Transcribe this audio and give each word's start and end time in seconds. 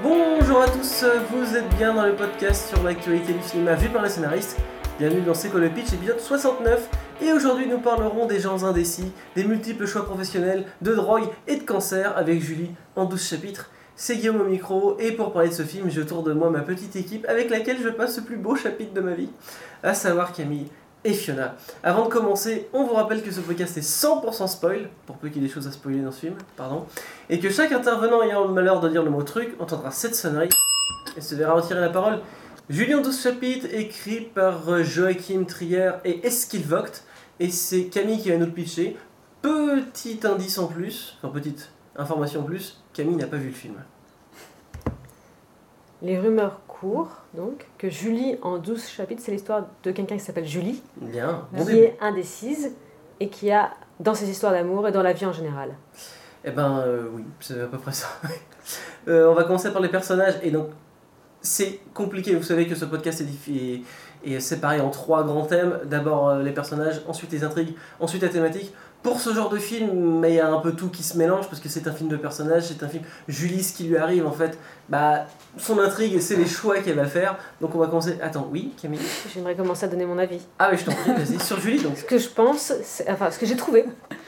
Bonjour 0.00 0.62
à 0.62 0.68
tous, 0.68 1.04
vous 1.32 1.56
êtes 1.56 1.68
bien 1.76 1.92
dans 1.92 2.06
le 2.06 2.14
podcast 2.14 2.68
sur 2.68 2.80
l'actualité 2.84 3.32
du 3.32 3.42
cinéma 3.42 3.74
vu 3.74 3.88
par 3.88 4.00
les 4.00 4.08
scénaristes. 4.08 4.56
Bienvenue 4.96 5.22
dans 5.22 5.34
C'est 5.34 5.52
le 5.52 5.68
pitch, 5.68 5.92
épisode 5.92 6.20
69. 6.20 6.88
Et 7.20 7.32
aujourd'hui, 7.32 7.66
nous 7.66 7.80
parlerons 7.80 8.26
des 8.26 8.38
gens 8.38 8.62
indécis, 8.62 9.10
des 9.34 9.42
multiples 9.42 9.86
choix 9.86 10.04
professionnels, 10.04 10.66
de 10.82 10.94
drogue 10.94 11.24
et 11.48 11.56
de 11.56 11.64
cancer 11.64 12.16
avec 12.16 12.40
Julie 12.40 12.70
en 12.94 13.06
12 13.06 13.28
chapitres. 13.28 13.70
C'est 13.96 14.14
Guillaume 14.14 14.40
au 14.40 14.44
micro, 14.44 14.96
et 15.00 15.10
pour 15.10 15.32
parler 15.32 15.48
de 15.48 15.54
ce 15.54 15.64
film, 15.64 15.90
je 15.90 16.02
tourne 16.02 16.24
de 16.26 16.32
moi 16.32 16.48
ma 16.48 16.60
petite 16.60 16.94
équipe 16.94 17.26
avec 17.28 17.50
laquelle 17.50 17.78
je 17.82 17.88
passe 17.88 18.18
le 18.18 18.22
plus 18.22 18.36
beau 18.36 18.54
chapitre 18.54 18.94
de 18.94 19.00
ma 19.00 19.14
vie, 19.14 19.30
à 19.82 19.94
savoir 19.94 20.32
Camille 20.32 20.68
et 21.04 21.12
Fiona. 21.12 21.56
Avant 21.82 22.04
de 22.04 22.08
commencer, 22.08 22.68
on 22.72 22.84
vous 22.84 22.94
rappelle 22.94 23.22
que 23.22 23.30
ce 23.30 23.40
podcast 23.40 23.76
est 23.76 23.86
100% 23.86 24.48
spoil, 24.48 24.88
pour 25.06 25.16
peu 25.16 25.28
qu'il 25.28 25.42
y 25.42 25.44
ait 25.44 25.48
des 25.48 25.54
choses 25.54 25.66
à 25.66 25.72
spoiler 25.72 26.00
dans 26.00 26.12
ce 26.12 26.20
film, 26.20 26.34
pardon, 26.56 26.84
et 27.30 27.38
que 27.38 27.50
chaque 27.50 27.72
intervenant 27.72 28.22
ayant 28.22 28.46
le 28.46 28.52
malheur 28.52 28.80
de 28.80 28.88
dire 28.88 29.02
le 29.02 29.10
mot 29.10 29.22
truc 29.22 29.54
entendra 29.60 29.90
cette 29.90 30.14
sonnerie 30.14 30.48
et 31.16 31.20
se 31.20 31.34
verra 31.34 31.54
retirer 31.54 31.80
la 31.80 31.90
parole. 31.90 32.20
Julien 32.68 33.00
12 33.00 33.22
chapitres, 33.22 33.66
écrit 33.72 34.20
par 34.20 34.68
euh, 34.68 34.82
Joachim 34.82 35.44
Trier 35.44 35.92
et 36.04 36.26
Eskil 36.26 36.62
et 37.40 37.50
c'est 37.50 37.84
Camille 37.84 38.20
qui 38.20 38.30
va 38.30 38.36
nous 38.36 38.46
le 38.46 38.52
pitcher. 38.52 38.96
Petit 39.40 40.20
indice 40.24 40.58
en 40.58 40.66
plus, 40.66 41.16
enfin 41.22 41.32
petite 41.32 41.70
information 41.96 42.40
en 42.40 42.44
plus, 42.44 42.82
Camille 42.92 43.16
n'a 43.16 43.26
pas 43.26 43.36
vu 43.36 43.48
le 43.48 43.54
film. 43.54 43.74
Les 46.02 46.18
rumeurs 46.18 46.60
donc, 47.34 47.66
que 47.78 47.88
Julie, 47.90 48.36
en 48.42 48.58
12 48.58 48.86
chapitres, 48.86 49.22
c'est 49.24 49.32
l'histoire 49.32 49.66
de 49.82 49.90
quelqu'un 49.90 50.16
qui 50.16 50.22
s'appelle 50.24 50.46
Julie, 50.46 50.82
Bien, 51.00 51.46
qui 51.66 51.78
est 51.78 51.96
indécise 52.00 52.72
et 53.20 53.28
qui 53.28 53.50
a, 53.50 53.70
dans 54.00 54.14
ses 54.14 54.28
histoires 54.30 54.52
d'amour 54.52 54.86
et 54.86 54.92
dans 54.92 55.02
la 55.02 55.12
vie 55.12 55.26
en 55.26 55.32
général. 55.32 55.74
Eh 56.44 56.50
ben 56.52 56.78
euh, 56.86 57.08
oui, 57.14 57.24
c'est 57.40 57.60
à 57.60 57.66
peu 57.66 57.78
près 57.78 57.92
ça. 57.92 58.06
Euh, 59.06 59.30
on 59.30 59.34
va 59.34 59.44
commencer 59.44 59.72
par 59.72 59.80
les 59.80 59.88
personnages 59.88 60.34
et 60.42 60.50
donc 60.50 60.68
c'est 61.40 61.80
compliqué. 61.94 62.34
Vous 62.34 62.42
savez 62.42 62.66
que 62.66 62.74
ce 62.74 62.84
podcast 62.84 63.22
est, 63.22 63.50
est- 63.52 63.82
est 64.34 64.40
séparé 64.40 64.80
en 64.80 64.90
trois 64.90 65.24
grands 65.24 65.46
thèmes. 65.46 65.78
D'abord 65.86 66.28
euh, 66.28 66.42
les 66.42 66.50
personnages, 66.52 67.00
ensuite 67.08 67.32
les 67.32 67.42
intrigues, 67.42 67.74
ensuite 68.00 68.20
la 68.22 68.28
thématique. 68.28 68.74
Pour 69.02 69.20
ce 69.20 69.32
genre 69.32 69.48
de 69.48 69.58
film, 69.58 70.18
mais 70.18 70.32
il 70.32 70.34
y 70.36 70.40
a 70.40 70.48
un 70.50 70.58
peu 70.58 70.72
tout 70.72 70.88
qui 70.88 71.02
se 71.04 71.16
mélange 71.16 71.46
parce 71.48 71.60
que 71.60 71.68
c'est 71.68 71.86
un 71.86 71.92
film 71.92 72.08
de 72.08 72.16
personnages, 72.16 72.64
c'est 72.64 72.82
un 72.82 72.88
film 72.88 73.04
Julie 73.28 73.62
ce 73.62 73.72
qui 73.72 73.84
lui 73.84 73.96
arrive 73.96 74.26
en 74.26 74.32
fait. 74.32 74.58
Bah 74.88 75.24
son 75.56 75.78
intrigue, 75.78 76.20
c'est 76.20 76.36
les 76.36 76.46
choix 76.46 76.78
qu'elle 76.80 76.96
va 76.96 77.06
faire. 77.06 77.36
Donc 77.60 77.74
on 77.74 77.78
va 77.78 77.86
commencer. 77.86 78.18
Attends, 78.20 78.48
oui, 78.50 78.74
Camille? 78.80 79.00
J'aimerais 79.32 79.54
commencer 79.54 79.84
à 79.84 79.88
donner 79.88 80.04
mon 80.04 80.18
avis. 80.18 80.40
Ah 80.58 80.68
mais 80.70 80.76
je 80.76 80.84
t'en 80.84 80.92
prie, 80.92 81.12
vas-y 81.12 81.38
sur 81.40 81.60
Julie 81.60 81.80
donc. 81.80 81.96
Ce 81.96 82.04
que 82.04 82.18
je 82.18 82.28
pense, 82.28 82.72
enfin, 83.08 83.30
ce 83.30 83.38
que 83.38 83.46
j'ai 83.46 83.56
trouvé 83.56 83.84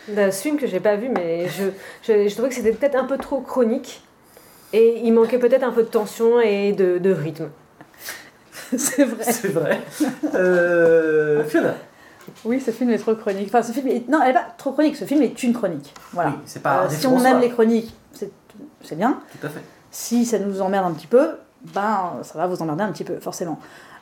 d'un 0.09 0.31
film 0.31 0.57
que 0.57 0.67
j'ai 0.69 0.81
pas 0.81 0.97
vu, 0.97 1.09
mais 1.09 1.49
je, 1.49 1.65
je, 2.03 2.29
je 2.29 2.33
trouvais 2.33 2.49
que 2.49 2.55
c'était 2.55 2.73
peut-être 2.73 2.97
un 2.97 3.05
peu 3.05 3.19
trop 3.19 3.41
chronique 3.41 4.03
et 4.73 5.01
il 5.05 5.13
manquait 5.13 5.39
peut-être 5.39 5.65
un 5.65 5.73
peu 5.73 5.83
de 5.83 5.89
tension 5.89 6.41
et 6.41 6.73
de, 6.73 6.99
de 6.99 7.13
rythme. 7.13 7.49
C'est 8.77 9.05
vrai. 9.05 9.25
C'est 9.33 9.49
vrai. 9.49 9.81
Euh, 10.35 11.45
Fiona? 11.45 11.75
Oui, 12.45 12.61
ce 12.61 12.71
film 12.71 12.91
est 12.91 12.99
trop 12.99 13.15
chronique. 13.15 13.47
Enfin, 13.49 13.63
ce 13.63 13.73
film 13.73 13.89
est... 13.89 14.09
Non, 14.09 14.21
elle 14.23 14.31
est 14.31 14.35
pas 14.35 14.47
trop 14.57 14.73
chronique. 14.73 14.97
Ce 14.97 15.05
film 15.05 15.23
est 15.23 15.43
une 15.43 15.53
chronique. 15.53 15.93
Voilà. 16.13 16.31
Oui, 16.31 16.37
c'est 16.47 16.63
pas. 16.63 16.83
un 16.83 16.87
Euh, 16.87 16.89
si 16.91 17.07
on 17.07 17.19
aime 17.25 17.33
soi. 17.33 17.41
les 17.41 17.51
chroniques, 17.51 17.95
c'est 18.13 18.31
c'est 18.83 18.97
bien. 18.97 19.19
Tout 19.41 19.47
à 19.47 19.51
fait. 19.51 19.61
Si 19.91 20.25
ça 20.25 20.39
nous 20.39 20.61
emmerde 20.63 20.87
un 20.87 20.93
petit 20.95 21.07
peu, 21.07 21.31
ben 21.75 22.13
ça 22.23 22.39
va 22.39 22.47
vous 22.47 22.63
emmerder 22.63 22.83
un 22.85 22.93
petit 22.93 23.05
peu, 23.05 23.19
forcément. 23.21 23.59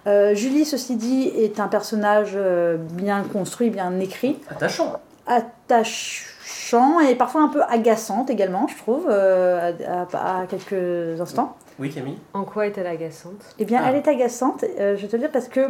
Euh, 0.07 0.35
Julie, 0.35 0.65
ceci 0.65 0.97
dit, 0.97 1.29
est 1.35 1.59
un 1.61 1.69
personnage 1.69 2.33
euh, 2.35 2.77
bien 2.77 3.23
construit, 3.25 3.71
bien 3.71 3.99
écrit, 4.01 4.39
Attachant. 4.51 5.01
attachant 5.27 7.01
et 7.01 7.15
parfois 7.15 7.43
un 7.43 7.49
peu 7.49 7.63
agaçante 7.63 8.31
également, 8.31 8.67
je 8.69 8.77
trouve, 8.77 9.07
euh, 9.09 9.73
à, 9.87 10.17
à- 10.17 10.41
à 10.43 10.47
quelques 10.47 11.21
instants. 11.21 11.57
Oui, 11.79 11.91
Camille. 11.91 12.19
En 12.35 12.45
quoi 12.45 12.67
est-elle 12.67 12.87
agaçante? 12.87 13.55
Eh 13.59 13.65
bien, 13.65 13.81
Ah. 13.83 13.89
elle 13.91 13.97
est 13.97 14.09
agaçante, 14.09 14.65
euh, 14.79 14.97
je 14.97 15.03
vais 15.03 15.09
te 15.09 15.17
le 15.17 15.23
dire, 15.23 15.31
parce 15.31 15.49
que, 15.49 15.69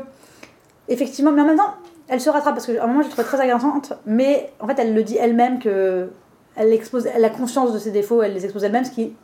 effectivement, 0.89 1.33
mais 1.33 1.43
en 1.43 1.47
même 1.47 1.57
temps, 1.59 1.75
elle 2.09 2.21
se 2.21 2.31
rattrape, 2.31 2.55
parce 2.55 2.67
qu'à 2.67 2.83
un 2.83 2.87
moment, 2.87 3.03
je 3.03 3.09
la 3.09 3.13
trouve 3.13 3.25
très 3.25 3.41
agaçante, 3.41 3.93
mais 4.07 4.51
en 4.61 4.67
fait, 4.67 4.79
elle 4.79 4.95
le 4.95 5.03
dit 5.03 5.17
elle-même 5.17 5.59
que 5.59 6.11
elle, 6.57 6.73
expose, 6.73 7.07
elle 7.07 7.25
a 7.25 7.31
conscience 7.31 7.73
de 7.73 7.79
ses 7.79 7.91
défauts, 7.91 8.23
elle 8.23 8.33
les 8.33 8.45
expose 8.45 8.65
elle-même, 8.65 8.85
ce 8.85 8.91
qui, 8.91 9.15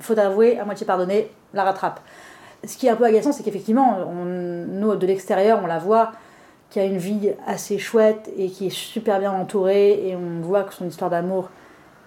faut 0.00 0.18
avouer, 0.18 0.58
à 0.58 0.64
moitié 0.64 0.86
pardonné, 0.86 1.30
la 1.54 1.64
rattrape. 1.64 2.00
Ce 2.64 2.76
qui 2.76 2.86
est 2.86 2.90
un 2.90 2.96
peu 2.96 3.04
agaçant, 3.04 3.32
c'est 3.32 3.42
qu'effectivement, 3.42 3.98
nous, 4.14 4.94
de 4.94 5.06
l'extérieur, 5.06 5.60
on 5.62 5.66
la 5.66 5.78
voit 5.78 6.12
qui 6.70 6.80
a 6.80 6.84
une 6.84 6.98
vie 6.98 7.30
assez 7.46 7.78
chouette 7.78 8.30
et 8.36 8.48
qui 8.48 8.66
est 8.66 8.70
super 8.70 9.20
bien 9.20 9.32
entourée, 9.32 10.08
et 10.08 10.16
on 10.16 10.40
voit 10.40 10.64
que 10.64 10.74
son 10.74 10.86
histoire 10.86 11.10
d'amour 11.10 11.50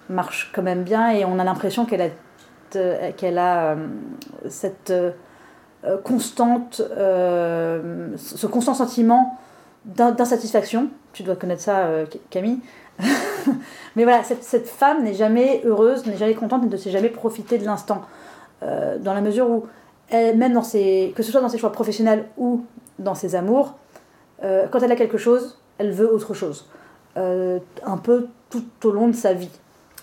marche 0.08 0.50
quand 0.54 0.62
même 0.62 0.82
bien, 0.82 1.10
et 1.10 1.24
on 1.24 1.38
a 1.38 1.44
l'impression 1.44 1.86
qu'elle 1.86 2.02
a, 2.02 2.76
euh, 2.76 3.10
euh, 3.22 3.76
cette 4.48 4.90
euh, 4.90 5.12
constante, 6.04 6.76
ce 6.76 8.46
constant 8.46 8.74
sentiment 8.74 9.38
d'insatisfaction. 9.84 10.88
Tu 11.12 11.22
dois 11.22 11.36
connaître 11.36 11.62
ça, 11.62 11.86
euh, 11.86 12.06
Camille. 12.30 12.60
Mais 13.96 14.04
voilà, 14.04 14.22
cette, 14.24 14.44
cette 14.44 14.68
femme 14.68 15.04
n'est 15.04 15.14
jamais 15.14 15.62
heureuse, 15.64 16.06
n'est 16.06 16.16
jamais 16.16 16.34
contente 16.34 16.70
ne 16.70 16.76
sait 16.76 16.90
jamais 16.90 17.08
profiter 17.08 17.58
de 17.58 17.64
l'instant. 17.64 18.02
Euh, 18.62 18.98
dans 18.98 19.14
la 19.14 19.20
mesure 19.20 19.48
où, 19.48 19.66
elle, 20.10 20.36
même 20.36 20.52
dans 20.52 20.62
ses, 20.62 21.12
que 21.16 21.22
ce 21.22 21.30
soit 21.30 21.40
dans 21.40 21.48
ses 21.48 21.58
choix 21.58 21.72
professionnels 21.72 22.26
ou 22.36 22.64
dans 22.98 23.14
ses 23.14 23.34
amours, 23.34 23.76
euh, 24.42 24.66
quand 24.68 24.80
elle 24.80 24.92
a 24.92 24.96
quelque 24.96 25.18
chose, 25.18 25.58
elle 25.78 25.92
veut 25.92 26.12
autre 26.12 26.34
chose. 26.34 26.66
Euh, 27.16 27.58
un 27.84 27.96
peu 27.96 28.28
tout 28.50 28.64
au 28.84 28.90
long 28.90 29.08
de 29.08 29.14
sa 29.14 29.32
vie. 29.32 29.50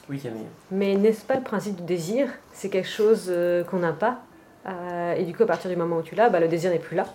Oui, 0.09 0.19
Camille. 0.19 0.45
Mais 0.71 0.95
n'est-ce 0.95 1.25
pas 1.25 1.35
le 1.35 1.43
principe 1.43 1.77
du 1.77 1.83
désir? 1.83 2.29
C'est 2.53 2.69
quelque 2.69 2.87
chose 2.87 3.27
euh, 3.29 3.63
qu'on 3.63 3.79
n'a 3.79 3.93
pas. 3.93 4.19
Euh, 4.67 5.13
et 5.13 5.23
du 5.23 5.33
coup, 5.33 5.43
à 5.43 5.45
partir 5.45 5.69
du 5.69 5.77
moment 5.77 5.97
où 5.97 6.01
tu 6.01 6.15
l'as, 6.15 6.29
bah, 6.29 6.39
le 6.39 6.47
désir 6.47 6.71
n'est 6.71 6.79
plus 6.79 6.95
là. 6.95 7.05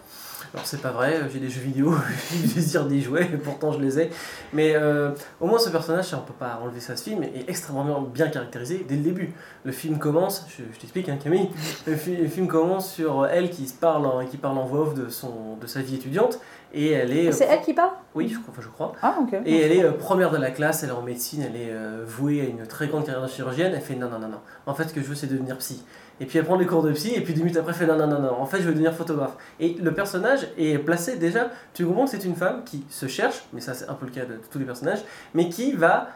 Alors 0.53 0.67
c'est 0.67 0.83
pas 0.83 0.91
vrai, 0.91 1.21
j'ai 1.33 1.39
des 1.39 1.49
jeux 1.49 1.61
vidéo, 1.61 1.95
j'ai 2.33 2.49
le 2.49 2.55
désir 2.55 2.85
d'y 2.87 3.01
jouer, 3.01 3.23
et 3.23 3.37
pourtant 3.45 3.71
je 3.71 3.79
les 3.79 4.01
ai. 4.01 4.11
Mais 4.53 4.75
euh, 4.75 5.13
au 5.41 5.47
moins 5.47 5.61
ce 5.61 5.71
personnage, 5.71 6.13
on 6.13 6.19
peut 6.27 6.33
pas 6.37 6.59
enlever 6.61 6.81
ça 6.81 6.97
ce 6.97 7.05
film, 7.05 7.23
est 7.23 7.49
extrêmement 7.49 8.01
bien 8.01 8.29
caractérisé 8.29 8.85
dès 8.89 8.97
le 8.97 9.03
début. 9.03 9.33
Le 9.65 9.71
film 9.71 9.99
commence, 9.99 10.45
je, 10.49 10.65
je 10.75 10.79
t'explique 10.81 11.09
hein, 11.09 11.19
Camille, 11.23 11.49
le, 11.87 11.95
fi- 11.95 12.17
le 12.17 12.27
film 12.27 12.49
commence 12.49 12.93
sur 12.93 13.27
elle 13.27 13.51
qui 13.51 13.73
parle 13.81 14.07
en, 14.07 14.25
qui 14.27 14.39
parle 14.39 14.59
en 14.59 14.65
voix 14.65 14.81
off 14.81 14.95
de, 14.95 15.09
son, 15.09 15.55
de 15.61 15.67
sa 15.69 15.83
vie 15.83 15.95
étudiante, 15.95 16.41
et 16.75 16.91
elle 16.91 17.13
est... 17.17 17.31
C'est 17.31 17.47
euh, 17.49 17.53
elle 17.53 17.61
qui 17.63 17.73
parle? 17.75 17.91
Oui, 18.17 18.29
je 18.29 18.35
crois. 18.39 18.49
Enfin, 18.53 18.63
je 18.63 18.69
crois. 18.69 18.93
Ah, 19.03 19.19
ok. 19.23 19.37
Et 19.47 19.61
elle 19.61 19.73
est 19.73 19.85
euh, 19.85 19.93
première 19.93 20.33
de 20.33 20.37
la 20.37 20.51
classe, 20.51 20.83
elle 20.83 20.89
est 20.89 20.93
en 20.93 21.03
médecine, 21.03 21.43
elle 21.49 21.55
est 21.61 21.71
euh, 21.71 22.05
vouée 22.05 22.41
à 22.41 22.45
une 22.45 22.67
très 22.67 22.89
grande 22.89 23.05
carrière 23.07 23.23
de 23.25 23.29
chirurgienne. 23.31 23.73
Elle 23.75 23.81
fait 23.83 23.95
non, 23.95 24.09
non, 24.11 24.19
non, 24.19 24.29
non. 24.29 24.41
En 24.67 24.75
fait, 24.75 24.85
ce 24.89 24.95
que 24.95 25.01
je 25.01 25.07
veux, 25.07 25.15
c'est 25.15 25.27
devenir 25.29 25.57
psy. 25.59 25.85
Et 26.21 26.27
puis 26.27 26.39
elle 26.39 26.45
prend 26.45 26.59
des 26.59 26.67
cours 26.67 26.83
de 26.83 26.93
psy, 26.93 27.15
et 27.15 27.23
puis 27.23 27.33
deux 27.33 27.41
minutes 27.41 27.57
après, 27.57 27.73
elle 27.73 27.79
fait 27.79 27.87
non, 27.87 27.97
non, 27.97 28.07
non, 28.07 28.21
non. 28.21 28.33
En 28.39 28.45
fait, 28.45 28.59
je 28.59 28.65
veux 28.65 28.73
devenir 28.73 28.93
photographe. 28.93 29.37
Et 29.59 29.75
le 29.75 29.93
personnage 29.95 30.47
est 30.59 30.79
placé 30.79 31.17
déjà, 31.17 31.49
tu 31.73 31.87
comprends 31.87 32.05
que 32.05 32.11
c'est 32.11 32.25
une 32.25 32.37
femme 32.37 32.63
qui 32.65 32.85
se 32.91 33.07
cherche, 33.07 33.45
mais 33.55 33.63
ça, 33.63 33.73
c'est 33.73 33.89
un 33.89 33.95
peu 33.95 34.05
le 34.05 34.13
cas 34.13 34.27
de 34.27 34.39
tous 34.51 34.59
les 34.59 34.67
personnages, 34.67 35.03
mais 35.35 35.49
qui 35.49 35.73
va. 35.73 36.09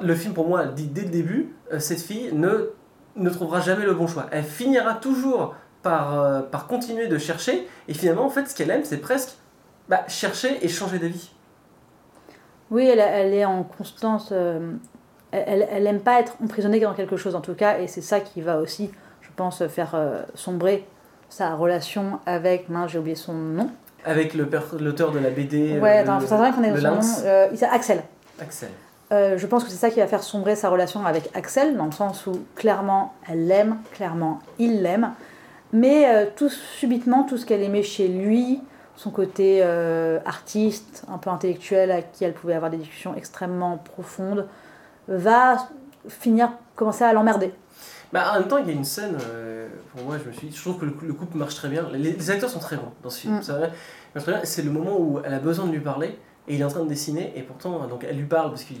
Le 0.00 0.14
film, 0.14 0.32
pour 0.32 0.46
moi, 0.46 0.66
dit 0.66 0.86
dès 0.86 1.02
le 1.02 1.08
début, 1.08 1.56
euh, 1.72 1.80
cette 1.80 2.00
fille 2.00 2.30
ne, 2.32 2.70
ne 3.16 3.30
trouvera 3.30 3.60
jamais 3.60 3.84
le 3.84 3.94
bon 3.94 4.06
choix. 4.06 4.26
Elle 4.30 4.44
finira 4.44 4.94
toujours 4.94 5.56
par, 5.82 6.20
euh, 6.20 6.40
par 6.42 6.68
continuer 6.68 7.08
de 7.08 7.18
chercher, 7.18 7.66
et 7.88 7.94
finalement, 7.94 8.24
en 8.24 8.30
fait, 8.30 8.46
ce 8.46 8.54
qu'elle 8.54 8.70
aime, 8.70 8.84
c'est 8.84 8.98
presque 8.98 9.30
bah, 9.88 10.04
chercher 10.06 10.64
et 10.64 10.68
changer 10.68 11.00
d'avis. 11.00 11.32
Oui, 12.70 12.86
elle, 12.86 13.34
est 13.34 13.44
en 13.44 13.64
constance. 13.64 14.28
euh, 14.30 14.72
elle, 15.32 15.44
elle, 15.46 15.68
elle 15.70 15.86
aime 15.88 16.00
pas 16.00 16.20
être 16.20 16.36
emprisonnée 16.42 16.78
dans 16.78 16.94
quelque 16.94 17.16
chose 17.16 17.34
en 17.34 17.40
tout 17.40 17.54
cas, 17.54 17.80
et 17.80 17.88
c'est 17.88 18.02
ça 18.02 18.20
qui 18.20 18.40
va 18.40 18.58
aussi, 18.58 18.90
pense, 19.36 19.66
faire 19.66 19.92
euh, 19.94 20.22
sombrer 20.34 20.86
sa 21.28 21.54
relation 21.54 22.18
avec. 22.26 22.68
Mince, 22.68 22.90
j'ai 22.92 22.98
oublié 22.98 23.16
son 23.16 23.32
nom. 23.34 23.70
Avec 24.04 24.34
l'auteur 24.34 25.12
de 25.12 25.18
la 25.18 25.30
BD. 25.30 25.78
ouais, 25.78 25.98
euh, 25.98 26.02
attends, 26.02 26.14
le- 26.16 26.20
faut 26.20 26.26
savoir 26.26 26.54
qu'on 26.54 26.62
est 26.64 26.76
son 26.76 26.90
nom. 26.90 27.00
Euh, 27.24 27.48
Axel. 27.72 28.02
Axel. 28.40 28.68
Euh, 29.12 29.36
je 29.36 29.46
pense 29.46 29.62
que 29.64 29.70
c'est 29.70 29.76
ça 29.76 29.90
qui 29.90 30.00
va 30.00 30.06
faire 30.06 30.22
sombrer 30.22 30.56
sa 30.56 30.70
relation 30.70 31.04
avec 31.04 31.30
Axel, 31.34 31.76
dans 31.76 31.84
le 31.86 31.92
sens 31.92 32.26
où 32.26 32.32
clairement 32.56 33.12
elle 33.30 33.46
l'aime, 33.46 33.76
clairement 33.92 34.40
il 34.58 34.82
l'aime, 34.82 35.12
mais 35.72 36.06
euh, 36.06 36.24
tout 36.34 36.48
subitement, 36.48 37.24
tout 37.24 37.36
ce 37.36 37.44
qu'elle 37.44 37.62
aimait 37.62 37.82
chez 37.82 38.08
lui, 38.08 38.60
son 38.96 39.10
côté 39.10 39.60
euh, 39.62 40.18
artiste, 40.24 41.04
un 41.12 41.18
peu 41.18 41.28
intellectuel, 41.30 41.90
avec 41.90 42.12
qui 42.12 42.24
elle 42.24 42.32
pouvait 42.32 42.54
avoir 42.54 42.70
des 42.70 42.78
discussions 42.78 43.14
extrêmement 43.14 43.76
profondes, 43.76 44.46
va 45.08 45.68
finir 46.08 46.50
commencer 46.76 47.04
à 47.04 47.12
l'emmerder. 47.12 47.52
Bah, 48.12 48.32
en 48.34 48.40
même 48.40 48.48
temps, 48.48 48.58
il 48.58 48.66
y 48.66 48.70
a 48.70 48.74
une 48.74 48.84
scène, 48.84 49.16
euh, 49.30 49.68
pour 49.94 50.04
moi, 50.04 50.16
je 50.22 50.28
me 50.28 50.32
suis 50.34 50.48
dit, 50.48 50.56
je 50.56 50.60
trouve 50.60 50.78
que 50.78 50.84
le, 50.84 50.90
cou- 50.90 51.06
le 51.06 51.14
couple 51.14 51.38
marche 51.38 51.54
très 51.54 51.68
bien. 51.68 51.88
Les, 51.92 52.12
les 52.12 52.30
acteurs 52.30 52.50
sont 52.50 52.58
très 52.58 52.76
bons 52.76 52.92
dans 53.02 53.08
ce 53.10 53.20
film. 53.20 53.36
Mm. 53.36 53.42
C'est 54.44 54.62
le 54.62 54.70
moment 54.70 54.98
où 55.00 55.20
elle 55.24 55.32
a 55.32 55.38
besoin 55.38 55.66
de 55.66 55.72
lui 55.72 55.80
parler 55.80 56.18
et 56.48 56.54
il 56.56 56.60
est 56.60 56.64
en 56.64 56.68
train 56.68 56.82
de 56.82 56.88
dessiner 56.88 57.32
et 57.36 57.42
pourtant, 57.42 57.86
donc 57.86 58.04
elle 58.06 58.16
lui 58.16 58.26
parle 58.26 58.50
parce 58.50 58.64
qu'il 58.64 58.76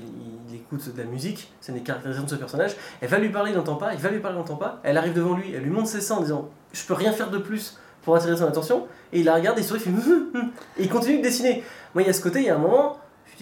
il 0.50 0.56
écoute 0.56 0.92
de 0.94 0.98
la 1.00 1.08
musique, 1.08 1.50
c'est 1.60 1.72
une 1.72 1.78
des 1.78 1.84
caractérisations 1.84 2.26
de 2.26 2.30
ce 2.30 2.34
personnage. 2.34 2.76
Elle 3.00 3.08
va 3.08 3.18
lui 3.18 3.30
parler, 3.30 3.52
il 3.52 3.56
n'entend 3.56 3.76
pas, 3.76 3.94
il 3.94 4.00
va 4.00 4.10
lui 4.10 4.18
parler, 4.18 4.36
il 4.36 4.40
n'entend 4.40 4.56
pas. 4.56 4.80
Elle 4.82 4.98
arrive 4.98 5.14
devant 5.14 5.34
lui, 5.34 5.54
elle 5.54 5.62
lui 5.62 5.70
montre 5.70 5.88
ses 5.88 6.00
seins 6.02 6.16
en 6.16 6.20
disant 6.20 6.50
Je 6.72 6.84
peux 6.84 6.92
rien 6.94 7.12
faire 7.12 7.30
de 7.30 7.38
plus 7.38 7.78
pour 8.02 8.16
attirer 8.16 8.36
son 8.36 8.46
attention. 8.46 8.86
Et 9.14 9.20
il 9.20 9.24
la 9.24 9.34
regarde 9.36 9.56
et 9.58 9.62
il 9.62 9.64
sourit, 9.64 9.80
il 9.86 9.92
fait 9.96 10.10
et 10.78 10.82
il 10.82 10.88
continue 10.90 11.18
de 11.18 11.22
dessiner. 11.22 11.62
Moi, 11.94 12.02
il 12.02 12.06
y 12.06 12.10
a 12.10 12.12
ce 12.12 12.20
côté, 12.20 12.40
il 12.40 12.46
y 12.46 12.50
a 12.50 12.56
un 12.56 12.58
moment, 12.58 12.98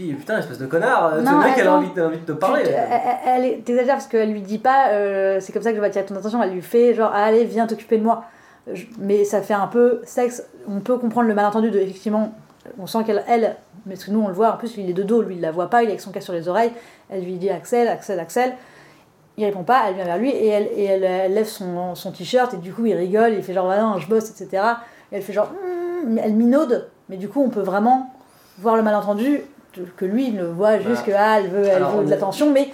dis, 0.08 0.12
putain, 0.14 0.38
espèce 0.38 0.58
de 0.58 0.66
connard, 0.66 1.06
euh, 1.14 1.16
le 1.18 1.38
mec, 1.38 1.54
elle 1.56 1.66
a 1.68 1.74
envie, 1.76 1.88
elle 1.96 2.02
a 2.02 2.06
envie 2.06 2.18
de 2.18 2.24
te 2.24 2.32
parler. 2.32 2.62
Tu- 2.64 2.70
elle, 2.70 3.44
elle 3.44 3.60
t'exagères 3.62 3.94
parce 3.96 4.06
qu'elle 4.06 4.30
lui 4.32 4.40
dit 4.42 4.58
pas, 4.58 4.88
euh, 4.90 5.38
c'est 5.40 5.52
comme 5.52 5.62
ça 5.62 5.70
que 5.70 5.76
je 5.76 5.80
vais 5.80 5.86
attirer 5.86 6.04
ton 6.04 6.16
attention, 6.16 6.42
elle 6.42 6.52
lui 6.52 6.62
fait 6.62 6.94
genre, 6.94 7.12
allez, 7.14 7.44
viens 7.44 7.66
t'occuper 7.66 7.98
de 7.98 8.02
moi. 8.04 8.24
Je- 8.72 8.84
Mais 8.98 9.24
ça 9.24 9.40
fait 9.42 9.54
un 9.54 9.66
peu 9.66 10.00
sexe, 10.04 10.44
on 10.68 10.80
peut 10.80 10.96
comprendre 10.98 11.28
le 11.28 11.34
malentendu 11.34 11.70
de, 11.70 11.78
effectivement, 11.78 12.32
on 12.78 12.86
sent 12.86 13.04
qu'elle, 13.04 13.24
elle, 13.28 13.56
mais 13.86 13.94
parce 13.94 14.04
que 14.04 14.10
nous 14.10 14.20
on 14.20 14.28
le 14.28 14.34
voit, 14.34 14.52
en 14.52 14.56
plus 14.56 14.76
il 14.76 14.88
est 14.90 14.92
de 14.92 15.02
dos, 15.02 15.22
lui 15.22 15.36
il 15.36 15.40
la 15.40 15.50
voit 15.50 15.70
pas, 15.70 15.82
il 15.82 15.86
est 15.86 15.92
avec 15.92 16.00
son 16.00 16.10
casque 16.10 16.24
sur 16.24 16.34
les 16.34 16.46
oreilles, 16.48 16.70
elle 17.08 17.24
lui 17.24 17.34
dit 17.38 17.48
Axel, 17.50 17.88
Axel, 17.88 18.20
Axel. 18.20 18.52
Il 19.36 19.44
répond 19.46 19.62
pas, 19.62 19.84
elle 19.88 19.94
vient 19.94 20.04
vers 20.04 20.18
lui 20.18 20.28
et 20.30 20.48
elle, 20.48 20.68
et 20.76 20.84
elle, 20.84 21.04
elle 21.04 21.32
lève 21.34 21.46
son, 21.46 21.94
son 21.94 22.12
t-shirt 22.12 22.52
et 22.52 22.58
du 22.58 22.72
coup 22.74 22.84
il 22.84 22.94
rigole, 22.94 23.32
il 23.32 23.42
fait 23.42 23.54
genre, 23.54 23.66
bah 23.66 23.80
non, 23.80 23.98
je 23.98 24.06
bosse, 24.06 24.28
etc. 24.30 24.62
Et 25.10 25.16
elle 25.16 25.22
fait 25.22 25.32
genre, 25.32 25.50
Hmm 25.50 26.18
elle 26.18 26.34
minaude, 26.34 26.88
mais 27.08 27.16
du 27.16 27.28
coup 27.28 27.42
on 27.42 27.48
peut 27.48 27.60
vraiment 27.62 28.12
voir 28.58 28.76
le 28.76 28.82
malentendu, 28.82 29.40
que 29.96 30.04
lui 30.04 30.28
il 30.28 30.34
ne 30.36 30.44
voit 30.44 30.76
juste 30.78 31.02
Voilà. 31.04 31.06
que 31.06 31.12
ah, 31.16 31.40
elle 31.40 31.48
veut, 31.50 31.64
elle 31.64 31.76
Alors, 31.76 31.96
veut 31.98 32.04
de 32.04 32.10
l'attention, 32.10 32.50
mais 32.52 32.68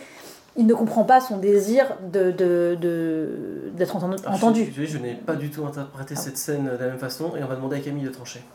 il 0.56 0.66
ne 0.66 0.72
comprend 0.74 1.04
pas 1.04 1.20
son 1.20 1.36
désir 1.36 1.84
de, 2.02 2.30
de, 2.30 2.76
de- 2.80 3.70
d'être 3.74 3.94
entendu. 3.96 4.16
Alors. 4.26 4.54
Je, 4.54 4.84
je 4.86 4.98
n'ai 4.98 5.14
pas 5.14 5.34
du 5.34 5.50
tout 5.50 5.66
interprété 5.66 6.14
Ah. 6.16 6.20
cette 6.20 6.38
scène 6.38 6.64
de 6.64 6.82
la 6.82 6.90
même 6.90 6.98
façon 6.98 7.32
et 7.38 7.42
on 7.42 7.46
va 7.46 7.56
demander 7.56 7.76
à 7.76 7.80
Camille 7.80 8.04
de 8.04 8.10
trancher. 8.10 8.40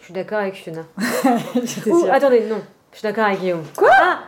Je 0.00 0.04
suis 0.08 0.14
d'accord 0.14 0.38
avec 0.40 0.54
Fiona. 0.54 0.82
Attendez, 2.12 2.46
non. 2.48 2.56
Je 2.92 2.98
suis 2.98 3.02
d'accord 3.08 3.24
avec 3.24 3.40
Guillaume. 3.40 3.62
Quoi? 3.76 3.88
Ah, 3.90 4.18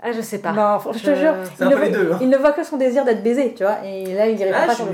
ah, 0.00 0.12
je 0.12 0.20
sais 0.20 0.38
pas. 0.38 0.52
Non, 0.52 0.78
je 0.92 0.98
te 0.98 1.06
Je- 1.10 1.14
jure, 1.16 1.34
il 1.60 1.66
ne, 1.68 1.74
voit, 1.74 1.88
deux. 1.88 2.12
Hein. 2.12 2.18
il 2.20 2.28
ne 2.28 2.36
voit 2.36 2.52
que 2.52 2.62
son 2.64 2.76
désir 2.76 3.04
d'être 3.04 3.22
baisé, 3.22 3.52
tu 3.56 3.64
vois, 3.64 3.84
et 3.84 4.14
là 4.14 4.28
il 4.28 4.38
y 4.38 4.44
répond 4.44 4.56
Ah, 4.62 4.66
pas 4.66 4.74
je 4.74 4.84
le. 4.84 4.90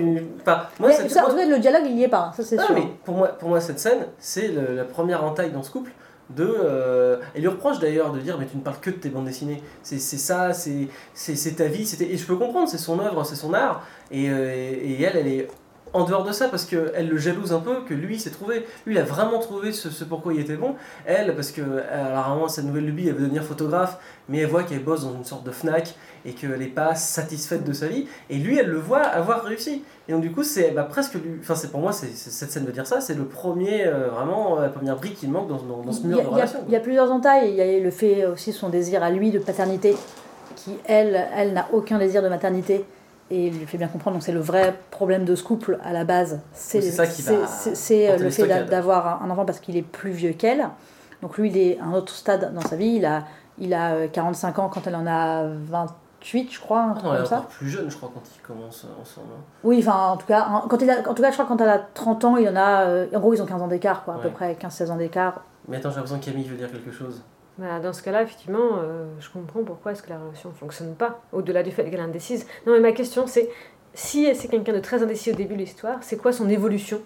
Moi, 0.81 0.89
Mais 0.89 1.09
ça, 1.11 1.27
en 1.27 1.31
tout 1.31 1.37
cas, 1.37 1.47
le 1.47 1.59
dialogue 1.59 1.83
il 1.87 1.99
y 1.99 2.05
est 2.05 2.09
pas, 2.09 2.29
hein, 2.29 2.33
ça 2.37 2.43
c'est 2.43 2.57
Non, 2.57 2.65
sûr. 2.67 2.75
mais 2.75 2.83
pour 3.05 3.15
moi, 3.17 3.29
pour 3.29 3.49
moi, 3.51 3.61
cette 3.61 3.79
scène, 3.81 4.07
c'est 4.19 4.49
le- 4.49 4.75
la 4.75 4.85
première 4.85 5.23
entaille 5.25 5.51
dans 5.51 5.63
ce 5.63 5.71
couple. 5.71 5.91
De, 6.31 6.45
euh, 6.47 7.17
lui 7.35 7.49
reproche 7.49 7.79
d'ailleurs 7.79 8.13
de 8.13 8.21
dire 8.21 8.37
mais 8.39 8.47
tu 8.47 8.57
ne 8.59 8.63
parles 8.63 8.81
que 8.81 8.91
de 8.91 8.97
tes 8.97 9.09
bandes 9.09 9.25
dessinées. 9.25 9.63
C'est 9.83 9.99
ça 9.99 10.53
c'est 10.53 11.57
ta 11.57 11.67
vie 11.67 11.87
c'était 11.87 12.11
et 12.13 12.17
je 12.17 12.27
peux 12.27 12.37
comprendre 12.37 12.69
c'est 12.69 12.79
son 12.79 12.99
œuvre 13.01 13.25
c'est 13.25 13.37
son 13.37 13.55
art. 13.55 13.87
Et, 14.11 14.29
euh, 14.31 14.53
et 14.53 15.03
elle 15.03 15.17
elle 15.17 15.27
est 15.27 15.49
en 15.93 16.05
dehors 16.05 16.25
de 16.25 16.33
ça 16.33 16.49
parce 16.49 16.65
que 16.65 16.93
elle 16.95 17.09
le 17.09 17.19
jalouse 17.19 17.53
un 17.53 17.61
peu 17.61 17.83
que 17.89 17.95
lui 17.95 18.19
s'est 18.19 18.31
trouvé 18.31 18.67
lui 18.87 18.95
il 18.95 18.99
a 18.99 19.05
vraiment 19.05 19.39
trouvé 19.39 19.73
ce, 19.73 19.91
ce 19.91 20.05
pourquoi 20.05 20.35
il 20.35 20.41
était 20.41 20.57
bon. 20.57 20.75
Elle 21.07 21.35
parce 21.35 21.51
que 21.51 21.63
alors 21.93 22.31
vraiment 22.31 22.49
sa 22.49 22.63
nouvelle 22.63 22.87
lubie 22.87 23.09
elle 23.09 23.15
veut 23.15 23.23
devenir 23.23 23.43
photographe 23.43 23.99
mais 24.29 24.39
elle 24.39 24.49
voit 24.49 24.63
qu'elle 24.63 24.83
bosse 24.83 25.05
dans 25.05 25.15
une 25.15 25.25
sorte 25.25 25.45
de 25.45 25.51
Fnac 25.51 25.95
et 26.25 26.33
qu'elle 26.33 26.59
n'est 26.59 26.67
pas 26.67 26.95
satisfaite 26.95 27.65
de 27.65 27.73
sa 27.73 27.87
vie. 27.87 28.07
Et 28.31 28.37
lui 28.37 28.59
elle 28.59 28.69
le 28.69 28.79
voit 28.79 29.03
avoir 29.03 29.45
réussi. 29.45 29.83
Et 30.09 30.13
donc 30.13 30.23
du 30.23 30.33
coup 30.33 30.43
c'est 30.43 30.71
bah, 30.71 30.85
presque 30.85 31.15
lui 31.15 31.39
enfin 31.41 31.55
c'est 31.55 31.71
pour 31.71 31.81
moi 31.81 31.93
c'est 31.93 32.15
cette 32.15 32.51
scène 32.51 32.65
veut 32.65 32.73
dire 32.73 32.87
ça 32.87 33.01
c'est 33.01 33.15
le 33.15 33.25
premier 33.25 33.87
euh, 33.87 34.09
vraiment 34.09 34.59
la 34.61 34.69
première 34.69 34.97
brique 34.97 35.17
qui 35.17 35.29
manque 35.29 35.49
dans, 35.49 35.57
dans, 35.57 35.83
dans 35.83 35.93
ce 35.93 36.01
il, 36.01 36.09
mur 36.09 36.19
y 36.19 36.21
a, 36.21 36.25
de 36.25 36.29
relation 36.29 36.59
il 36.67 36.73
y 36.73 36.77
a 36.77 36.81
plusieurs 36.81 37.11
entailles, 37.11 37.51
il 37.51 37.57
y 37.57 37.63
a 37.63 37.79
le 37.79 37.91
fait 37.91 38.27
aussi 38.27 38.53
son 38.53 38.69
désir 38.69 39.03
à 39.03 39.11
lui 39.11 39.31
de 39.31 39.39
paternité, 39.39 39.97
qui 40.57 40.73
elle, 40.85 41.27
elle 41.35 41.53
n'a 41.53 41.67
aucun 41.73 41.99
désir 41.99 42.23
de 42.23 42.29
maternité. 42.29 42.85
Et 43.31 43.49
il 43.49 43.59
lui 43.59 43.67
fait 43.67 43.77
bien 43.79 43.89
comprendre, 43.89 44.17
donc 44.17 44.23
c'est 44.23 44.33
le 44.33 44.41
vrai 44.41 44.75
problème 44.91 45.25
de 45.27 45.35
ce 45.35 45.43
couple 45.43 45.79
à 45.85 45.93
la 45.93 46.05
base. 46.05 46.41
C'est 46.53 46.81
C'est 47.75 48.11
euh, 48.11 48.17
le 48.17 48.31
fait 48.31 48.47
d'avoir 48.71 49.23
un 49.23 49.29
enfant 49.31 49.45
parce 49.45 49.61
qu'il 49.61 49.77
est 49.77 49.83
plus 49.83 50.11
vieux 50.13 50.33
qu'elle. 50.33 50.69
Donc 51.23 51.37
lui, 51.37 51.51
il 51.51 51.57
est 51.59 51.79
à 51.81 51.85
un 51.85 51.93
autre 51.93 52.13
stade 52.15 52.55
dans 52.55 52.61
sa 52.63 52.77
vie. 52.77 52.95
Il 52.97 53.05
a, 53.05 53.25
il 53.59 53.75
a 53.75 53.93
euh, 53.95 54.09
45 54.09 54.59
ans 54.61 54.71
quand 54.73 54.87
elle 54.87 54.95
en 54.97 55.07
a 55.07 55.45
28, 55.47 56.51
je 56.53 56.59
crois, 56.61 56.81
un 56.81 56.91
Ah 56.91 56.95
truc 56.95 57.05
non, 57.05 57.11
elle 57.11 57.17
est 57.17 57.19
comme 57.23 57.27
ça. 57.29 57.37
encore 57.39 57.49
plus 57.49 57.69
jeune 57.69 57.91
je 57.91 57.97
crois 57.97 58.11
quand 58.15 58.23
ils 58.35 58.41
commencent 58.41 58.87
ensemble 59.01 59.27
hein. 59.37 59.43
Oui, 59.65 59.79
enfin, 59.81 60.13
en 60.13 60.17
tout 60.17 60.27
cas, 60.27 60.63
quand 60.71 60.81
il 60.81 60.89
a, 60.91 61.01
en 61.09 61.15
tout 61.15 61.23
cas, 61.23 61.29
je 61.31 61.35
crois 61.35 61.47
quand 61.47 61.61
elle 61.61 61.69
a 61.69 61.79
30 61.93 62.25
ans, 62.25 62.37
il 62.39 62.49
en 62.49 62.57
a. 62.57 62.83
euh, 62.87 63.07
en 63.15 63.19
gros, 63.21 63.35
ils 63.35 63.43
ont 63.43 63.47
15 63.47 63.61
ans 63.63 63.69
d'écart, 63.69 64.05
quoi, 64.05 64.15
à 64.15 64.19
peu 64.19 64.31
près 64.31 64.55
15-16 64.55 64.91
ans 64.91 64.97
d'écart. 64.97 65.43
mais 65.69 65.77
attends 65.77 65.91
j'ai 65.91 65.97
l'impression 65.97 66.19
que 66.19 66.25
Camille 66.25 66.45
veut 66.49 66.57
dire 66.57 66.71
quelque 66.73 66.93
chose 66.93 67.23
Bah, 67.59 67.81
dans 67.81 67.93
ce 67.93 68.03
cas-là, 68.03 68.23
effectivement, 68.23 68.79
euh, 68.79 69.07
je 69.19 69.29
comprends 69.31 69.65
pourquoi 69.65 69.93
est-ce 69.93 70.03
que 70.03 70.11
la 70.11 70.19
relation 70.19 70.51
ne 70.51 70.55
fonctionne 70.55 70.95
pas, 70.95 71.21
au-delà 71.33 71.63
du 71.65 71.73
fait 71.73 71.85
qu'elle 71.85 71.99
est 71.99 72.03
indécise. 72.03 72.47
Non, 72.67 72.73
mais 72.73 72.81
ma 72.81 72.93
question, 72.93 73.27
c'est 73.27 73.51
si 73.95 74.33
c'est 74.37 74.47
quelqu'un 74.49 74.73
de 74.73 74.79
très 74.79 75.03
indécis 75.03 75.33
au 75.33 75.35
début 75.35 75.55
de 75.55 75.59
l'histoire, 75.61 75.99
c'est 76.03 76.17
quoi 76.17 76.33
son 76.33 76.49
évolution 76.49 77.01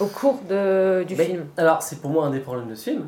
au 0.00 0.06
cours 0.06 0.40
de, 0.48 1.04
du 1.06 1.14
Mais- 1.14 1.24
film? 1.26 1.46
Alors, 1.56 1.82
c'est 1.82 2.00
pour 2.00 2.10
moi 2.10 2.26
un 2.26 2.30
des 2.30 2.40
problèmes 2.40 2.68
de 2.68 2.74
ce 2.74 2.90
film. 2.90 3.06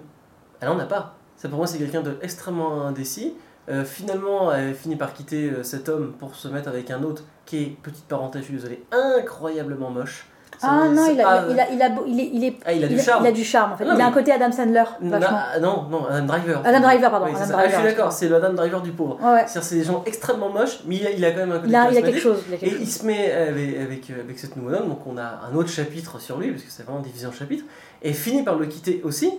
Elle 0.61 0.69
en 0.69 0.79
a 0.79 0.87
pas. 0.87 1.17
C'est 1.37 1.49
pour 1.49 1.59
moi, 1.59 1.67
c'est 1.67 1.79
quelqu'un 1.79 2.03
de 2.03 2.17
extrêmement 2.23 2.83
indécis. 2.83 3.35
Euh, 3.69 3.85
finalement, 3.85 4.53
elle 4.53 4.75
finit 4.75 4.97
par 4.97 5.13
quitter 5.13 5.51
euh, 5.51 5.63
cet 5.63 5.89
homme 5.89 6.13
pour 6.19 6.35
se 6.35 6.49
mettre 6.49 6.69
avec 6.69 6.91
un 6.91 7.03
autre 7.03 7.25
qui 7.47 7.63
est, 7.63 7.67
petite 7.83 8.05
parenthèse, 8.07 8.43
je 8.43 8.47
suis 8.47 8.55
désolé, 8.55 8.85
incroyablement 8.93 9.91
moche. 9.91 10.27
Ah 10.63 10.85
me- 10.89 10.95
non, 10.95 11.07
il 11.11 11.21
a, 11.21 11.29
ah, 11.29 11.45
il, 11.51 11.59
a, 11.61 11.71
il, 11.71 11.83
a, 11.83 11.89
beau- 11.89 12.05
il, 12.07 12.21
est, 12.21 12.31
il, 12.33 12.45
est, 12.45 12.57
ah, 12.67 12.73
il 12.73 12.85
a 12.85 12.89
du 12.89 12.95
il 12.95 13.01
charme. 13.01 13.25
il 13.25 13.29
a 13.29 13.33
du 13.33 13.45
charme, 13.45 13.73
en 13.73 13.77
fait. 13.77 13.85
Non, 13.85 13.95
il 13.95 14.01
a 14.01 14.07
un 14.07 14.13
côté 14.13 14.33
Adam 14.33 14.53
Sandler, 14.53 14.85
vachement. 15.01 15.39
non, 15.61 15.87
non, 15.91 16.07
Adam 16.07 16.27
Driver. 16.27 16.61
Adam 16.65 16.81
Driver, 16.81 17.11
pardon, 17.11 17.27
Oui, 17.27 17.33
Adam. 17.35 17.55
Ah, 17.59 17.69
je 17.69 17.75
suis 17.75 17.83
d'accord, 17.85 18.13
c'est 18.13 18.29
le 18.29 18.37
Adam 18.37 18.53
Driver 18.53 18.81
du 18.83 18.93
pauvre. 18.93 19.19
Ouais, 19.23 19.33
ouais. 19.33 19.41
C'est-à-dire, 19.47 19.65
c'est 19.65 19.77
des 19.77 19.85
gens 19.85 20.03
extrêmement 20.07 20.49
moches, 20.51 20.81
mais 20.87 20.97
il 20.97 21.07
a, 21.07 21.11
il 21.11 21.25
a 21.25 21.31
quand 21.31 21.39
même 21.39 21.53
un 21.53 21.57
côté 21.59 21.69
Il 21.69 21.77
a, 21.77 21.91
il 21.91 21.99
a 21.99 22.03
quelque 22.03 22.21
chose. 22.21 22.43
Il 22.49 22.55
a 22.55 22.59
Et 22.69 22.77
il 22.81 22.87
se 22.91 23.07
met 23.07 23.33
avec, 23.33 23.77
avec, 23.79 24.11
avec 24.11 24.39
cette 24.39 24.57
nouvelle 24.57 24.81
homme, 24.81 24.89
donc 24.89 25.07
on 25.07 25.17
a 25.17 25.41
un 25.51 25.55
autre 25.57 25.71
chapitre 25.71 26.21
sur 26.21 26.39
lui, 26.39 26.51
parce 26.51 26.63
que 26.63 26.71
c'est 26.71 26.83
vraiment 26.85 27.01
divisé 27.01 27.27
en 27.27 27.33
chapitres, 27.33 27.65
et 28.03 28.13
finit 28.13 28.43
par 28.43 28.57
le 28.57 28.67
quitter 28.67 29.01
aussi, 29.05 29.33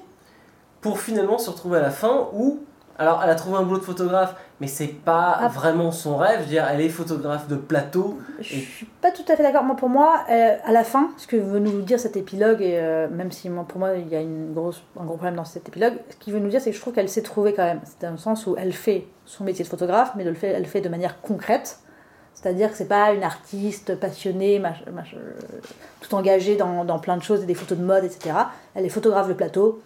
pour 0.81 1.00
finalement 1.00 1.38
se 1.38 1.50
retrouver 1.50 1.77
à 1.77 1.81
la 1.81 1.91
fin 1.91 2.27
où, 2.33 2.59
alors 2.97 3.21
elle 3.23 3.29
a 3.29 3.35
trouvé 3.35 3.57
un 3.57 3.63
boulot 3.63 3.79
de 3.79 3.83
photographe, 3.83 4.35
mais 4.62 4.68
c'est 4.68 4.88
pas 4.88 5.38
Ah. 5.42 5.48
vraiment 5.50 5.92
son 5.92 6.16
rêve, 6.18 6.38
je 6.38 6.44
veux 6.44 6.50
dire, 6.50 6.66
elle 6.72 6.80
est 6.80 6.88
photographe 6.90 7.48
de 7.50 7.56
plateau, 7.56 8.19
Je 8.40 8.60
suis 8.60 8.86
pas 9.02 9.12
tout 9.12 9.24
à 9.28 9.36
fait 9.36 9.44
d'accord. 9.44 9.63
Moi, 9.63 9.75
pour 9.75 9.90
moi, 9.90 10.24
euh, 10.30 10.56
à 10.63 10.72
la 10.72 10.84
fin, 10.86 11.10
ce 11.18 11.28
que 11.28 11.36
veut 11.36 11.60
nous 11.60 11.81
dire 11.81 12.00
cet 12.00 12.16
épilogue, 12.16 12.62
et 12.62 12.78
euh, 12.80 13.10
même 13.10 13.31
si 13.31 13.50
moi, 13.50 13.66
pour 13.68 13.80
moi 13.80 13.96
il 13.96 14.08
y 14.08 14.16
a 14.16 14.22
une 14.22 14.54
grosse, 14.54 14.84
un 14.98 15.04
gros 15.04 15.16
problème 15.16 15.36
dans 15.36 15.44
cet 15.46 15.68
épilogue, 15.68 15.96
ce 16.12 16.16
qu'il 16.18 16.31
veut 16.31 16.40
nous 16.40 16.50
dire, 16.50 16.62
c'est 16.62 16.69
que 16.69 16.75
je 16.78 16.81
trouve 16.81 16.94
qu'elle 16.94 17.10
s'est 17.10 17.24
trouvée 17.24 17.54
quand 17.54 17.66
même. 17.66 17.81
C'est 17.84 18.06
dans 18.06 18.12
le 18.12 18.18
sens 18.18 18.46
où 18.48 18.56
elle 18.58 18.72
fait 18.72 19.08
son 19.25 19.44
métier 19.44 19.66
de 19.66 19.69
photographe, 19.69 20.13
mais 20.16 20.24
de 20.24 20.30
le 20.30 20.36
fait, 20.36 20.48
elle 20.50 20.62
le 20.62 20.68
fait 20.68 20.81
de 20.81 20.90
manière 20.90 21.19
concrète. 21.22 21.80
C'est-à-dire 22.34 22.72
que 22.72 22.78
c'est 22.78 22.88
pas 22.88 23.12
une 23.14 23.24
artiste 23.24 23.96
passionnée, 24.00 24.60
mach- 24.60 24.86
mach- 24.94 25.16
euh, 25.16 25.34
tout 26.00 26.16
engagée 26.16 26.56
dans, 26.56 26.86
dans 26.86 26.98
plein 27.00 27.18
de 27.18 27.24
choses, 27.24 27.46
des 27.46 27.54
photos 27.56 27.78
de 27.78 27.84
mode, 27.84 28.04
etc. 28.04 28.36
Elle 28.75 28.86
est 28.86 28.90
photographe 28.90 29.28
de 29.28 29.34
plateau. 29.34 29.81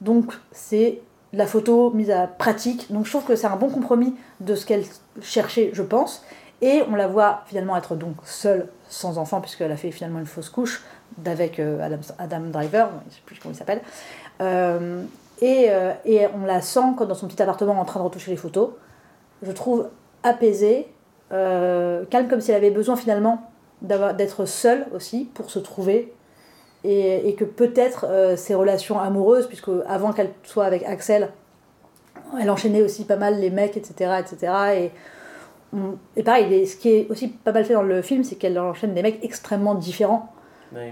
Donc 0.00 0.32
c'est 0.52 1.00
la 1.36 1.46
photo 1.46 1.90
mise 1.90 2.10
à 2.10 2.26
pratique. 2.26 2.92
Donc 2.92 3.06
je 3.06 3.10
trouve 3.10 3.24
que 3.24 3.36
c'est 3.36 3.46
un 3.46 3.56
bon 3.56 3.68
compromis 3.68 4.14
de 4.40 4.54
ce 4.54 4.66
qu'elle 4.66 4.84
cherchait, 5.22 5.70
je 5.72 5.82
pense. 5.82 6.22
Et 6.62 6.82
on 6.90 6.94
la 6.94 7.08
voit 7.08 7.42
finalement 7.46 7.76
être 7.76 7.94
donc 7.94 8.16
seule, 8.24 8.68
sans 8.88 9.18
enfant, 9.18 9.40
puisqu'elle 9.40 9.72
a 9.72 9.76
fait 9.76 9.90
finalement 9.90 10.18
une 10.18 10.26
fausse 10.26 10.48
couche 10.48 10.82
d'avec 11.18 11.58
euh, 11.60 11.98
Adam, 12.18 12.40
Driver, 12.46 12.88
je 12.90 13.06
ne 13.06 13.10
sais 13.10 13.20
plus 13.24 13.38
comment 13.38 13.52
il 13.54 13.58
s'appelle. 13.58 13.82
Euh, 14.40 15.02
et, 15.40 15.66
euh, 15.68 15.92
et 16.04 16.26
on 16.34 16.46
la 16.46 16.60
sent 16.60 16.94
quand 16.96 17.06
dans 17.06 17.14
son 17.14 17.28
petit 17.28 17.42
appartement 17.42 17.78
en 17.78 17.84
train 17.84 18.00
de 18.00 18.04
retoucher 18.04 18.30
les 18.30 18.36
photos. 18.36 18.70
Je 19.42 19.52
trouve 19.52 19.88
apaisée, 20.22 20.88
calme 21.30 22.28
comme 22.30 22.40
si 22.40 22.50
elle 22.50 22.56
avait 22.56 22.70
besoin 22.70 22.96
finalement 22.96 23.50
d'être 23.82 24.46
seule 24.46 24.86
aussi 24.94 25.28
pour 25.34 25.50
se 25.50 25.58
trouver. 25.58 26.14
Et, 26.84 27.28
et 27.28 27.34
que 27.34 27.44
peut-être 27.44 28.04
euh, 28.08 28.36
ses 28.36 28.54
relations 28.54 28.98
amoureuses, 29.00 29.46
puisque 29.46 29.70
avant 29.86 30.12
qu'elle 30.12 30.30
soit 30.42 30.66
avec 30.66 30.82
Axel, 30.84 31.30
elle 32.40 32.50
enchaînait 32.50 32.82
aussi 32.82 33.04
pas 33.04 33.16
mal 33.16 33.40
les 33.40 33.48
mecs, 33.50 33.76
etc. 33.76 34.16
etc. 34.20 34.52
Et, 34.76 34.90
on- 35.74 35.96
et 36.16 36.22
pareil, 36.22 36.66
ce 36.66 36.76
qui 36.76 36.90
est 36.90 37.06
aussi 37.10 37.28
pas 37.28 37.52
mal 37.52 37.64
fait 37.64 37.72
dans 37.74 37.82
le 37.82 38.02
film, 38.02 38.22
c'est 38.22 38.34
qu'elle 38.34 38.58
enchaîne 38.58 38.92
des 38.94 39.02
mecs 39.02 39.18
extrêmement 39.24 39.74
différents, 39.74 40.30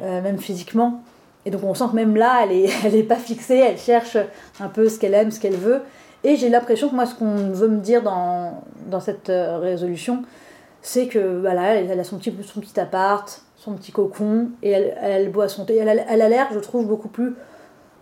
euh, 0.02 0.22
même 0.22 0.38
physiquement. 0.38 1.02
Et 1.44 1.50
donc 1.50 1.62
on 1.64 1.74
sent 1.74 1.84
que 1.90 1.96
même 1.96 2.16
là, 2.16 2.40
elle 2.44 2.52
est, 2.52 2.70
elle 2.86 2.94
est 2.94 3.02
pas 3.02 3.16
fixée, 3.16 3.58
elle 3.58 3.78
cherche 3.78 4.16
un 4.60 4.68
peu 4.68 4.88
ce 4.88 4.98
qu'elle 4.98 5.14
aime, 5.14 5.30
ce 5.30 5.40
qu'elle 5.40 5.56
veut. 5.56 5.82
Et 6.24 6.36
j'ai 6.36 6.48
l'impression 6.48 6.88
que 6.88 6.94
moi, 6.94 7.04
ce 7.04 7.14
qu'on 7.16 7.50
veut 7.50 7.68
me 7.68 7.80
dire 7.80 8.02
dans, 8.02 8.62
dans 8.86 9.00
cette 9.00 9.28
euh, 9.28 9.58
résolution, 9.58 10.22
c'est 10.80 11.06
que 11.06 11.40
voilà, 11.40 11.74
elle 11.74 11.98
a 12.00 12.04
son 12.04 12.16
petit, 12.18 12.34
son 12.44 12.60
petit 12.60 12.78
appart, 12.80 13.41
son 13.62 13.74
petit 13.74 13.92
cocon, 13.92 14.50
et 14.64 14.70
elle, 14.70 15.30
boit 15.30 15.48
son 15.48 15.64
thé. 15.64 15.76
Elle, 15.76 15.88
a- 15.88 16.12
elle 16.12 16.20
a 16.20 16.28
l'air, 16.28 16.48
je 16.52 16.58
trouve, 16.58 16.88
beaucoup 16.88 17.08
plus 17.08 17.34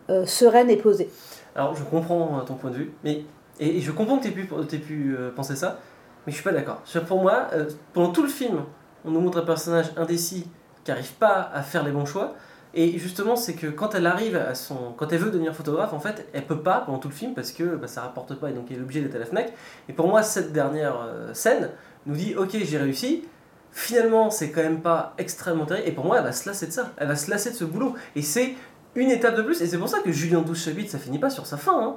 euh, 0.09 0.25
sereine 0.25 0.71
et 0.71 0.77
posée. 0.77 1.11
Alors 1.55 1.75
je 1.75 1.85
comprends 1.85 2.39
euh, 2.39 2.43
ton 2.45 2.55
point 2.55 2.71
de 2.71 2.77
vue, 2.77 2.93
mais 3.05 3.25
et, 3.59 3.81
je 3.83 3.93
comprends 3.93 4.17
que 4.17 4.23
tu 4.23 4.29
aies 4.29 4.79
pu, 4.79 4.79
pu 4.79 5.17
euh, 5.19 5.31
penser 5.31 5.57
ça, 5.57 5.79
mais 6.27 6.33
je 6.33 6.37
suis 6.37 6.45
pas 6.45 6.53
d'accord. 6.53 6.83
Pour 7.07 7.21
moi, 7.21 7.49
pendant 7.93 8.11
tout 8.11 8.23
le 8.23 8.29
film, 8.29 8.61
on 9.05 9.11
nous 9.11 9.21
montre 9.21 9.39
un 9.39 9.45
personnage 9.45 9.91
indécis 9.99 10.47
qui 10.83 10.91
n'arrive 10.93 11.13
pas 11.15 11.51
à 11.53 11.61
faire 11.61 11.85
les 11.85 11.93
bons 11.93 12.07
choix. 12.07 12.35
Et 12.73 12.99
justement, 12.99 13.37
c'est 13.37 13.55
que 13.55 13.67
quand 13.67 13.95
elle 13.95 14.07
arrive 14.07 14.37
à 14.37 14.55
son, 14.55 14.93
quand 14.97 15.13
elle 15.13 15.19
veut 15.19 15.31
devenir 15.31 15.55
photographe, 15.55 15.93
en 15.93 15.99
fait, 15.99 16.27
elle 16.33 16.47
peut 16.47 16.63
pas 16.63 16.85
pendant 16.87 16.99
tout 16.99 17.09
le 17.09 17.15
film 17.15 17.35
parce 17.35 17.53
que 17.53 17.77
bah, 17.77 17.89
ça 17.89 18.01
rapporte 18.01 18.35
pas 18.37 18.49
et 18.49 18.53
donc 18.53 18.67
elle 18.71 18.79
est 18.79 18.81
obligée 18.81 19.03
d'être 19.03 19.17
à 19.17 19.19
la 19.19 19.27
Fnac. 19.27 19.53
Et 19.89 19.93
pour 19.93 20.09
moi, 20.09 20.23
cette 20.23 20.53
dernière 20.53 20.95
scène 21.35 21.69
nous 22.07 22.15
dit, 22.15 22.35
ok, 22.35 22.57
j'ai 22.63 22.79
réussi. 22.79 23.25
Finalement, 23.73 24.31
c'est 24.31 24.51
quand 24.51 24.63
même 24.63 24.81
pas 24.81 25.15
extrêmement 25.19 25.67
terrible. 25.67 25.89
Et 25.89 25.93
pour 25.93 26.05
moi, 26.05 26.19
elle 26.19 26.25
va 26.25 26.33
se 26.33 26.49
lasser 26.49 26.67
de 26.67 26.73
ça. 26.73 26.91
Elle 26.97 27.09
va 27.09 27.17
se 27.17 27.31
lasser 27.31 27.51
de 27.51 27.55
ce 27.55 27.65
boulot. 27.65 27.95
Et 28.17 28.23
c'est 28.23 28.55
une 28.95 29.11
étape 29.11 29.37
de 29.37 29.43
plus. 29.43 29.61
Et 29.63 29.67
c'est 29.67 29.79
pour 29.79 29.89
ça 29.89 29.99
que 30.01 30.11
Julien 30.11 30.43
12 30.43 30.59
chapitres, 30.65 30.91
ça 30.91 30.99
finit 30.99 31.19
pas 31.19 31.31
sur 31.31 31.47
sa 31.47 31.57
fin. 31.57 31.79
hein. 31.81 31.97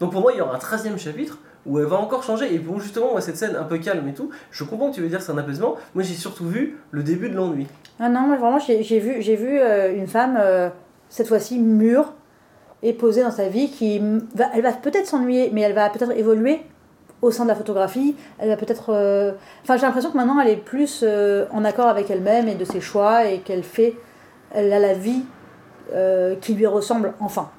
Donc 0.00 0.12
pour 0.12 0.20
moi, 0.20 0.32
il 0.32 0.38
y 0.38 0.40
aura 0.40 0.54
un 0.56 0.58
13 0.58 0.96
chapitre 0.96 1.38
où 1.64 1.78
elle 1.78 1.86
va 1.86 1.96
encore 1.96 2.24
changer. 2.24 2.52
Et 2.52 2.58
bon, 2.58 2.78
justement, 2.80 3.20
cette 3.20 3.36
scène 3.36 3.54
un 3.54 3.62
peu 3.64 3.78
calme 3.78 4.08
et 4.08 4.14
tout, 4.14 4.30
je 4.50 4.64
comprends 4.64 4.90
que 4.90 4.96
tu 4.96 5.00
veux 5.00 5.08
dire 5.08 5.22
c'est 5.22 5.30
un 5.32 5.38
apaisement. 5.38 5.76
Moi, 5.94 6.02
j'ai 6.02 6.14
surtout 6.14 6.46
vu 6.46 6.78
le 6.90 7.02
début 7.04 7.28
de 7.28 7.36
l'ennui. 7.36 7.68
Ah 8.00 8.08
non, 8.08 8.22
moi 8.22 8.36
vraiment, 8.36 8.58
j'ai 8.58 8.98
vu, 8.98 9.60
euh, 9.60 9.94
une 9.96 10.08
femme, 10.08 10.36
euh, 10.40 10.70
cette 11.08 11.28
fois-ci 11.28 11.60
mûre, 11.60 12.14
est 12.82 12.94
posée 12.94 13.22
dans 13.22 13.30
sa 13.30 13.48
vie, 13.48 13.70
qui 13.70 14.00
va, 14.34 14.46
elle 14.54 14.62
va 14.62 14.72
peut-être 14.72 15.06
s'ennuyer, 15.06 15.50
mais 15.52 15.60
elle 15.60 15.74
va 15.74 15.88
peut-être 15.88 16.10
évoluer 16.10 16.62
au 17.22 17.30
sein 17.30 17.44
de 17.44 17.48
la 17.48 17.54
photographie. 17.54 18.14
Elle 18.38 18.48
va 18.48 18.56
peut-être. 18.56 18.90
euh, 18.92 19.32
Enfin, 19.62 19.76
j'ai 19.76 19.86
l'impression 19.86 20.10
que 20.10 20.16
maintenant, 20.16 20.38
elle 20.40 20.48
est 20.50 20.56
plus 20.56 21.00
euh, 21.02 21.46
en 21.52 21.64
accord 21.64 21.86
avec 21.88 22.10
elle-même 22.10 22.48
et 22.48 22.54
de 22.54 22.64
ses 22.64 22.80
choix 22.80 23.26
et 23.26 23.38
qu'elle 23.38 23.62
fait. 23.64 23.94
Elle 24.54 24.72
a 24.72 24.78
la 24.78 24.92
vie 24.92 25.22
euh, 25.94 26.34
qui 26.40 26.54
lui 26.54 26.66
ressemble 26.66 27.14
enfin. 27.20 27.50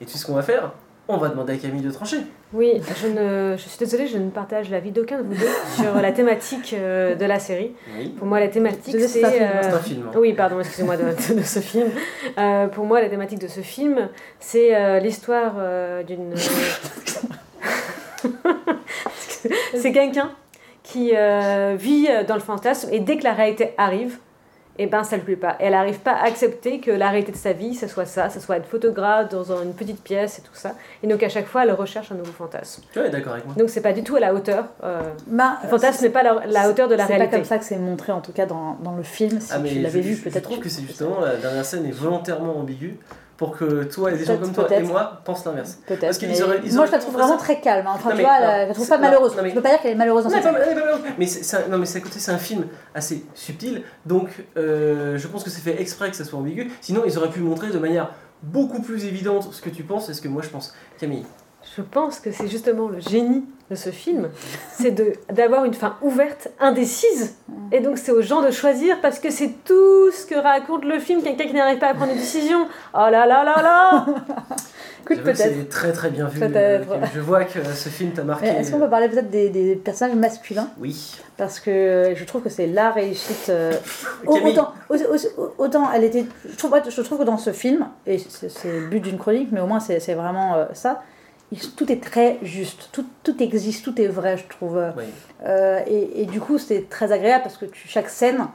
Et 0.00 0.04
tu 0.04 0.12
sais 0.12 0.18
ce 0.18 0.26
qu'on 0.26 0.34
va 0.34 0.42
faire? 0.42 0.72
On 1.08 1.18
va 1.18 1.28
demander 1.28 1.52
à 1.52 1.56
Camille 1.56 1.82
de 1.82 1.90
trancher. 1.92 2.16
Oui, 2.52 2.80
je, 3.00 3.06
ne, 3.06 3.56
je 3.56 3.62
suis 3.68 3.78
désolée, 3.78 4.08
je 4.08 4.18
ne 4.18 4.28
partage 4.30 4.70
l'avis 4.70 4.90
d'aucun 4.90 5.18
de 5.18 5.22
vous 5.22 5.34
deux 5.34 5.46
sur 5.76 5.94
la 5.94 6.10
thématique 6.10 6.74
euh, 6.76 7.14
de 7.14 7.24
la 7.24 7.38
série. 7.38 7.76
Oui. 7.96 8.08
Pour 8.18 8.26
moi, 8.26 8.40
la 8.40 8.48
thématique, 8.48 8.96
c'est 8.98 9.06
c'est... 9.06 9.24
un 9.24 9.30
film, 9.30 9.44
euh, 9.44 9.76
un 9.76 9.78
film. 9.78 10.02
hein. 10.08 10.18
Oui, 10.18 10.32
pardon, 10.32 10.58
excusez-moi 10.58 10.96
de, 10.96 11.04
de- 11.04 11.38
de 11.38 11.44
ce 11.44 11.60
film. 11.60 11.86
Euh, 12.38 12.66
pour 12.66 12.84
moi, 12.86 13.00
la 13.00 13.08
thématique 13.08 13.38
de 13.40 13.46
ce 13.46 13.60
film, 13.60 14.08
c'est 14.40 14.74
euh, 14.74 14.98
l'histoire 14.98 15.54
euh, 15.58 16.02
d'une. 16.02 16.34
c'est 19.74 19.92
quelqu'un 19.92 20.30
qui 20.82 21.12
euh, 21.14 21.74
vit 21.78 22.08
dans 22.28 22.34
le 22.34 22.40
fantasme 22.40 22.88
et 22.92 23.00
dès 23.00 23.16
que 23.16 23.24
la 23.24 23.32
réalité 23.32 23.72
arrive, 23.76 24.18
et 24.78 24.86
ben 24.86 25.04
ça 25.04 25.16
ne 25.16 25.22
lui 25.22 25.36
plaît 25.36 25.48
pas. 25.48 25.56
Et 25.58 25.64
elle 25.64 25.72
n'arrive 25.72 26.00
pas 26.00 26.12
à 26.12 26.26
accepter 26.26 26.80
que 26.80 26.90
la 26.90 27.08
réalité 27.08 27.32
de 27.32 27.36
sa 27.38 27.54
vie, 27.54 27.74
ce 27.74 27.86
soit 27.88 28.04
ça, 28.04 28.28
ce 28.28 28.40
soit 28.40 28.58
être 28.58 28.66
photographe 28.66 29.30
dans 29.30 29.50
une 29.62 29.72
petite 29.72 30.02
pièce 30.02 30.38
et 30.38 30.42
tout 30.42 30.54
ça. 30.54 30.74
Et 31.02 31.06
donc 31.06 31.22
à 31.22 31.30
chaque 31.30 31.46
fois, 31.46 31.62
elle 31.64 31.72
recherche 31.72 32.12
un 32.12 32.14
nouveau 32.14 32.30
fantasme. 32.32 32.82
Tu 32.92 32.98
es 32.98 33.08
d'accord 33.08 33.32
avec 33.32 33.46
moi 33.46 33.54
Donc 33.56 33.70
c'est 33.70 33.80
pas 33.80 33.94
du 33.94 34.02
tout 34.04 34.16
à 34.16 34.20
la 34.20 34.34
hauteur. 34.34 34.66
euh, 34.84 35.00
Bah, 35.28 35.56
le 35.62 35.68
fantasme 35.70 36.04
n'est 36.04 36.10
pas 36.10 36.22
la, 36.22 36.42
la 36.46 36.68
hauteur 36.68 36.88
de 36.88 36.94
la 36.94 37.06
c'est 37.06 37.14
réalité. 37.14 37.30
pas 37.30 37.36
comme 37.38 37.46
ça 37.46 37.56
que 37.58 37.64
c'est 37.64 37.78
montré, 37.78 38.12
en 38.12 38.20
tout 38.20 38.32
cas, 38.32 38.44
dans, 38.44 38.76
dans 38.82 38.94
le 38.94 39.02
film. 39.02 39.40
Si 39.40 39.50
Ah, 39.50 39.58
mais 39.60 39.70
tu 39.70 39.78
l'avais 39.80 40.00
vu, 40.02 40.12
je- 40.14 40.18
je 40.18 40.24
peut-être. 40.24 40.42
trouve 40.44 40.60
que 40.60 40.68
c'est 40.68 40.82
justement 40.82 41.20
la 41.20 41.36
dernière 41.36 41.64
scène 41.64 41.86
est 41.86 41.90
volontairement 41.90 42.58
ambiguë 42.58 42.98
pour 43.36 43.56
que 43.56 43.84
toi 43.84 44.12
et 44.12 44.16
des 44.16 44.24
gens 44.24 44.38
comme 44.38 44.52
toi 44.52 44.66
et 44.72 44.82
moi 44.82 45.20
pensent 45.24 45.44
l'inverse. 45.44 45.78
Peut-être. 45.86 46.14
Auraient- 46.42 46.60
Moi, 46.72 46.86
je 46.86 46.92
la 46.92 46.98
trouve 46.98 47.14
vraiment 47.14 47.32
ça. 47.38 47.44
très 47.44 47.60
calme. 47.60 47.86
hein. 47.86 47.92
Enfin, 47.94 48.08
Non, 48.10 48.16
tu 48.16 48.16
mais- 48.16 48.22
vois, 48.22 48.40
non, 48.40 48.46
je 48.62 48.68
la 48.68 48.74
trouve 48.74 48.88
pas 48.88 48.98
malheureuse. 48.98 49.36
non, 49.36 49.42
mais- 49.42 49.50
Je 49.50 49.54
peux 49.54 49.62
pas 49.62 49.68
dire 49.70 49.80
qu'elle 49.82 49.92
est 49.92 49.94
malheureuse 49.94 50.24
dans 50.24 50.30
Non, 50.30 50.40
pas- 50.42 50.52
mais- 51.18 51.26
c'est 51.26 51.56
un- 51.56 51.68
non 51.68 51.78
mais 51.78 51.86
c'est 51.86 51.98
à 51.98 52.00
côté 52.00 52.18
c'est 52.18 52.30
un 52.32 52.38
film 52.38 52.64
assez 52.94 53.24
subtil 53.34 53.82
donc 54.06 54.30
euh, 54.56 55.18
je 55.18 55.26
pense 55.28 55.44
que 55.44 55.50
c'est 55.50 55.60
fait 55.60 55.80
exprès 55.80 56.10
que 56.10 56.16
ça 56.16 56.24
soit 56.24 56.38
ambigu 56.38 56.70
sinon 56.80 57.02
ils 57.06 57.18
auraient 57.18 57.30
pu 57.30 57.40
montrer 57.40 57.68
de 57.70 57.78
manière 57.78 58.10
beaucoup 58.42 58.80
plus 58.80 59.04
évidente 59.04 59.48
ce 59.52 59.60
que 59.60 59.70
tu 59.70 59.82
penses 59.82 60.08
et 60.08 60.14
ce 60.14 60.20
que 60.22 60.28
moi 60.28 60.42
je 60.42 60.48
pense 60.48 60.74
Camille 60.98 61.24
Je 61.76 61.82
pense 61.82 62.20
que 62.20 62.30
c'est 62.32 62.48
justement 62.48 62.88
le 62.88 63.00
génie 63.00 63.44
de 63.70 63.74
ce 63.74 63.90
film, 63.90 64.28
c'est 64.72 64.92
de 64.92 65.14
d'avoir 65.32 65.64
une 65.64 65.74
fin 65.74 65.96
ouverte, 66.00 66.48
indécise. 66.60 67.36
Et 67.72 67.80
donc 67.80 67.98
c'est 67.98 68.12
aux 68.12 68.22
gens 68.22 68.40
de 68.42 68.50
choisir 68.50 69.00
parce 69.00 69.18
que 69.18 69.30
c'est 69.30 69.50
tout 69.64 70.10
ce 70.12 70.24
que 70.24 70.36
raconte 70.36 70.84
le 70.84 70.98
film, 71.00 71.22
quelqu'un 71.22 71.46
qui 71.46 71.54
n'arrive 71.54 71.78
pas 71.78 71.88
à 71.88 71.94
prendre 71.94 72.12
une 72.12 72.18
décision. 72.18 72.66
Oh 72.94 72.98
là 73.10 73.26
là 73.26 73.42
là 73.44 73.62
là 73.62 74.06
Écoute, 75.08 75.22
peut-être. 75.22 75.36
c'est 75.36 75.68
très 75.68 75.92
très 75.92 76.10
bien 76.10 76.26
vu 76.26 76.40
Peut-être. 76.40 76.90
euh, 76.90 76.98
je 77.14 77.20
vois 77.20 77.44
que 77.44 77.62
ce 77.62 77.88
film 77.88 78.10
t'a 78.12 78.24
marqué 78.24 78.46
Mais 78.50 78.60
Est-ce 78.60 78.72
qu'on 78.72 78.80
peut 78.80 78.90
parler 78.90 79.08
peut-être 79.08 79.30
des, 79.30 79.50
des 79.50 79.76
personnages 79.76 80.16
masculins? 80.16 80.68
Oui 80.80 81.14
Parce 81.36 81.60
que 81.60 82.12
je 82.16 82.24
trouve 82.24 82.42
que 82.42 82.48
c'est 82.48 82.66
la 82.66 82.90
réussite. 82.90 83.48
euh, 83.50 83.72
autant, 84.26 84.72
au- 84.88 84.96
au- 84.96 85.54
autant 85.58 85.90
elle 85.94 86.02
était. 86.04 86.24
Je 86.50 86.56
trouve, 86.56 86.74
je 86.88 87.00
trouve 87.02 87.18
que 87.18 87.24
dans 87.24 87.38
ce 87.38 87.52
film, 87.52 87.86
et 88.06 88.18
c'est 88.18 88.64
le 88.72 88.86
but 88.88 89.00
d'une 89.00 89.18
chronique, 89.18 89.50
mais 89.52 89.60
au 89.60 89.66
moins 89.66 89.78
c'est 89.80 90.14
vraiment 90.14 90.56
euh, 90.56 90.64
ça, 90.72 91.02
tout 91.76 91.90
est 91.92 92.02
très 92.02 92.38
juste. 92.42 92.88
Tout, 92.92 93.06
tout 93.22 93.40
existe, 93.42 93.84
tout 93.84 94.00
est 94.00 94.08
vrai, 94.08 94.36
je 94.36 94.46
trouve. 94.48 94.80
oui 94.96 95.04
Euh, 95.44 95.80
et, 95.86 96.22
et 96.22 96.26
du 96.26 96.40
coup, 96.40 96.58
c'est 96.58 96.88
très 96.88 97.12
agréable 97.12 97.42
parce 97.44 97.56
que 97.56 97.66
tu- 97.66 97.86
chaque 97.88 98.08
scène 98.08 98.46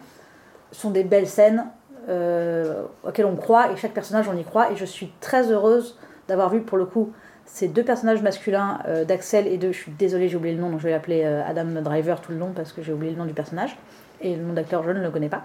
sont 0.72 0.90
des 0.90 1.04
belles 1.04 1.28
scènes 1.28 1.66
euh, 2.10 2.84
auxquelles 3.08 3.26
on 3.28 3.36
croit 3.36 3.72
et 3.72 3.78
chaque 3.78 3.94
personnage 3.94 4.28
on 4.28 4.38
y 4.38 4.44
croit. 4.44 4.72
Et 4.72 4.76
je 4.76 4.84
suis 4.86 5.12
très 5.22 5.52
heureuse 5.52 5.98
d'avoir 6.28 6.50
vu 6.50 6.62
pour 6.62 6.78
le 6.78 6.86
coup 6.86 7.12
ces 7.46 7.68
deux 7.68 7.84
personnages 7.84 8.22
masculins 8.22 8.80
euh, 8.88 9.06
d'Axel 9.06 9.48
et 9.48 9.58
de. 9.58 9.72
Je 9.72 9.78
suis 9.78 9.92
désolée, 9.94 10.28
j'ai 10.28 10.36
oublié 10.38 10.56
le 10.56 10.62
nom, 10.62 10.70
donc 10.70 10.80
je 10.80 10.86
vais 10.86 10.92
l'appeler 10.92 11.24
Adam 11.24 11.66
Driver 11.82 12.20
tout 12.20 12.32
le 12.34 12.40
long 12.40 12.52
parce 12.54 12.74
que 12.74 12.82
j'ai 12.82 12.92
oublié 12.92 13.14
le 13.14 13.18
nom 13.18 13.26
du 13.26 13.34
personnage 13.34 13.78
et 14.20 14.36
le 14.36 14.42
nom 14.44 14.54
d'acteur, 14.54 14.84
je 14.84 14.92
ne 14.92 15.02
le 15.02 15.10
connais 15.12 15.30
pas. 15.30 15.44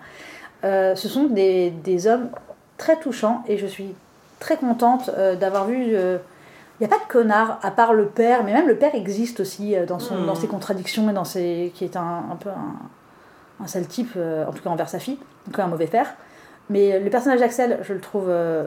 Ce 0.63 1.09
sont 1.09 1.25
des, 1.25 1.71
des 1.71 2.07
hommes 2.09 2.31
très 2.77 2.97
touchants 2.97 3.45
et 3.47 3.57
je 3.57 3.67
suis 3.67 3.95
très 4.41 4.57
contente 4.57 5.11
d'avoir 5.39 5.67
vu. 5.69 5.95
Il 6.81 6.87
n'y 6.87 6.93
a 6.93 6.97
pas 6.97 7.03
de 7.05 7.09
connard 7.11 7.59
à 7.63 7.71
part 7.71 7.93
le 7.95 8.07
père, 8.07 8.45
mais 8.45 8.53
même 8.53 8.69
le 8.69 8.77
père 8.77 8.95
existe 8.95 9.41
aussi 9.41 9.75
euh, 9.77 9.87
dans, 9.87 9.99
son, 9.99 10.25
dans 10.25 10.35
ses 10.35 10.47
contradictions 10.47 11.09
et 11.11 11.13
dans 11.13 11.25
ses. 11.25 11.73
qui 11.75 11.85
est 11.85 11.97
un, 11.97 12.25
un 12.33 12.37
peu 12.37 12.51
un, 12.51 13.65
un 13.65 13.67
sale 13.67 13.87
type, 13.87 14.13
euh, 14.17 14.45
en 14.47 14.53
tout 14.53 14.63
cas 14.63 14.71
envers 14.71 14.89
sa 14.89 14.99
fille, 14.99 15.19
donc 15.47 15.59
un 15.59 15.67
mauvais 15.69 15.87
père. 15.87 16.15
Mais 16.69 16.99
le 17.01 17.11
personnage 17.11 17.41
d'Axel, 17.41 17.79
je 17.83 17.93
le 17.95 18.01
trouve 18.01 18.27
euh, 18.29 18.65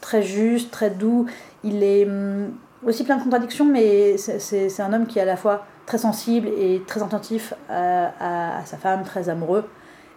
très 0.00 0.22
juste, 0.22 0.70
très 0.70 0.90
doux. 0.90 1.26
Il 1.64 1.82
est 1.82 2.06
hum, 2.06 2.52
aussi 2.86 3.02
plein 3.04 3.16
de 3.16 3.22
contradictions, 3.22 3.64
mais 3.64 4.16
c'est- 4.18 4.80
un 4.80 4.92
homme 4.92 5.06
qui 5.06 5.18
est 5.18 5.22
à 5.22 5.24
la 5.24 5.36
fois 5.36 5.64
très 5.86 5.98
sensible 5.98 6.46
et 6.48 6.82
très 6.86 7.02
attentif 7.02 7.54
à, 7.70 8.10
à- 8.20 8.58
à 8.58 8.64
sa 8.66 8.76
femme, 8.76 9.02
très 9.04 9.28
amoureux, 9.30 9.64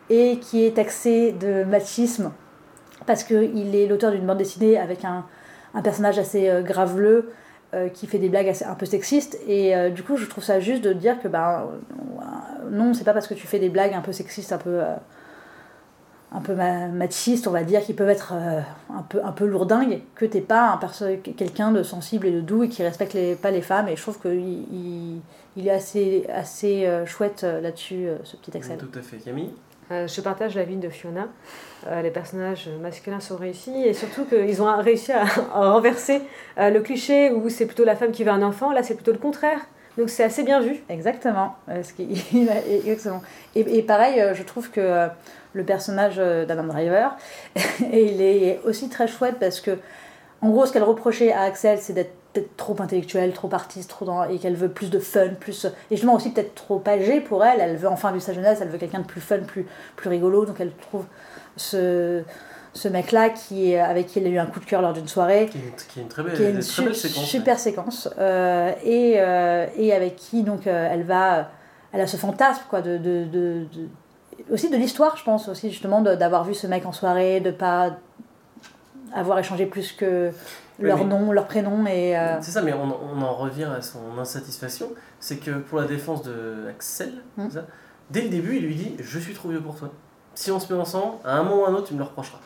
et 0.10 0.38
qui 0.40 0.66
est 0.66 0.76
taxé 0.76 1.32
de 1.32 1.64
machisme 1.64 2.32
parce 3.08 3.24
qu'il 3.24 3.76
est 3.76 3.88
l'auteur 3.88 4.12
d'une 4.12 4.26
bande 4.28 4.38
dessinée 4.38 4.78
avec 4.78 5.06
un, 5.06 5.26
un 5.74 5.82
personnage 5.82 6.20
assez 6.20 6.50
euh, 6.50 6.62
graveleux 6.62 7.32
euh, 7.74 7.90
qui 7.90 8.08
fait 8.08 8.18
des 8.18 8.30
blagues 8.30 8.50
assez, 8.50 8.66
un 8.66 8.76
peu 8.76 8.86
sexistes. 8.86 9.40
Et 9.48 9.76
euh, 9.76 9.90
du 9.90 10.04
coup, 10.04 10.18
je 10.18 10.26
trouve 10.26 10.44
ça 10.44 10.60
juste 10.60 10.84
de 10.84 10.94
dire 10.94 11.22
que 11.22 11.28
ben, 11.28 11.68
non, 12.70 12.94
c'est 12.94 13.04
pas 13.04 13.14
parce 13.14 13.28
que 13.28 13.34
tu 13.34 13.48
fais 13.48 13.60
des 13.60 13.70
blagues 13.70 13.94
un 13.94 14.02
peu 14.02 14.12
sexistes, 14.12 14.52
un 14.52 14.58
peu, 14.58 14.82
un 16.34 16.40
peu 16.42 16.54
ma- 16.56 16.88
machistes, 16.88 17.48
on 17.48 17.52
va 17.52 17.64
dire, 17.64 17.82
qui 17.82 17.94
peuvent 17.94 18.10
être 18.10 18.34
un, 18.34 19.02
peu, 19.04 19.22
un 19.24 19.32
peu 19.32 19.46
lourdingues, 19.46 20.02
que 20.16 20.26
t'es 20.26 20.42
pas 20.42 20.72
un 20.72 21.16
quelqu'un 21.36 21.72
de 21.72 21.84
sensible 21.84 22.28
et 22.28 22.32
de 22.32 22.42
doux 22.42 22.64
et 22.64 22.70
qui 22.70 22.84
respecte 22.84 23.14
les, 23.14 23.36
pas 23.36 23.52
les 23.52 23.62
femmes. 23.62 23.88
Et 23.88 23.96
je 23.96 24.02
trouve 24.02 24.20
qu'il 24.20 24.40
il, 24.40 25.22
il 25.56 25.68
est 25.68 25.72
assez, 25.72 26.26
assez 26.34 26.90
chouette 27.06 27.44
là-dessus, 27.44 28.08
ce 28.24 28.36
petit 28.36 28.56
Axel. 28.56 28.78
tout 28.78 29.00
à 29.00 29.02
fait 29.02 29.18
Camille? 29.18 29.52
Euh, 29.92 30.08
Je 30.08 30.22
partage 30.22 30.56
l'avis 30.56 30.78
de 30.78 30.90
Fiona. 30.90 31.28
Euh, 31.88 32.02
les 32.02 32.12
personnages 32.12 32.70
masculins 32.82 33.20
sont 33.20 33.36
réussis 33.36 33.84
et 33.84 33.94
surtout 33.94 34.26
qu'ils 34.26 34.62
ont 34.62 34.78
réussi 34.82 35.12
à, 35.54 35.72
renverser 35.72 36.22
euh, 36.58 36.70
le 36.70 36.80
cliché 36.82 37.32
où 37.32 37.50
c'est 37.50 37.66
plutôt 37.66 37.84
la 37.84 37.96
femme 37.96 38.12
qui 38.12 38.24
veut 38.24 38.32
un 38.32 38.42
enfant. 38.42 38.72
Là, 38.72 38.84
c'est 38.84 38.96
plutôt 38.96 39.12
le 39.12 39.18
contraire. 39.18 39.60
Donc 39.98 40.10
c'est 40.10 40.24
assez 40.24 40.44
bien 40.44 40.62
vu. 40.62 40.78
Exactement. 40.90 41.56
Ce. 41.68 41.92
Et, 43.56 43.78
et 43.78 43.82
pareil, 43.82 44.24
je 44.34 44.44
trouve 44.44 44.72
que 44.72 45.10
le 45.52 45.64
personnage 45.66 46.16
d'Adam 46.16 46.64
Driver, 46.64 47.18
il 47.92 48.22
est 48.22 48.62
aussi 48.64 48.88
très 48.88 49.08
chouette 49.08 49.36
parce 49.38 49.60
que, 49.60 49.72
en 50.42 50.50
gros, 50.50 50.66
ce 50.66 50.72
qu'elle 50.72 50.84
reprochait 50.84 51.34
à 51.34 51.42
Axel, 51.42 51.78
c'est 51.78 51.92
d'être 51.92 52.14
peut-être 52.34 52.56
trop 52.58 52.76
intellectuelle, 52.80 53.34
trop 53.34 53.50
artiste, 53.54 53.90
trop 53.90 54.06
dans, 54.06 54.24
et 54.24 54.38
qu'elle 54.38 54.56
veut 54.56 54.70
plus 54.70 54.90
de 54.90 55.00
fun, 55.00 55.30
plus 55.40 55.66
et 55.66 55.96
justement 55.96 56.16
aussi 56.16 56.32
peut-être 56.32 56.56
trop 56.56 56.82
âgée 56.88 57.20
pour 57.22 57.44
elle. 57.44 57.60
Elle 57.60 57.76
veut 57.78 57.90
enfin 57.90 58.12
vivre 58.12 58.24
sa 58.24 58.34
jeunesse, 58.34 58.60
elle 58.62 58.70
veut 58.70 58.78
quelqu'un 58.78 59.00
de 59.00 59.06
plus 59.06 59.22
fun, 59.22 59.40
plus 59.40 59.66
plus 59.96 60.10
rigolo. 60.10 60.46
Donc 60.46 60.56
elle 60.60 60.72
trouve 60.72 61.06
ce 61.58 62.24
ce 62.74 62.88
mec-là 62.88 63.30
qui 63.32 63.76
avec 63.76 64.08
qui 64.08 64.20
elle 64.20 64.28
a 64.28 64.30
eu 64.30 64.38
un 64.40 64.46
coup 64.46 64.62
de 64.62 64.66
cœur 64.66 64.82
lors 64.82 64.94
d'une 64.94 65.08
soirée 65.10 65.50
qui 65.52 65.58
est 65.58 65.62
une, 65.62 65.76
qui 65.76 66.00
est 66.00 66.04
une 66.04 66.08
très 66.08 66.24
belle, 66.24 66.34
qui 66.36 66.44
est 66.44 66.50
une 66.52 66.54
très 66.60 66.62
su- 66.62 66.84
belle 66.84 66.96
séquence 66.96 67.26
super 67.26 67.60
séquence 67.60 68.10
euh, 68.18 68.72
et, 68.86 69.16
euh, 69.18 69.66
et 69.76 69.92
avec 69.92 70.16
qui 70.16 70.44
donc 70.44 70.68
euh, 70.68 70.88
elle 70.90 71.04
va 71.04 71.50
elle 71.92 72.00
a 72.00 72.08
ce 72.08 72.16
fantasme 72.16 72.62
quoi 72.70 72.82
de, 72.82 72.98
de, 72.98 73.26
de- 73.26 73.66
de- 73.74 74.54
aussi 74.54 74.70
de 74.70 74.78
l'histoire 74.78 75.18
je 75.18 75.24
pense 75.26 75.50
aussi 75.50 75.70
justement 75.70 76.00
d'avoir 76.02 76.46
vu 76.46 76.54
ce 76.54 76.66
mec 76.66 76.86
en 76.86 76.94
soirée 76.94 77.42
de 77.42 77.52
pas 77.52 77.98
avoir 79.14 79.38
échangé 79.40 79.66
plus 79.66 79.92
que 79.92 80.32
leur 80.88 81.06
nom 81.06 81.32
leur 81.32 81.46
prénom 81.48 81.86
et 81.86 82.18
euh, 82.18 82.38
C'est 82.42 82.52
ça, 82.52 82.62
mais 82.62 82.74
on, 82.74 82.84
on 83.16 83.22
en 83.22 83.34
revient 83.34 83.66
à 83.78 83.82
son 83.82 84.18
insatisfaction. 84.20 84.88
C'est 85.20 85.38
que 85.38 85.52
pour 85.52 85.80
la 85.80 85.86
défense 85.88 86.24
de 86.24 86.68
Axel, 86.70 87.14
Mm. 87.38 87.50
ça, 87.50 87.62
dès 88.10 88.22
le 88.22 88.30
début, 88.30 88.56
il 88.58 88.66
lui 88.66 88.76
dit 88.76 88.96
Je 89.00 89.20
suis 89.20 89.34
trop 89.34 89.50
vieux 89.50 89.62
pour 89.62 89.76
toi. 89.76 89.90
Si 90.36 90.52
on 90.52 90.60
se 90.60 90.72
met 90.74 90.80
ensemble, 90.80 91.16
à 91.26 91.36
un 91.38 91.44
moment 91.44 91.64
ou 91.64 91.66
à 91.66 91.70
un 91.70 91.74
autre, 91.74 91.88
tu 91.88 91.94
me 91.94 92.00
le 92.00 92.06
reprocheras. 92.06 92.40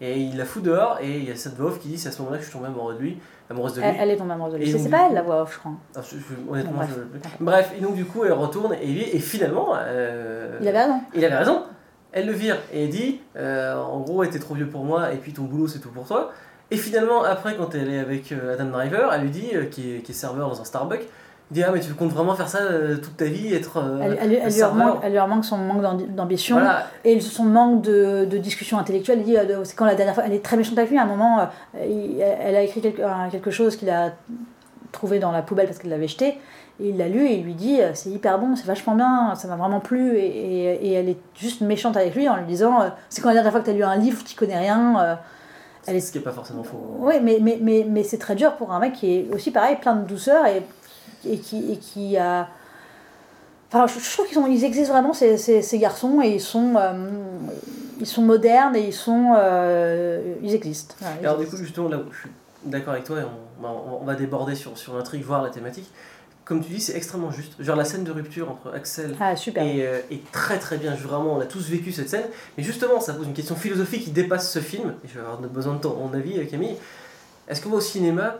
Et 0.00 0.18
il 0.20 0.36
la 0.36 0.44
fout 0.44 0.62
dehors, 0.64 0.98
et 1.00 1.18
il 1.18 1.24
y 1.28 1.30
a 1.30 1.36
cette 1.36 1.54
voix 1.56 1.70
off 1.70 1.78
qui 1.78 1.88
dit 1.88 1.96
C'est 1.98 2.08
à 2.08 2.12
ce 2.12 2.18
moment-là 2.22 2.38
que 2.38 2.44
je 2.44 2.48
suis 2.48 2.58
tombé 2.58 2.66
amoureux 2.68 2.94
de 2.94 2.98
lui, 2.98 3.18
amoureuse 3.48 3.74
de 3.74 3.80
lui. 3.80 3.86
elle, 3.88 3.96
elle 4.00 4.10
est 4.10 4.16
tombée 4.16 4.32
amoureuse 4.32 4.54
de 4.54 4.58
lui 4.58 4.78
C'est 4.78 4.88
pas 4.90 5.06
elle 5.08 5.14
la 5.14 5.22
voix 5.22 5.42
off 5.42 5.54
je 5.54 5.58
crois 5.60 5.72
Ah, 5.94 6.00
je- 6.02 6.16
je- 6.16 6.50
honnêtement, 6.50 6.72
Bon, 6.72 6.78
bref. 6.78 6.90
je- 7.38 7.44
bref, 7.44 7.72
et 7.78 7.80
donc 7.80 7.94
du 7.94 8.04
coup, 8.04 8.24
elle 8.24 8.32
retourne, 8.32 8.74
et, 8.82 8.86
lui- 8.86 9.08
et 9.08 9.18
finalement, 9.20 9.74
euh, 9.76 10.58
il 10.60 10.66
avait 10.68 10.80
raison 10.82 11.00
il 11.14 11.24
avait 11.24 11.36
raison. 11.36 11.62
Elle 12.10 12.26
le 12.26 12.32
vire 12.32 12.56
et 12.72 12.88
dit 12.88 13.20
euh, 13.36 13.76
En 13.80 14.00
gros, 14.00 14.26
t'es 14.26 14.38
trop 14.40 14.54
vieux 14.54 14.68
pour 14.68 14.84
moi, 14.84 15.12
et 15.12 15.16
puis 15.18 15.32
ton 15.32 15.44
boulot, 15.44 15.68
c'est 15.68 15.78
tout 15.78 15.90
pour 15.90 16.06
toi. 16.06 16.32
Et 16.70 16.76
finalement, 16.76 17.22
après, 17.24 17.54
quand 17.56 17.74
elle 17.74 17.90
est 17.90 17.98
avec 17.98 18.32
euh, 18.32 18.54
Adam 18.54 18.66
Driver, 18.70 19.12
elle 19.12 19.22
lui 19.22 19.30
dit, 19.30 19.48
euh, 19.54 19.64
qui, 19.66 19.94
est, 19.96 19.98
qui 19.98 20.12
est 20.12 20.14
serveur 20.14 20.48
dans 20.48 20.60
un 20.60 20.64
Starbucks, 20.64 21.02
il 21.50 21.54
dit 21.54 21.62
Ah, 21.62 21.70
mais 21.70 21.80
tu 21.80 21.92
comptes 21.92 22.12
vraiment 22.12 22.34
faire 22.34 22.48
ça 22.48 22.60
euh, 22.62 22.96
toute 22.96 23.16
ta 23.18 23.26
vie, 23.26 23.52
être. 23.52 23.82
elle, 24.02 24.12
elle- 24.22 24.32
elle 24.32 24.52
lui 24.54 24.62
remanque, 24.62 25.00
elle 25.02 25.12
lui 25.12 25.18
remanque 25.18 25.44
son 25.44 25.58
manque 25.58 25.82
d'ambi- 25.82 26.06
d'ambition 26.06 26.56
Voilà, 26.56 26.86
Et 27.04 27.20
son 27.20 27.44
manque 27.44 27.82
de, 27.82 28.24
de 28.24 28.38
discussion 28.38 28.78
intellectuelle, 28.78 29.18
il 29.18 29.24
dit, 29.24 29.36
c'est 29.64 29.76
quand 29.76 29.84
la 29.84 29.94
dernière 29.94 30.14
fois, 30.14 30.24
elle 30.26 30.32
est 30.32 30.42
très 30.42 30.56
méchante 30.56 30.78
avec 30.78 30.90
lui, 30.90 30.96
à 30.98 31.02
un 31.02 31.06
moment, 31.06 31.46
elle 31.74 32.56
a 32.56 32.62
écrit 32.62 32.80
quelque, 32.80 33.50
chose 33.50 33.76
qu'il 33.76 33.90
a 33.90 34.12
trouvé 34.92 35.18
dans 35.18 35.32
la 35.32 35.42
poubelle 35.42 35.66
parce 35.66 35.78
qu'elle 35.78 35.90
l'avait 35.90 36.08
jeté, 36.08 36.38
et 36.80 36.88
il 36.88 36.96
l'a 36.96 37.08
lu 37.08 37.26
et 37.26 37.34
il 37.34 37.44
lui 37.44 37.54
dit, 37.54 37.80
c'est 37.94 38.08
hyper 38.10 38.38
bon, 38.38 38.56
c'est 38.56 38.66
vachement 38.66 38.94
bien, 38.94 39.34
ça 39.34 39.46
m'a 39.48 39.56
vraiment 39.56 39.80
plu, 39.80 40.16
et, 40.16 40.24
et- 40.26 40.86
et 40.88 40.92
elle 40.94 41.08
est 41.10 41.18
juste 41.34 41.60
méchante 41.60 41.96
avec 41.98 42.14
lui 42.14 42.28
en 42.30 42.36
lui 42.36 42.46
disant, 42.46 42.78
c'est 43.10 43.20
quand 43.20 43.28
la 43.28 43.34
dernière 43.34 43.52
fois 43.52 43.60
que 43.60 43.66
tu 43.66 43.70
as 43.72 43.74
lu 43.74 43.84
un 43.84 43.96
livre, 43.96 44.22
tu 44.24 44.34
connais 44.36 44.58
rien, 44.58 45.18
Elle 45.86 45.96
est- 45.96 46.00
Ce 46.00 46.12
qui 46.12 46.18
n'est 46.18 46.24
pas 46.24 46.32
forcément 46.32 46.62
faux. 46.62 46.78
Oui, 46.98 47.14
mais, 47.22 47.38
mais, 47.40 47.58
mais, 47.60 47.84
mais 47.88 48.02
c'est 48.04 48.18
très 48.18 48.34
dur 48.34 48.54
pour 48.56 48.72
un 48.72 48.78
mec 48.78 48.92
qui 48.94 49.14
est 49.16 49.28
aussi 49.34 49.50
pareil, 49.50 49.76
plein 49.80 49.96
de 49.96 50.06
douceur 50.06 50.46
et, 50.46 50.62
et, 51.28 51.38
qui, 51.38 51.72
et 51.72 51.76
qui 51.78 52.16
a. 52.16 52.48
Enfin, 53.72 53.86
je, 53.86 53.98
je 53.98 54.12
trouve 54.12 54.26
qu'ils 54.26 54.38
ils 54.54 54.64
existent 54.64 54.92
vraiment, 54.92 55.12
ces, 55.14 55.38
ces, 55.38 55.62
ces 55.62 55.78
garçons, 55.78 56.20
et 56.22 56.34
ils 56.34 56.40
sont, 56.40 56.74
euh, 56.76 56.92
ils 58.00 58.06
sont 58.06 58.22
modernes 58.22 58.76
et 58.76 58.86
ils 58.86 58.92
sont. 58.92 59.32
euh, 59.36 60.34
ils 60.42 60.54
existent. 60.54 60.94
Ils 61.20 61.26
Alors 61.26 61.38
du 61.38 61.46
coup, 61.46 61.56
justement, 61.56 61.88
là 61.88 61.96
où 61.98 62.12
je 62.12 62.18
suis 62.20 62.30
d'accord 62.64 62.92
avec 62.92 63.04
toi, 63.04 63.18
et 63.20 63.24
on, 63.24 63.62
bah, 63.62 63.70
on- 63.72 64.02
on 64.02 64.04
va 64.04 64.14
déborder 64.14 64.54
sur, 64.54 64.76
sur 64.76 64.94
l'intrigue, 64.96 65.22
voir 65.24 65.42
la 65.42 65.50
thématique. 65.50 65.90
Comme 66.44 66.62
tu 66.64 66.70
dis, 66.72 66.80
c'est 66.80 66.96
extrêmement 66.96 67.30
juste. 67.30 67.52
Genre 67.60 67.76
la 67.76 67.84
scène 67.84 68.02
de 68.02 68.10
rupture 68.10 68.50
entre 68.50 68.74
Axel 68.74 69.14
Ah, 69.20 69.36
super. 69.36 69.62
est, 69.62 69.86
euh, 69.86 70.00
est 70.10 70.30
très 70.32 70.58
très 70.58 70.76
bien. 70.76 70.92
Vraiment, 70.94 71.36
on 71.36 71.40
a 71.40 71.46
tous 71.46 71.68
vécu 71.68 71.92
cette 71.92 72.08
scène. 72.08 72.24
Mais 72.58 72.64
justement, 72.64 72.98
ça 73.00 73.14
pose 73.14 73.26
une 73.26 73.32
question 73.32 73.54
philosophique 73.54 74.04
qui 74.04 74.10
dépasse 74.10 74.50
ce 74.50 74.58
film. 74.58 74.94
Et 75.04 75.08
je 75.08 75.14
vais 75.14 75.20
avoir 75.20 75.38
besoin 75.40 75.74
de 75.74 75.80
ton 75.80 75.94
mon 75.94 76.12
avis, 76.14 76.38
euh, 76.38 76.44
Camille. 76.44 76.76
Est-ce 77.48 77.60
qu'on 77.62 77.70
va 77.70 77.76
au 77.76 77.80
cinéma 77.80 78.38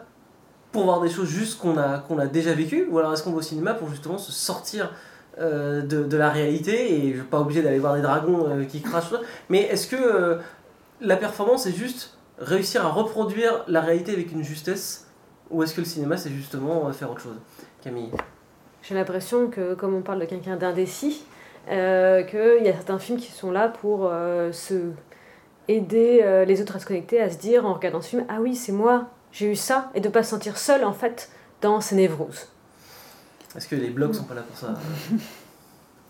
pour 0.72 0.84
voir 0.84 1.00
des 1.00 1.10
choses 1.10 1.28
juste 1.28 1.60
qu'on 1.60 1.76
a, 1.78 1.98
qu'on 1.98 2.18
a 2.18 2.26
déjà 2.26 2.54
vécues 2.54 2.86
Ou 2.90 2.98
alors 2.98 3.12
est-ce 3.12 3.22
qu'on 3.22 3.30
va 3.32 3.38
au 3.38 3.42
cinéma 3.42 3.74
pour 3.74 3.88
justement 3.90 4.18
se 4.18 4.32
sortir 4.32 4.92
euh, 5.38 5.82
de, 5.82 6.02
de 6.02 6.16
la 6.16 6.30
réalité 6.30 6.94
Et 6.94 7.10
je 7.12 7.18
suis 7.18 7.26
pas 7.28 7.38
obligé 7.40 7.62
d'aller 7.62 7.78
voir 7.78 7.94
des 7.94 8.02
dragons 8.02 8.46
euh, 8.48 8.64
qui 8.64 8.80
crachent. 8.82 9.12
Mais 9.48 9.60
est-ce 9.62 9.86
que 9.86 10.38
la 11.00 11.16
performance 11.16 11.66
est 11.66 11.72
juste 11.76 12.16
réussir 12.38 12.84
à 12.84 12.88
reproduire 12.88 13.64
la 13.68 13.80
réalité 13.80 14.12
avec 14.12 14.32
une 14.32 14.42
justesse 14.42 15.06
Ou 15.50 15.62
est-ce 15.62 15.74
que 15.74 15.80
le 15.80 15.86
cinéma 15.86 16.16
c'est 16.16 16.30
justement 16.30 16.90
faire 16.92 17.10
autre 17.10 17.20
chose? 17.20 17.36
Camille 17.82 18.10
J'ai 18.82 18.94
l'impression 18.94 19.48
que, 19.48 19.74
comme 19.74 19.94
on 19.94 20.02
parle 20.02 20.20
de 20.20 20.24
quelqu'un 20.24 20.56
d'indécis, 20.56 21.24
euh, 21.68 22.22
qu'il 22.22 22.64
y 22.64 22.68
a 22.68 22.72
certains 22.72 22.98
films 22.98 23.18
qui 23.18 23.30
sont 23.30 23.50
là 23.50 23.68
pour 23.68 24.08
euh, 24.10 24.52
se 24.52 24.92
aider 25.68 26.20
euh, 26.22 26.44
les 26.44 26.60
autres 26.60 26.76
à 26.76 26.78
se 26.78 26.86
connecter, 26.86 27.20
à 27.20 27.30
se 27.30 27.38
dire 27.38 27.66
en 27.66 27.74
regardant 27.74 28.00
ce 28.00 28.10
film 28.10 28.24
Ah 28.28 28.38
oui, 28.40 28.54
c'est 28.54 28.72
moi, 28.72 29.08
j'ai 29.30 29.50
eu 29.50 29.56
ça, 29.56 29.90
et 29.94 30.00
de 30.00 30.08
pas 30.08 30.22
se 30.22 30.30
sentir 30.30 30.58
seul 30.58 30.84
en 30.84 30.92
fait 30.92 31.30
dans 31.60 31.80
ces 31.80 31.94
névroses. 31.94 32.48
Est-ce 33.56 33.68
que 33.68 33.76
les 33.76 33.90
blogs 33.90 34.14
sont 34.14 34.24
pas 34.24 34.34
là 34.34 34.42
pour 34.42 34.56
ça? 34.56 34.74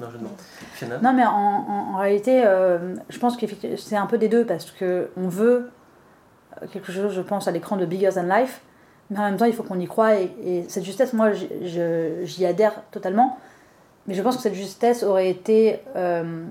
Non, 0.01 0.09
je 0.11 0.17
demande. 0.17 0.33
Fiona? 0.73 0.99
Non, 0.99 1.13
mais 1.13 1.25
en, 1.25 1.31
en, 1.31 1.95
en 1.95 1.97
réalité, 1.99 2.43
euh, 2.45 2.97
je 3.11 3.19
pense 3.19 3.37
que 3.37 3.45
c'est 3.77 3.95
un 3.95 4.07
peu 4.07 4.19
des 4.19 4.29
deux 4.29 4.45
parce 4.45 4.71
que 4.71 5.11
on 5.17 5.29
veut 5.29 5.71
quelque 6.73 6.91
chose, 6.91 7.13
je 7.13 7.21
pense, 7.21 7.47
à 7.47 7.51
l'écran 7.51 7.77
de 7.77 7.85
Bigger 7.85 8.09
Than 8.15 8.23
Life, 8.25 8.63
mais 9.13 9.19
en 9.19 9.23
même 9.25 9.37
temps, 9.37 9.45
il 9.45 9.53
faut 9.53 9.63
qu'on 9.63 9.79
y 9.79 9.87
croie 9.87 10.17
et, 10.17 10.31
et 10.45 10.65
cette 10.69 10.85
justesse, 10.85 11.13
moi, 11.13 11.31
j'y- 11.33 12.47
adhère 12.47 12.83
totalement. 12.91 13.39
Mais 14.07 14.15
je 14.15 14.23
pense 14.23 14.37
que 14.37 14.43
cette 14.43 14.55
justesse 14.55 15.03
aurait 15.05 15.29
été 15.31 15.79
euh, 15.95 16.45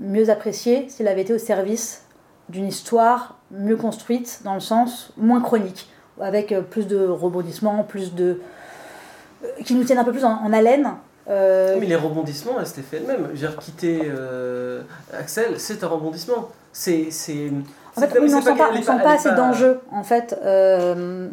mieux 0.00 0.30
appréciée 0.30 0.88
s'il 0.88 1.06
avait 1.08 1.22
été 1.22 1.32
au 1.32 1.38
service 1.38 2.02
d'une 2.48 2.66
histoire 2.66 3.38
mieux 3.50 3.76
construite, 3.76 4.40
dans 4.44 4.54
le 4.54 4.60
sens 4.60 5.12
moins 5.16 5.40
chronique, 5.40 5.88
avec 6.20 6.52
euh, 6.52 6.60
plus 6.62 6.86
de 6.86 7.06
rebondissements, 7.06 7.84
plus 7.84 8.14
de. 8.14 8.40
euh, 9.44 9.48
qui 9.64 9.74
nous 9.74 9.84
tiennent 9.84 9.98
un 9.98 10.04
peu 10.04 10.12
plus 10.12 10.24
en, 10.24 10.52
haleine. 10.52 10.90
Euh, 11.30 11.76
Mais 11.80 11.86
les 11.86 11.96
rebondissements, 11.96 12.62
s'étaient 12.66 12.82
fait 12.82 13.00
veux 13.00 13.32
dire, 13.34 13.56
quitter 13.56 14.02
euh, 14.04 14.82
Axel, 15.12 15.58
c'est 15.58 15.82
un 15.84 15.88
rebondissement. 15.88 16.50
C'est. 16.72 17.08
En 17.96 18.00
fait, 18.00 18.06
oui, 18.20 18.26
mais 18.28 18.34
on 18.34 18.40
c'est 18.40 18.50
sent 18.82 18.92
pas, 19.02 19.12
assez 19.12 19.30
d'enjeux, 19.32 19.80
en 19.92 20.02
fait, 20.02 20.36
euh, 20.42 21.28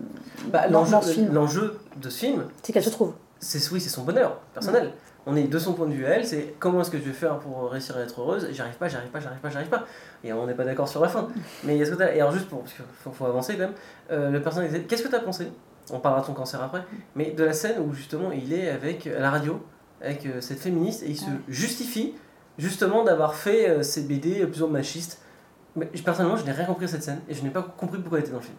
Bah, 0.47 0.67
l'enjeu, 0.69 0.99
film. 1.01 1.33
l'enjeu 1.33 1.79
de 1.97 2.09
ce 2.09 2.19
film, 2.19 2.43
C'est 2.63 2.71
qu'elle 2.73 2.83
se 2.83 2.89
trouve. 2.89 3.13
c'est 3.39 3.71
oui, 3.71 3.81
c'est 3.81 3.89
son 3.89 4.03
bonheur 4.03 4.37
personnel. 4.53 4.91
On 5.27 5.35
est 5.35 5.43
de 5.43 5.59
son 5.59 5.73
point 5.73 5.85
de 5.87 5.93
vue 5.93 6.05
à 6.07 6.09
elle, 6.15 6.25
c'est 6.25 6.55
comment 6.59 6.81
est-ce 6.81 6.89
que 6.89 6.97
je 6.97 7.03
vais 7.03 7.11
faire 7.13 7.37
pour 7.39 7.69
réussir 7.69 7.95
à 7.95 8.01
être 8.01 8.19
heureuse? 8.21 8.47
J'arrive 8.51 8.73
pas, 8.75 8.87
j'arrive 8.87 9.09
pas, 9.11 9.19
j'arrive 9.19 9.39
pas, 9.39 9.49
j'arrive 9.51 9.69
pas. 9.69 9.85
Et 10.23 10.33
on 10.33 10.47
n'est 10.47 10.55
pas 10.55 10.63
d'accord 10.63 10.87
sur 10.89 10.99
la 11.01 11.09
fin. 11.09 11.27
Mais 11.63 11.75
il 11.75 11.79
y 11.79 11.83
a 11.83 11.85
ce 11.85 11.91
côté. 11.91 12.05
Et 12.15 12.21
alors, 12.21 12.31
juste 12.31 12.47
pour. 12.49 12.61
Parce 12.61 12.73
qu'il 12.73 12.83
faut, 13.03 13.11
faut 13.11 13.25
avancer 13.25 13.53
quand 13.53 13.59
même. 13.59 13.73
euh, 14.11 14.31
le 14.31 14.41
personnage. 14.41 14.71
Qu'est-ce 14.87 15.03
que 15.03 15.07
tu 15.09 15.15
as 15.15 15.19
pensé? 15.19 15.51
On 15.91 15.99
parlera 15.99 16.21
de 16.21 16.27
ton 16.27 16.33
cancer 16.33 16.61
après. 16.63 16.81
Mais 17.15 17.31
de 17.31 17.43
la 17.43 17.53
scène 17.53 17.75
où 17.87 17.93
justement 17.93 18.31
il 18.31 18.51
est 18.53 18.69
avec 18.69 19.05
à 19.07 19.19
la 19.19 19.29
radio, 19.29 19.63
avec 20.01 20.25
euh, 20.25 20.41
cette 20.41 20.59
féministe, 20.59 21.03
et 21.03 21.09
il 21.09 21.17
se 21.19 21.25
justifie 21.47 22.15
justement 22.57 23.03
d'avoir 23.03 23.35
fait 23.35 23.69
euh, 23.69 23.83
ces 23.83 24.01
BD 24.01 24.45
plus 24.47 24.61
ou 24.63 24.67
moins 24.67 24.79
machistes. 24.79 25.19
Mais 25.75 25.85
personnellement, 25.85 26.35
je 26.37 26.45
n'ai 26.45 26.51
rien 26.51 26.65
compris 26.65 26.85
à 26.85 26.87
cette 26.89 27.03
scène 27.03 27.21
et 27.29 27.33
je 27.33 27.43
n'ai 27.43 27.49
pas 27.49 27.61
compris 27.61 27.99
pourquoi 27.99 28.17
elle 28.19 28.23
était 28.25 28.31
dans 28.33 28.39
le 28.39 28.43
film. 28.43 28.57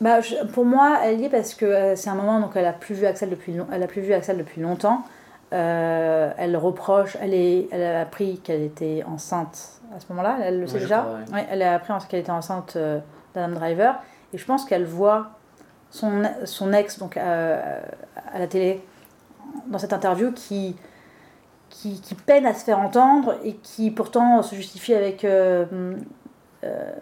Bah, 0.00 0.20
je- 0.20 0.44
pour 0.52 0.64
moi, 0.64 0.98
elle 1.04 1.20
y 1.20 1.24
est 1.24 1.28
parce 1.28 1.54
que 1.54 1.64
euh, 1.66 1.96
c'est 1.96 2.10
un 2.10 2.14
moment 2.14 2.40
donc 2.40 2.52
elle 2.54 2.66
a 2.66 2.72
plus 2.72 2.94
vu 2.94 3.06
Axel 3.06 3.30
depuis 3.30 3.52
long- 3.54 3.66
elle 3.72 3.82
a 3.82 3.86
plus 3.88 4.00
vu 4.02 4.12
Axel 4.12 4.38
depuis 4.38 4.60
longtemps. 4.60 5.02
Euh, 5.52 6.30
elle 6.36 6.56
reproche, 6.56 7.16
elle 7.20 7.32
est, 7.34 7.68
elle 7.72 7.82
a 7.82 8.02
appris 8.02 8.38
qu'elle 8.38 8.62
était 8.62 9.02
enceinte 9.06 9.80
à 9.96 10.00
ce 10.00 10.06
moment-là. 10.10 10.36
Elle 10.42 10.60
le 10.60 10.66
sait 10.66 10.78
déjà. 10.80 10.98
crois, 10.98 11.14
ouais. 11.14 11.40
Ouais, 11.42 11.46
elle 11.50 11.62
a 11.62 11.74
appris 11.74 11.92
qu'elle 12.08 12.20
était 12.20 12.30
enceinte 12.30 12.74
euh, 12.76 12.98
d'Adam 13.34 13.54
Driver 13.54 13.98
et 14.32 14.38
je 14.38 14.44
pense 14.44 14.64
qu'elle 14.66 14.84
voit 14.84 15.30
son, 15.90 16.22
son 16.44 16.72
ex 16.72 16.98
donc 16.98 17.16
euh, 17.16 17.80
à 18.32 18.38
la 18.38 18.46
télé 18.46 18.82
dans 19.68 19.78
cette 19.78 19.92
interview 19.94 20.32
qui, 20.32 20.76
qui, 21.70 22.00
peine 22.26 22.46
à 22.46 22.54
se 22.54 22.64
faire 22.64 22.78
entendre 22.78 23.36
et 23.44 23.54
qui 23.54 23.90
pourtant 23.90 24.42
se 24.42 24.54
justifie 24.54 24.94
avec 24.94 25.24
euh, 25.24 25.64
euh, 26.64 26.92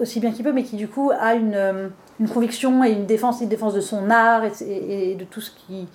aussi 0.00 0.20
bien 0.20 0.32
qu'il 0.32 0.44
peut, 0.44 0.52
mais 0.52 0.64
qui 0.64 0.76
du 0.76 0.88
coup 0.88 1.10
a 1.18 1.34
une, 1.34 1.54
euh, 1.54 1.88
conviction 2.32 2.84
et 2.84 2.90
une 2.90 3.06
défense, 3.06 3.40
une 3.40 3.48
défense 3.48 3.74
de 3.74 3.80
son 3.80 4.10
art 4.10 4.42
et, 4.44 5.14
de 5.14 5.24
tout 5.24 5.40
ce 5.40 5.50
qui 5.50 5.88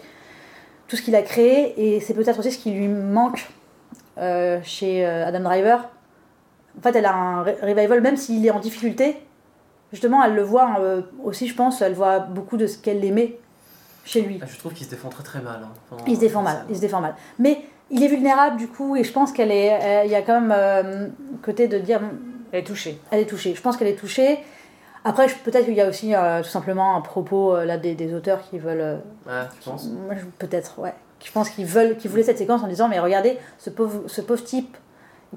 tout 0.88 0.96
ce 0.96 1.02
qu'il 1.02 1.16
a 1.16 1.22
créé 1.22 1.96
et 1.96 2.00
c'est 2.00 2.14
peut-être 2.14 2.40
aussi 2.40 2.52
ce 2.52 2.60
qui 2.60 2.72
lui 2.72 2.88
manque 2.88 3.50
chez 4.64 5.06
Adam 5.06 5.42
Driver. 5.42 5.90
En 6.78 6.82
fait, 6.82 6.96
elle 6.96 7.06
a 7.06 7.14
un 7.14 7.44
re- 7.44 7.60
revival, 7.62 8.02
même 8.02 8.16
s'il 8.16 8.46
est 8.46 8.52
en 8.52 8.60
difficulté. 8.60 9.18
Justement, 9.92 10.24
elle 10.24 10.34
le 10.34 10.44
voit 10.44 10.80
aussi, 11.24 11.48
je 11.48 11.56
pense, 11.56 11.82
elle 11.82 11.94
voit 11.94 12.20
beaucoup 12.20 12.56
de 12.56 12.68
ce 12.68 12.78
qu'elle 12.78 13.04
aimait 13.04 13.38
chez 14.08 14.22
lui. 14.22 14.40
Ah, 14.42 14.46
je 14.52 14.58
trouve 14.58 14.74
qu'il 14.74 14.86
se 14.86 14.92
défend 14.92 15.10
très 15.10 15.24
très 15.24 15.42
mal. 15.42 15.60
hein, 15.64 15.70
pendant- 15.90 16.04
Il 16.08 16.16
se 16.16 16.20
défend 16.22 16.42
mal, 16.42 16.66
il 16.70 16.76
se 16.76 16.82
défend 16.82 17.02
mal. 17.02 17.16
Mais 17.40 17.62
il 17.92 18.04
est 18.04 18.08
vulnérable 18.08 18.58
du 18.58 18.68
coup, 18.68 18.96
et 18.96 19.04
je 19.04 19.12
pense 19.12 19.32
qu'elle 19.32 19.52
est, 19.52 19.74
euh, 19.74 20.06
il 20.06 20.12
y 20.12 20.16
a 20.16 20.22
quand 20.22 20.40
même 20.42 20.54
euh, 20.56 21.08
côté 21.44 21.68
de 21.68 21.78
dire, 21.80 22.02
Elle 22.52 22.62
est 22.62 22.64
touchée. 22.64 23.00
elle 23.12 23.20
est 23.20 23.26
touchée. 23.26 23.54
Je 23.56 23.62
pense 23.62 23.78
qu'elle 23.78 23.88
est 23.90 23.96
touchée. 24.00 24.40
Après, 25.06 25.28
peut-être 25.46 25.66
qu'il 25.66 25.74
y 25.76 25.82
a 25.82 25.88
aussi 25.88 26.14
euh, 26.16 26.42
tout 26.42 26.50
simplement 26.50 26.96
un 26.98 27.02
propos 27.02 27.56
euh, 27.56 27.66
là 27.66 27.78
des, 27.78 27.96
des 27.96 28.14
auteurs 28.14 28.42
qui 28.50 28.60
veulent, 28.60 28.82
euh, 28.82 28.98
Ah, 29.30 29.48
tu 29.62 29.70
penses 29.70 29.90
peut-être, 30.40 30.80
ouais. 30.80 30.94
Je 31.24 31.32
pense 31.32 31.50
qu'ils 31.50 31.66
veulent, 31.66 31.98
qu'ils 31.98 32.12
voulaient 32.12 32.24
cette 32.24 32.38
séquence 32.38 32.62
en 32.64 32.68
disant, 32.68 32.88
mais 32.90 33.00
regardez, 33.00 33.38
ce 33.58 33.70
pauvre, 33.70 34.04
ce 34.08 34.22
pauvre 34.22 34.44
type 34.44 34.76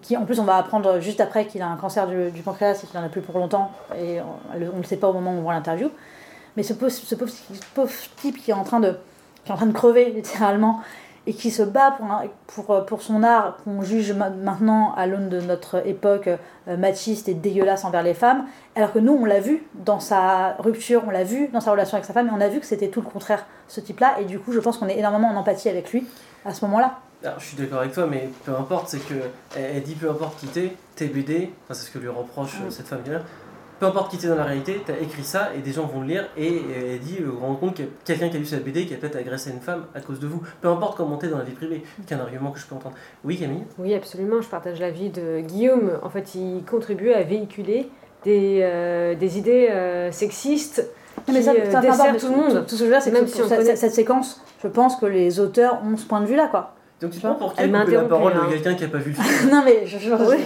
qui, 0.02 0.16
en 0.16 0.24
plus, 0.24 0.38
on 0.40 0.44
va 0.44 0.56
apprendre 0.56 1.00
juste 1.00 1.20
après 1.20 1.46
qu'il 1.46 1.62
a 1.62 1.66
un 1.68 1.76
cancer 1.76 2.06
du, 2.06 2.30
du 2.30 2.42
pancréas 2.42 2.80
et 2.82 2.86
qu'il 2.86 2.98
en 2.98 3.02
a 3.04 3.08
plus 3.08 3.22
pour 3.22 3.38
longtemps, 3.38 3.70
et 3.98 4.18
on 4.54 4.58
ne 4.58 4.76
le 4.76 4.82
sait 4.84 4.96
pas 4.98 5.08
au 5.08 5.12
moment 5.12 5.32
où 5.32 5.38
on 5.38 5.42
voit 5.42 5.52
l'interview. 5.54 5.90
Mais 6.56 6.62
ce 6.62 6.72
pauvre, 6.72 6.90
ce 6.92 7.14
pauvre, 7.14 7.30
ce 7.32 7.60
pauvre 7.74 7.92
type 8.16 8.38
qui 8.42 8.50
est 8.50 8.54
en 8.54 8.64
train 8.64 8.80
de, 8.80 8.96
qui 9.44 9.50
est 9.50 9.54
en 9.54 9.56
train 9.56 9.66
de 9.66 9.72
crever 9.72 10.10
littéralement 10.10 10.80
et 11.26 11.34
qui 11.34 11.50
se 11.50 11.62
bat 11.62 11.90
pour, 11.92 12.06
un- 12.06 12.22
pour, 12.46 12.86
pour 12.86 13.02
son 13.02 13.22
art 13.22 13.58
qu'on 13.62 13.82
juge 13.82 14.12
ma- 14.12 14.30
maintenant 14.30 14.94
à 14.96 15.06
l'aune 15.06 15.28
de 15.28 15.40
notre 15.40 15.86
époque 15.86 16.28
euh, 16.68 16.76
machiste 16.78 17.28
et 17.28 17.34
dégueulasse 17.34 17.84
envers 17.84 18.02
les 18.02 18.14
femmes, 18.14 18.46
alors 18.74 18.90
que 18.92 18.98
nous 18.98 19.12
on 19.12 19.26
l'a 19.26 19.38
vu 19.38 19.62
dans 19.74 20.00
sa 20.00 20.54
rupture, 20.58 21.02
on 21.06 21.10
l'a 21.10 21.24
vu 21.24 21.48
dans 21.48 21.60
sa 21.60 21.72
relation 21.72 21.96
avec 21.96 22.06
sa 22.06 22.14
femme 22.14 22.28
et 22.28 22.30
on 22.34 22.40
a 22.40 22.48
vu 22.48 22.58
que 22.58 22.66
c'était 22.66 22.88
tout 22.88 23.02
le 23.02 23.06
contraire 23.06 23.44
ce 23.68 23.80
type-là 23.80 24.18
et 24.20 24.24
du 24.24 24.38
coup 24.40 24.52
je 24.52 24.60
pense 24.60 24.78
qu'on 24.78 24.88
est 24.88 24.98
énormément 24.98 25.28
en 25.28 25.36
empathie 25.36 25.68
avec 25.68 25.92
lui 25.92 26.06
à 26.46 26.54
ce 26.54 26.64
moment-là. 26.64 26.98
Alors, 27.22 27.38
je 27.38 27.44
suis 27.48 27.56
d'accord 27.58 27.80
avec 27.80 27.92
toi, 27.92 28.06
mais 28.10 28.30
peu 28.46 28.56
importe, 28.56 28.88
c'est 28.88 29.06
que 29.06 29.14
elle, 29.54 29.82
dit 29.82 29.94
peu 29.94 30.08
importe 30.08 30.40
quitter, 30.40 30.74
t'es 30.96 31.04
BD, 31.04 31.50
enfin 31.64 31.74
c'est 31.74 31.86
ce 31.86 31.90
que 31.90 31.98
lui 31.98 32.08
reproche 32.08 32.54
euh, 32.62 32.68
Mm. 32.68 32.70
cette 32.70 32.88
femme 32.88 33.02
qui 33.04 33.10
là. 33.10 33.18
Peu 33.80 33.86
importe 33.86 34.10
quitter 34.10 34.28
dans 34.28 34.36
la 34.36 34.44
réalité, 34.44 34.82
t'as 34.86 34.98
écrit 35.02 35.24
ça 35.24 35.48
et 35.56 35.60
des 35.60 35.72
gens 35.72 35.86
vont 35.86 36.02
le 36.02 36.06
lire 36.08 36.28
et, 36.36 36.46
et 36.46 36.92
elle 36.92 36.98
dit, 37.00 37.16
euh, 37.20 37.24
vous 37.26 37.32
vous 37.38 37.46
rendez 37.46 37.58
compte 37.60 37.74
qu'il 37.76 37.86
y 37.86 37.88
a 37.88 37.90
quelqu'un 38.04 38.28
qui 38.28 38.36
a 38.36 38.38
lu 38.40 38.44
cette 38.46 38.62
BD 38.62 38.84
qui 38.84 38.92
a 38.92 38.98
peut-être 38.98 39.16
agressé 39.16 39.50
une 39.50 39.60
femme 39.60 39.86
à 39.94 40.00
cause 40.00 40.20
de 40.20 40.26
vous. 40.26 40.42
Peu 40.60 40.68
importe 40.68 40.98
comment 40.98 41.16
t'es 41.16 41.28
dans 41.28 41.38
la 41.38 41.44
vie 41.44 41.52
privée, 41.54 41.82
qu'un 42.06 42.20
argument 42.20 42.50
que 42.50 42.58
je 42.60 42.66
peux 42.66 42.74
entendre. 42.74 42.94
Oui 43.24 43.38
Camille? 43.38 43.62
Oui, 43.78 43.94
absolument. 43.94 44.42
Je 44.42 44.48
partage 44.48 44.78
l'avis 44.80 45.08
de 45.08 45.40
Guillaume. 45.40 45.92
En 46.02 46.10
fait, 46.10 46.34
il 46.34 46.62
contribue 46.70 47.12
à 47.12 47.22
véhiculer 47.22 47.88
des, 48.24 48.58
euh, 48.62 49.14
des 49.14 49.38
idées 49.38 49.68
euh, 49.70 50.12
sexistes 50.12 50.86
qui 51.24 51.32
Mais 51.32 51.40
ça, 51.42 51.52
euh, 51.52 51.80
desservent 51.80 52.12
mais 52.12 52.18
tout 52.18 52.26
le 52.28 52.36
monde. 52.36 52.66
Tout, 52.66 52.74
ce 52.76 52.80
que 52.82 52.84
je 52.84 52.84
veux 52.84 52.90
dire, 52.90 53.00
c'est 53.02 53.10
que 53.12 53.24
si 53.26 53.40
on 53.42 53.48
cette, 53.48 53.58
connaît- 53.58 53.76
cette 53.76 53.94
séquence, 53.94 54.42
je 54.62 54.68
pense 54.68 54.96
que 54.96 55.06
les 55.06 55.40
auteurs 55.40 55.80
ont 55.84 55.96
ce 55.96 56.04
point 56.04 56.20
de 56.20 56.26
vue-là, 56.26 56.48
quoi. 56.48 56.74
Donc 57.00 57.12
tu 57.12 57.20
prends 57.20 57.34
pour 57.34 57.54
qui 57.54 57.62
elle 57.62 57.70
m'a 57.70 57.80
couper 57.86 57.96
la 57.96 58.02
parole 58.02 58.34
de 58.34 58.38
hein. 58.38 58.46
quelqu'un 58.50 58.74
qui 58.74 58.84
a 58.84 58.88
pas 58.88 58.98
vu 58.98 59.12
le 59.16 59.16
film? 59.22 59.50
Non 59.50 59.62
mais 59.64 59.86
je, 59.86 59.98
je- 59.98 60.12
Oui. 60.12 60.36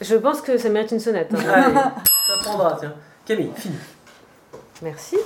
Je 0.00 0.16
pense 0.16 0.40
que 0.40 0.56
ça 0.58 0.68
mérite 0.68 0.90
une 0.90 0.98
sonnette. 0.98 1.32
hein. 1.34 1.92
Allez, 2.32 2.42
ça 2.42 2.48
prendra, 2.50 2.76
tiens. 2.78 2.94
Camille, 3.26 3.50
fini. 3.56 3.74
Merci. 4.82 5.16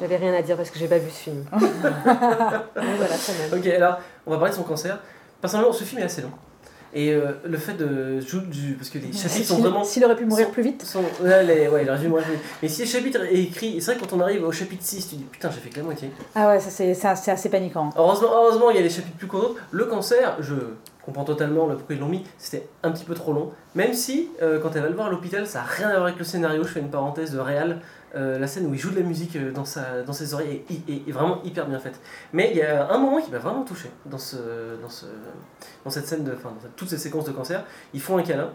J'avais 0.00 0.16
rien 0.16 0.32
à 0.34 0.42
dire 0.42 0.56
parce 0.56 0.70
que 0.70 0.78
j'ai 0.78 0.88
pas 0.88 0.98
vu 0.98 1.10
ce 1.10 1.16
film. 1.30 1.44
Voilà, 1.52 3.14
ça. 3.16 3.32
Ok, 3.54 3.66
alors, 3.66 3.98
on 4.26 4.30
va 4.32 4.36
parler 4.38 4.52
de 4.52 4.56
son 4.56 4.62
cancer. 4.64 4.98
Personnellement, 5.40 5.72
ce 5.72 5.84
film 5.84 6.00
est 6.00 6.04
assez 6.04 6.22
long. 6.22 6.30
Et 6.92 7.12
euh, 7.12 7.32
le 7.44 7.56
fait 7.56 7.74
de 7.74 8.18
jouer 8.20 8.40
du. 8.46 8.72
Parce 8.74 8.90
que 8.90 8.98
les 8.98 9.12
chapitres 9.12 9.46
sont 9.46 9.58
vraiment. 9.58 9.84
S'il 9.84 10.04
aurait 10.04 10.16
pu 10.16 10.24
mourir 10.24 10.46
sont- 10.46 10.52
plus 10.52 10.62
vite. 10.64 10.82
sont- 10.84 11.04
ouais, 11.22 11.44
les- 11.44 11.68
ouais, 11.68 11.82
il 11.84 11.88
aurait 11.88 12.00
dû 12.00 12.08
mourir 12.08 12.24
plus 12.24 12.34
vite. 12.34 12.42
Mais 12.62 12.68
si 12.68 12.82
le 12.82 12.88
chapitre 12.88 13.20
est 13.26 13.42
écrit, 13.44 13.80
c'est 13.80 13.92
vrai 13.92 14.00
que 14.00 14.06
quand 14.08 14.16
on 14.16 14.20
arrive 14.20 14.42
au 14.44 14.50
chapitre 14.50 14.82
6, 14.84 15.08
tu 15.08 15.14
dis 15.16 15.22
putain, 15.24 15.50
j'ai 15.52 15.60
fait 15.60 15.68
que 15.70 15.76
la 15.76 15.84
moitié. 15.84 16.10
Ah 16.34 16.48
ouais, 16.48 16.58
ça 16.58 16.70
c'est 16.70 17.30
assez 17.30 17.48
paniquant. 17.48 17.90
Heureusement, 17.96 18.28
heureusement, 18.32 18.70
il 18.70 18.76
y 18.76 18.80
a 18.80 18.82
des 18.82 18.90
chapitres 18.90 19.16
plus 19.18 19.28
courts. 19.28 19.54
Le 19.70 19.84
cancer, 19.84 20.36
je 20.40 20.54
comprends 21.04 21.24
totalement 21.24 21.66
le 21.66 21.76
pourquoi 21.76 21.94
ils 21.96 22.00
l'ont 22.00 22.08
mis, 22.08 22.24
c'était 22.38 22.68
un 22.82 22.90
petit 22.90 23.04
peu 23.04 23.14
trop 23.14 23.32
long. 23.32 23.50
Même 23.74 23.92
si, 23.94 24.28
euh, 24.42 24.60
quand 24.60 24.70
elle 24.76 24.82
va 24.82 24.88
le 24.88 24.94
voir 24.94 25.06
à 25.08 25.10
l'hôpital, 25.10 25.46
ça 25.46 25.60
n'a 25.60 25.64
rien 25.64 25.88
à 25.88 25.92
voir 25.94 26.04
avec 26.04 26.18
le 26.18 26.24
scénario, 26.24 26.62
je 26.64 26.68
fais 26.68 26.80
une 26.80 26.90
parenthèse 26.90 27.32
de 27.32 27.38
réal, 27.38 27.80
euh, 28.16 28.38
la 28.38 28.46
scène 28.48 28.66
où 28.66 28.74
il 28.74 28.80
joue 28.80 28.90
de 28.90 28.96
la 28.98 29.06
musique 29.06 29.36
euh, 29.36 29.52
dans, 29.52 29.64
sa, 29.64 30.02
dans 30.02 30.12
ses 30.12 30.34
oreilles 30.34 30.62
est, 30.68 30.90
est- 30.92 31.08
est 31.08 31.12
vraiment 31.12 31.40
hyper 31.44 31.66
bien 31.66 31.78
faite. 31.78 32.00
Mais 32.32 32.50
il 32.52 32.56
y 32.58 32.62
a 32.62 32.90
un 32.90 32.98
moment 32.98 33.20
qui 33.20 33.30
m'a 33.30 33.38
vraiment 33.38 33.62
touché 33.62 33.88
dans, 34.06 34.18
ce, 34.18 34.36
dans, 34.82 34.88
ce, 34.88 35.06
dans 35.84 35.90
cette 35.90 36.06
scène, 36.08 36.24
de, 36.24 36.32
enfin, 36.32 36.48
dans 36.50 36.68
toutes 36.76 36.88
ces 36.90 36.98
séquences 36.98 37.24
de 37.24 37.32
cancer. 37.32 37.64
Ils 37.94 38.00
font 38.00 38.18
un 38.18 38.22
câlin. 38.22 38.50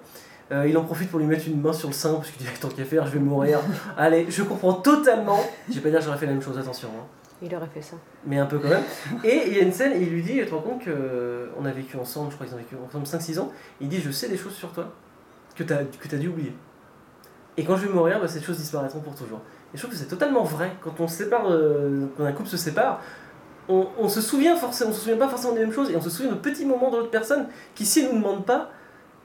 Euh, 0.52 0.68
il 0.68 0.78
en 0.78 0.84
profite 0.84 1.10
pour 1.10 1.18
lui 1.20 1.26
mettre 1.26 1.48
une 1.48 1.60
main 1.60 1.74
sur 1.74 1.88
le 1.88 1.94
sein 1.94 2.14
parce 2.16 2.30
qu'il 2.32 2.46
dit 2.46 2.52
tant 2.62 2.68
qu'à 2.68 2.84
faire, 2.86 3.08
je 3.08 3.12
vais 3.14 3.20
mourir. 3.20 3.60
Allez, 3.98 4.28
je 4.30 4.44
comprends 4.44 4.74
totalement. 4.74 5.40
Je 5.70 5.76
vais 5.76 5.82
pas 5.82 5.90
dire 5.90 6.00
que 6.00 6.06
j'aurais 6.06 6.18
fait 6.18 6.26
la 6.28 6.34
même 6.34 6.42
chose, 6.42 6.58
attention. 6.58 6.90
hein 6.90 7.04
Il 7.41 7.54
aurait 7.54 7.67
fait 7.74 7.82
ça. 7.82 7.98
mais 8.26 8.38
un 8.39 8.45
peu 8.45 8.60
quand 8.60 8.69
même. 8.69 8.84
Et 9.24 9.48
il 9.48 9.54
y 9.56 9.60
a 9.60 9.63
une 9.63 9.71
scène, 9.74 9.93
il 10.00 10.10
lui 10.10 10.24
dit, 10.24 10.39
tu 10.39 10.45
te 10.45 10.56
rends 10.56 10.62
compte 10.62 10.84
qu'on 10.84 11.65
a 11.65 11.71
vécu 11.71 11.98
ensemble, 11.98 12.32
je 12.32 12.36
crois 12.36 12.48
qu'ils 12.48 12.56
ont 12.56 12.60
vécu 12.60 12.76
ensemble 12.76 13.06
5-6 13.06 13.39
ans, 13.39 13.52
il 13.82 13.89
dit, 13.89 14.00
je 14.02 14.10
sais 14.12 14.30
des 14.30 14.38
choses 14.38 14.54
sur 14.54 14.71
toi 14.71 14.93
que 15.56 15.63
tu 15.63 15.74
as, 15.74 15.82
t'as 16.10 16.17
dû 16.17 16.30
oublier. 16.30 16.56
Et 17.58 17.63
quand 17.63 17.76
je 17.78 17.88
vais 17.88 17.93
mourir, 17.93 18.19
bah, 18.19 18.28
ces 18.28 18.41
choses 18.41 18.58
disparaîtront 18.58 19.00
pour 19.00 19.15
toujours. 19.15 19.41
Et 19.74 19.78
je 19.78 19.82
trouve 19.82 19.91
que 19.91 19.98
c'est 19.98 20.08
totalement 20.08 20.43
vrai. 20.43 20.71
Quand 20.82 21.00
on 21.00 21.08
se 21.08 21.15
sépare, 21.17 21.50
euh, 21.50 22.06
quand 22.17 22.26
un 22.26 22.32
couple 22.32 22.50
se 22.50 22.58
sépare, 22.58 23.02
on, 23.67 23.88
on 24.00 24.10
se 24.10 24.21
souvient 24.21 24.56
forcément, 24.56 24.91
on 24.91 24.93
se 24.93 25.02
souvient 25.02 25.17
pas 25.17 25.28
forcément 25.28 25.54
des 25.54 25.62
mêmes 25.62 25.74
choses, 25.74 25.91
et 25.91 25.95
on 25.95 26.02
se 26.02 26.10
souvient 26.10 26.32
de 26.32 26.38
petits 26.38 26.65
moments 26.65 26.91
de 26.91 26.98
l'autre 26.98 27.12
personne 27.12 27.48
qui, 27.74 27.86
si 27.86 28.02
elle 28.02 28.12
nous 28.12 28.17
demande 28.19 28.45
pas, 28.45 28.69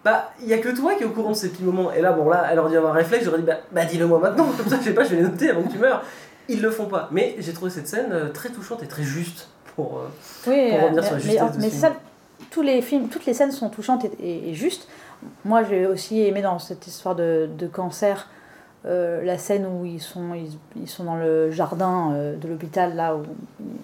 bah, 0.05 0.31
il 0.41 0.49
y 0.49 0.55
a 0.55 0.59
que 0.59 0.75
toi 0.75 0.95
qui 0.95 1.03
est 1.03 1.07
au 1.07 1.11
courant 1.11 1.31
de 1.31 1.37
ces 1.37 1.51
petits 1.51 1.63
moments. 1.63 1.93
Et 1.93 2.01
là, 2.01 2.13
bon, 2.13 2.29
là, 2.29 2.49
elle 2.51 2.59
aurait 2.59 2.71
dû 2.71 2.77
avoir 2.77 2.93
un 2.93 2.97
réflexe, 2.97 3.25
j'aurais 3.25 3.39
dit, 3.39 3.45
bah, 3.45 3.59
bah 3.73 3.85
dis-le 3.85 4.07
moi 4.07 4.19
maintenant, 4.19 4.47
comme 4.57 4.69
ça, 4.69 4.79
je 4.79 4.85
sais 4.85 4.95
pas, 4.95 5.05
je 5.05 5.11
vais 5.11 5.17
les 5.17 5.23
noter 5.23 5.51
avant 5.51 5.63
que 5.63 5.73
tu 5.73 5.79
meurs. 5.79 6.03
Ils 6.51 6.61
le 6.63 6.71
font 6.71 6.87
pas. 6.87 7.09
Mais 7.13 7.37
j'ai 7.39 7.53
trouvé 7.53 7.71
cette 7.71 7.89
scène 7.89 8.13
euh, 8.13 8.29
très 8.31 8.49
touchante 8.51 8.83
et 8.83 8.87
très 8.89 9.03
juste 9.03 9.49
pour. 9.77 9.99
euh, 9.99 10.09
Oui, 10.47 10.71
Pour 10.71 10.79
euh, 10.79 10.83
revenir 10.87 11.03
mais, 11.03 11.03
sur 11.03 11.13
la 11.13 11.17
mais- 11.17 11.23
justesse 11.23 11.57
de 11.57 11.61
mais 11.63 11.71
c'est 11.71 11.77
ça, 11.79 11.93
tous 12.51 12.63
les 12.63 12.83
films, 12.83 13.09
toutes 13.09 13.27
les 13.27 13.35
scènes 13.35 13.53
sont 13.53 13.69
touchantes 13.71 14.05
et, 14.05 14.11
et- 14.21 14.51
et 14.51 14.55
justes. 14.55 14.89
Moi, 15.45 15.63
j'ai 15.65 15.87
aussi 15.87 16.21
aimé 16.23 16.43
dans 16.43 16.59
cette 16.59 16.87
histoire 16.87 17.15
de, 17.15 17.49
de 17.59 17.67
cancer 17.67 18.29
euh, 18.87 19.23
la 19.23 19.37
scène 19.37 19.67
où 19.67 19.85
ils 19.85 20.01
sont, 20.01 20.33
ils, 20.35 20.57
ils 20.81 20.89
sont 20.89 21.05
dans 21.05 21.17
le 21.17 21.51
jardin 21.51 22.13
euh, 22.15 22.37
de 22.37 22.49
l'hôpital, 22.49 22.97
là, 22.97 23.15
où 23.15 23.23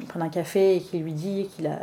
ils 0.00 0.06
prennent 0.06 0.22
un 0.22 0.30
café 0.30 0.76
et 0.76 0.80
qu'il 0.80 1.02
lui 1.02 1.12
dit 1.12 1.48
qu'il 1.54 1.66
a. 1.66 1.78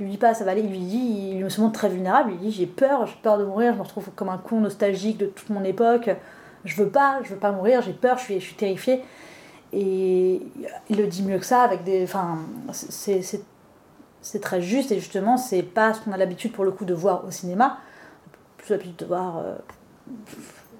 Il 0.00 0.04
lui 0.04 0.12
dit 0.12 0.18
pas 0.18 0.34
ça 0.34 0.44
va 0.44 0.50
aller, 0.52 0.60
il 0.62 0.68
lui 0.70 0.78
dit, 0.78 1.36
il 1.38 1.50
se 1.50 1.58
montre 1.60 1.72
très 1.78 1.88
vulnérable, 1.88 2.30
il 2.32 2.38
dit 2.38 2.52
j'ai 2.52 2.66
peur, 2.66 3.06
j'ai 3.06 3.16
peur 3.22 3.38
de 3.38 3.44
mourir, 3.44 3.72
je 3.72 3.78
me 3.78 3.82
retrouve 3.82 4.08
comme 4.14 4.28
un 4.30 4.36
con 4.38 4.60
nostalgique 4.60 5.16
de 5.18 5.24
toute 5.26 5.48
mon 5.50 5.64
époque, 5.64 6.10
je 6.66 6.76
veux 6.76 6.88
pas, 6.88 7.20
je 7.24 7.30
veux 7.30 7.38
pas 7.38 7.50
mourir, 7.52 7.80
j'ai 7.82 7.92
peur, 7.94 8.18
je 8.18 8.24
suis, 8.24 8.40
je 8.40 8.44
suis 8.44 8.56
terrifiée. 8.56 9.02
Et 9.78 10.40
il 10.88 10.96
le 10.96 11.06
dit 11.06 11.22
mieux 11.22 11.38
que 11.38 11.44
ça, 11.44 11.60
avec 11.62 11.84
des. 11.84 12.02
Enfin, 12.04 12.38
c'est 12.72 13.20
c'est- 13.22 13.44
c'est 14.22 14.40
très 14.40 14.60
juste 14.62 14.90
et 14.90 14.98
justement, 14.98 15.36
c'est 15.36 15.62
pas 15.62 15.92
ce 15.94 16.00
qu'on 16.00 16.12
a 16.12 16.16
l'habitude 16.16 16.52
pour 16.52 16.64
le 16.64 16.70
coup 16.72 16.84
de 16.86 16.94
voir 16.94 17.24
au 17.26 17.30
cinéma. 17.30 17.76
Plus 18.56 18.70
l'habitude 18.70 18.96
de 18.96 19.04
voir. 19.04 19.36
euh, 19.38 19.54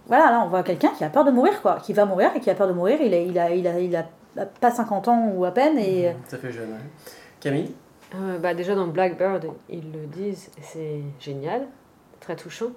Voilà, 0.08 0.30
là, 0.30 0.42
on 0.44 0.48
voit 0.48 0.62
quelqu'un 0.62 0.90
qui 0.96 1.02
a 1.04 1.10
peur 1.10 1.24
de 1.24 1.30
mourir, 1.32 1.60
quoi, 1.62 1.78
qui 1.82 1.92
va 1.92 2.04
mourir 2.06 2.30
et 2.36 2.40
qui 2.40 2.48
a 2.48 2.54
peur 2.54 2.68
de 2.68 2.72
mourir. 2.72 2.98
Il 3.02 3.12
a, 3.12 3.18
il 3.18 3.38
a, 3.38 3.50
il 3.50 3.66
a, 3.66 3.78
il 3.80 3.96
a 3.96 4.46
pas 4.46 4.70
50 4.70 5.08
ans 5.08 5.28
ou 5.34 5.44
à 5.44 5.50
peine 5.50 5.78
et. 5.78 6.14
Ça 6.28 6.38
fait 6.38 6.52
jeune, 6.52 6.70
ouais. 6.70 6.78
Camille? 7.40 7.72
Euh, 8.14 8.38
bah 8.38 8.54
déjà 8.54 8.74
dans 8.76 8.86
Blackbird, 8.86 9.46
ils 9.68 9.92
le 9.92 10.06
disent, 10.06 10.50
c'est 10.62 11.00
génial, 11.20 11.66
très 12.20 12.36
touchant. 12.36 12.70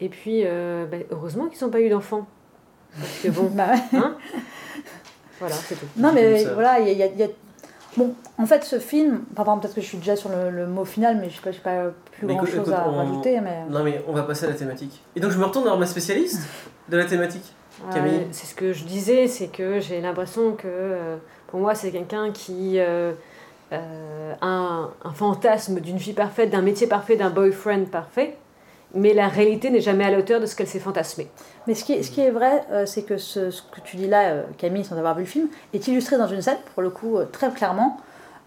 Et 0.00 0.08
puis, 0.08 0.42
euh, 0.44 0.86
bah, 0.86 0.98
heureusement 1.10 1.46
qu'ils 1.48 1.64
n'ont 1.66 1.72
pas 1.72 1.80
eu 1.80 1.88
d'enfants. 1.90 2.26
Parce 2.98 3.18
que 3.22 3.28
bon, 3.28 3.50
Bah 3.54 3.72
ouais. 3.92 4.00
Voilà, 5.40 5.54
c'est 5.54 5.74
tout. 5.74 5.86
Non, 5.96 6.12
mais 6.12 6.44
voilà, 6.54 6.80
il 6.80 6.86
y 6.88 6.90
a, 6.90 6.92
il 6.92 6.98
y 6.98 7.02
a- 7.02 7.06
il 7.06 7.18
y 7.18 7.22
a- 7.24 7.28
Bon, 7.96 8.12
en 8.36 8.44
fait, 8.44 8.62
ce 8.62 8.78
film, 8.78 9.22
enfin, 9.32 9.44
pardon, 9.44 9.58
peut-être 9.60 9.74
que 9.74 9.80
je 9.80 9.86
suis 9.86 9.96
déjà 9.96 10.16
sur 10.16 10.28
le, 10.28 10.50
le 10.50 10.66
mot 10.66 10.84
final, 10.84 11.16
mais 11.18 11.30
je 11.30 11.36
sais 11.36 11.40
pas, 11.40 11.50
pas 11.52 11.90
plus 12.12 12.26
Mais 12.26 12.34
grand 12.34 12.42
écoute- 12.44 12.54
chose 12.56 12.68
écoute, 12.68 12.74
à 12.74 12.88
on- 12.90 12.96
rajouter. 12.96 13.40
Mais... 13.40 13.64
Non, 13.70 13.82
mais 13.82 14.04
on 14.06 14.12
va 14.12 14.22
passer 14.24 14.44
à 14.44 14.50
la 14.50 14.54
thématique. 14.54 15.02
Et 15.16 15.20
donc, 15.20 15.30
je 15.30 15.38
me 15.38 15.44
retourne 15.44 15.64
vers 15.64 15.78
ma 15.78 15.86
spécialiste 15.86 16.42
de 16.90 16.96
la 16.98 17.06
thématique. 17.06 17.54
Camille 17.92 18.26
c'est 18.32 18.46
ce 18.46 18.54
que 18.54 18.72
je 18.72 18.84
disais, 18.84 19.28
c'est 19.28 19.48
que 19.48 19.80
j'ai 19.80 20.00
l'impression 20.00 20.52
que 20.52 20.62
euh, 20.66 21.16
pour 21.48 21.60
moi 21.60 21.74
c'est 21.74 21.90
quelqu'un 21.90 22.30
qui 22.32 22.78
euh, 22.78 23.12
euh, 23.72 24.32
a 24.40 24.46
un, 24.46 24.90
un 25.04 25.12
fantasme 25.14 25.80
d'une 25.80 25.98
vie 25.98 26.14
parfaite, 26.14 26.48
d'un 26.48 26.62
métier 26.62 26.86
parfait, 26.86 27.16
d'un 27.16 27.28
boyfriend 27.28 27.84
parfait, 27.90 28.38
mais 28.94 29.12
la 29.14 29.28
réalité 29.28 29.70
n'est 29.70 29.80
jamais 29.80 30.04
à 30.04 30.10
la 30.10 30.18
hauteur 30.18 30.40
de 30.40 30.46
ce 30.46 30.54
qu'elle 30.56 30.66
s'est 30.68 30.78
fantasmée. 30.78 31.28
Mais 31.66 31.74
ce 31.74 31.84
qui 31.84 31.92
est, 31.92 32.02
ce 32.02 32.10
qui 32.10 32.20
est 32.20 32.30
vrai, 32.30 32.62
euh, 32.70 32.86
c'est 32.86 33.02
que 33.02 33.16
ce, 33.18 33.50
ce 33.50 33.62
que 33.62 33.80
tu 33.84 33.96
dis 33.96 34.06
là, 34.06 34.28
euh, 34.30 34.42
Camille, 34.58 34.84
sans 34.84 34.96
avoir 34.96 35.14
vu 35.14 35.22
le 35.22 35.28
film, 35.28 35.48
est 35.74 35.86
illustré 35.88 36.16
dans 36.16 36.28
une 36.28 36.40
scène, 36.42 36.58
pour 36.74 36.82
le 36.82 36.90
coup, 36.90 37.18
euh, 37.18 37.24
très 37.30 37.50
clairement. 37.50 37.96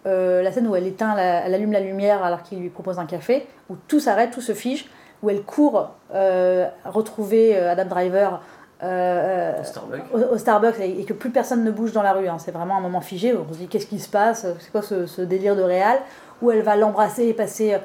Euh, 0.06 0.42
la 0.42 0.52
scène 0.52 0.66
où 0.68 0.76
elle 0.76 0.88
éteint, 0.88 1.14
la- 1.16 1.46
elle 1.46 1.54
allume 1.54 1.74
la 1.74 1.82
lumière 1.82 2.24
alors 2.24 2.42
qu'il 2.44 2.60
lui 2.60 2.70
propose 2.70 3.00
un 3.00 3.06
café, 3.06 3.46
où 3.70 3.76
tout 3.88 4.00
s'arrête, 4.00 4.32
tout 4.32 4.42
se 4.42 4.54
fige, 4.54 4.90
où 5.22 5.30
elle 5.30 5.42
court 5.44 5.90
euh, 6.14 6.68
retrouver 6.86 7.58
euh, 7.58 7.72
Adam 7.72 7.86
Driver 7.86 8.42
euh, 8.82 9.60
Au 9.60 9.64
Starbucks. 9.66 10.02
au, 10.14 10.18
au 10.34 10.38
Starbucks 10.38 10.80
et, 10.80 11.02
et 11.02 11.04
que 11.04 11.12
plus 11.12 11.32
personne 11.32 11.66
ne 11.66 11.72
bouge 11.72 11.92
dans 11.92 12.02
la 12.02 12.14
rue. 12.14 12.30
hein. 12.30 12.38
C'est 12.40 12.52
vraiment 12.52 12.78
un 12.78 12.82
moment 12.82 13.02
figé 13.02 13.34
où 13.34 13.40
on 13.50 13.54
se 13.54 13.58
dit 13.60 13.68
qu'est-ce 13.68 13.88
qui 13.88 14.00
se 14.00 14.10
passe, 14.10 14.46
c'est 14.60 14.72
quoi 14.72 14.82
ce, 14.82 15.06
ce 15.06 15.22
délire 15.22 15.58
de 15.58 15.62
réal, 15.64 16.00
où 16.42 16.50
elle 16.50 16.62
va 16.62 16.78
l'embrasser 16.78 17.26
et 17.28 17.34
passer 17.34 17.76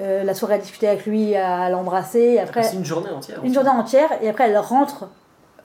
euh, 0.00 0.24
la 0.24 0.34
soirée 0.34 0.54
à 0.54 0.58
discuter 0.58 0.88
avec 0.88 1.06
lui, 1.06 1.34
à 1.36 1.68
l'embrasser, 1.70 2.38
après 2.38 2.62
C'est 2.62 2.76
une 2.76 2.84
journée 2.84 3.10
entière. 3.10 3.40
une 3.44 3.54
journée 3.54 3.70
entière 3.70 4.10
et 4.22 4.28
après 4.28 4.48
elle 4.50 4.58
rentre 4.58 5.08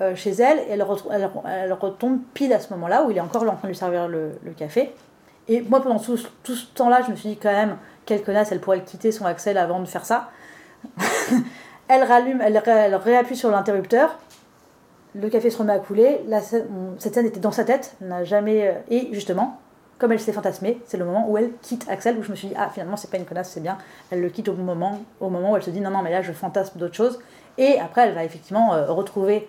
euh, 0.02 0.16
chez 0.16 0.32
elle 0.32 0.60
et 0.60 0.66
elle, 0.72 0.86
elle, 1.12 1.30
elle 1.48 1.74
retombe 1.74 2.20
pile 2.34 2.54
à 2.54 2.60
ce 2.60 2.72
moment-là 2.74 3.04
où 3.04 3.12
il 3.12 3.18
est 3.18 3.22
encore 3.22 3.44
en 3.44 3.48
train 3.56 3.60
de 3.64 3.68
lui 3.68 3.76
servir 3.76 4.08
le, 4.08 4.32
le 4.44 4.52
café. 4.52 4.94
Et 5.48 5.62
moi 5.62 5.82
pendant 5.82 6.00
tout, 6.00 6.16
ce- 6.18 6.28
tout 6.44 6.56
ce 6.56 6.66
temps-là, 6.76 7.02
je 7.06 7.12
me 7.12 7.16
suis 7.16 7.30
dit 7.30 7.38
quand 7.38 7.52
même, 7.52 7.76
quelle 8.06 8.24
connasse, 8.24 8.52
elle 8.52 8.60
pourrait 8.62 8.78
le 8.78 8.84
quitter 8.84 9.12
son 9.12 9.26
Axel 9.26 9.58
avant 9.58 9.80
de 9.80 9.86
faire 9.86 10.06
ça. 10.06 10.30
elle 11.88 12.04
rallume, 12.04 12.42
elle, 12.42 12.58
ré- 12.58 12.72
elle 12.72 12.96
réappuie 12.96 13.36
sur 13.36 13.50
l'interrupteur, 13.52 14.18
le 15.16 15.28
café 15.30 15.50
se 15.50 15.58
remet 15.58 15.74
à 15.74 15.80
couler, 15.80 16.22
la 16.28 16.40
cette 16.42 16.68
scène 17.14 17.26
était 17.26 17.40
dans 17.40 17.52
sa 17.52 17.64
tête, 17.64 17.96
elle 18.02 18.08
n'a 18.10 18.24
jamais... 18.24 18.68
euh, 18.68 18.74
Et 18.92 19.10
justement, 19.12 19.60
comme 20.00 20.12
elle 20.12 20.20
s'est 20.20 20.34
fantasmée, 20.34 20.82
c'est 20.86 20.98
le 20.98 21.06
moment 21.06 21.30
où 21.30 21.38
elle 21.38 21.52
quitte 21.62 21.86
Axel, 21.90 22.18
où 22.18 22.24
je 22.24 22.32
me 22.32 22.36
suis 22.36 22.48
dit, 22.48 22.56
ah 22.58 22.70
finalement 22.74 22.98
c'est 22.98 23.12
pas 23.12 23.18
une 23.18 23.26
connasse, 23.26 23.50
c'est 23.50 23.60
bien, 23.60 23.78
elle 24.10 24.22
le 24.22 24.30
quitte 24.30 24.48
au 24.48 24.54
moment, 24.54 25.00
au 25.20 25.30
moment 25.30 25.52
où 25.52 25.56
elle 25.58 25.64
se 25.64 25.70
dit, 25.70 25.82
non, 25.82 25.92
non, 25.92 26.02
mais 26.02 26.10
là 26.10 26.22
je 26.22 26.32
fantasme 26.32 26.80
d'autres 26.80 26.96
choses. 26.96 27.20
Et 27.58 27.78
après, 27.80 28.08
elle 28.08 28.16
va 28.16 28.24
effectivement 28.24 28.74
euh, 28.74 28.86
retrouver 28.86 29.48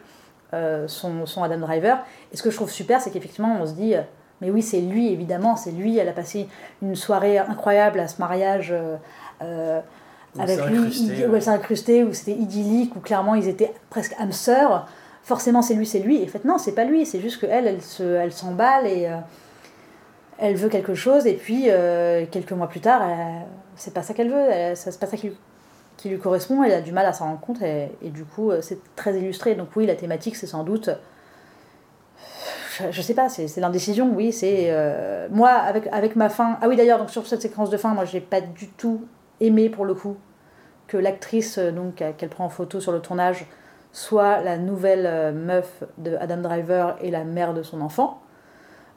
euh, 0.52 0.88
son, 0.88 1.26
son 1.26 1.44
Adam 1.44 1.58
Driver. 1.58 2.04
Et 2.32 2.36
ce 2.36 2.42
que 2.42 2.50
je 2.50 2.56
trouve 2.56 2.70
super, 2.70 3.00
c'est 3.00 3.10
qu'effectivement, 3.10 3.56
on 3.60 3.66
se 3.66 3.72
dit, 3.72 3.94
euh, 3.94 4.00
mais 4.40 4.50
oui, 4.50 4.62
c'est 4.62 4.80
lui, 4.80 5.12
évidemment, 5.12 5.54
c'est 5.54 5.70
lui. 5.70 5.96
Elle 5.96 6.08
a 6.08 6.12
passé 6.12 6.48
une 6.82 6.96
soirée 6.96 7.38
incroyable 7.38 8.00
à 8.00 8.08
ce 8.08 8.18
mariage 8.18 8.74
avec 10.38 10.64
lui, 10.66 10.78
incrusté, 10.78 11.26
où 11.26 11.34
elle 11.36 11.42
s'est 11.42 11.50
incrustée, 11.50 12.04
où 12.04 12.12
c'était 12.12 12.32
idyllique, 12.32 12.96
où 12.96 13.00
clairement 13.00 13.34
ils 13.34 13.48
étaient 13.48 13.72
presque 13.90 14.14
âmes 14.18 14.32
sœurs. 14.32 14.88
Forcément, 15.22 15.62
c'est 15.62 15.74
lui, 15.74 15.86
c'est 15.86 16.00
lui. 16.00 16.22
Et 16.22 16.24
en 16.24 16.28
fait, 16.28 16.44
non, 16.44 16.58
c'est 16.58 16.74
pas 16.74 16.84
lui. 16.84 17.06
C'est 17.06 17.20
juste 17.20 17.40
qu'elle, 17.40 17.66
elle 17.66 17.82
se, 17.82 18.02
elle 18.02 18.32
s'emballe 18.32 18.86
et 18.86 19.06
euh, 19.06 19.16
elle 20.40 20.56
veut 20.56 20.68
quelque 20.68 20.94
chose. 20.94 21.26
Et 21.26 21.34
puis, 21.34 21.66
euh, 21.68 22.24
quelques 22.30 22.52
mois 22.52 22.68
plus 22.68 22.80
tard, 22.80 23.02
c'est 23.76 23.94
pas 23.94 24.02
ça 24.02 24.14
qu'elle 24.14 24.30
veut. 24.30 24.74
C'est 24.74 24.98
pas 24.98 25.06
ça 25.06 25.16
qui, 25.16 25.30
qui 25.96 26.08
lui 26.08 26.18
correspond. 26.18 26.64
Elle 26.64 26.72
a 26.72 26.80
du 26.80 26.92
mal 26.92 27.06
à 27.06 27.12
s'en 27.12 27.26
rendre 27.26 27.40
compte. 27.40 27.62
Et, 27.62 27.90
du 28.10 28.24
coup, 28.24 28.50
euh, 28.50 28.60
c'est 28.62 28.78
très 28.96 29.16
illustré. 29.18 29.54
Donc, 29.54 29.68
oui, 29.76 29.86
la 29.86 29.94
thématique, 29.94 30.36
c'est 30.36 30.46
sans 30.46 30.64
doute. 30.64 30.90
Je, 32.90 33.02
sais 33.02 33.12
pas, 33.12 33.28
c'est 33.28 33.60
l'indécision, 33.60 34.10
oui. 34.14 34.32
C'est. 34.32 34.68
euh, 34.70 35.28
moi, 35.30 35.50
avec, 35.50 35.86
avec 35.92 36.16
ma 36.16 36.30
fin. 36.30 36.58
Ah 36.62 36.68
oui, 36.68 36.76
d'ailleurs, 36.76 36.98
donc 36.98 37.10
sur 37.10 37.26
cette 37.26 37.42
séquence 37.42 37.68
de 37.68 37.76
fin, 37.76 37.92
moi, 37.92 38.06
j'ai 38.06 38.20
pas 38.20 38.40
du 38.40 38.68
tout 38.68 39.02
aimé 39.40 39.68
pour 39.68 39.84
le 39.84 39.94
coup 39.94 40.16
que 40.86 40.96
l'actrice 40.96 41.60
qu'elle 41.94 42.30
prend 42.30 42.46
en 42.46 42.48
photo 42.48 42.80
sur 42.80 42.90
le 42.90 43.00
tournage 43.00 43.46
soit 43.92 44.40
la 44.40 44.56
nouvelle 44.56 45.34
meuf 45.34 45.84
de 45.98 46.16
Adam 46.16 46.38
Driver 46.38 46.96
et 47.00 47.10
la 47.10 47.22
mère 47.22 47.54
de 47.54 47.62
son 47.62 47.80
enfant. 47.80 48.20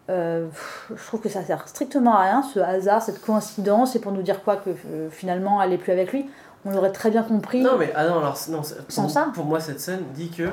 Euh, 0.10 0.48
je 0.94 1.06
trouve 1.08 1.22
que 1.22 1.30
ça 1.30 1.44
sert 1.44 1.66
strictement 1.68 2.16
à 2.16 2.24
rien, 2.24 2.44
ce 2.44 2.60
hasard, 2.60 3.02
cette 3.02 3.22
coïncidence, 3.22 3.96
et 3.96 4.00
pour 4.00 4.12
nous 4.12 4.22
dire 4.22 4.44
quoi 4.44 4.58
que 4.58 4.70
euh, 4.70 5.10
finalement 5.10 5.62
elle 5.62 5.72
est 5.74 5.78
plus 5.78 5.92
avec 5.94 6.12
lui. 6.12 6.26
On 6.66 6.72
l'aurait 6.72 6.92
très 6.92 7.10
bien 7.10 7.24
compris. 7.24 7.62
Non, 7.62 7.78
mais 7.78 7.92
ah 7.96 8.06
non, 8.08 8.20
alors, 8.20 8.38
non, 8.50 8.62
Sans 8.90 9.02
pour, 9.04 9.12
ça 9.12 9.32
pour 9.34 9.46
moi, 9.46 9.60
cette 9.60 9.80
scène 9.80 10.02
dit 10.14 10.30
que. 10.30 10.44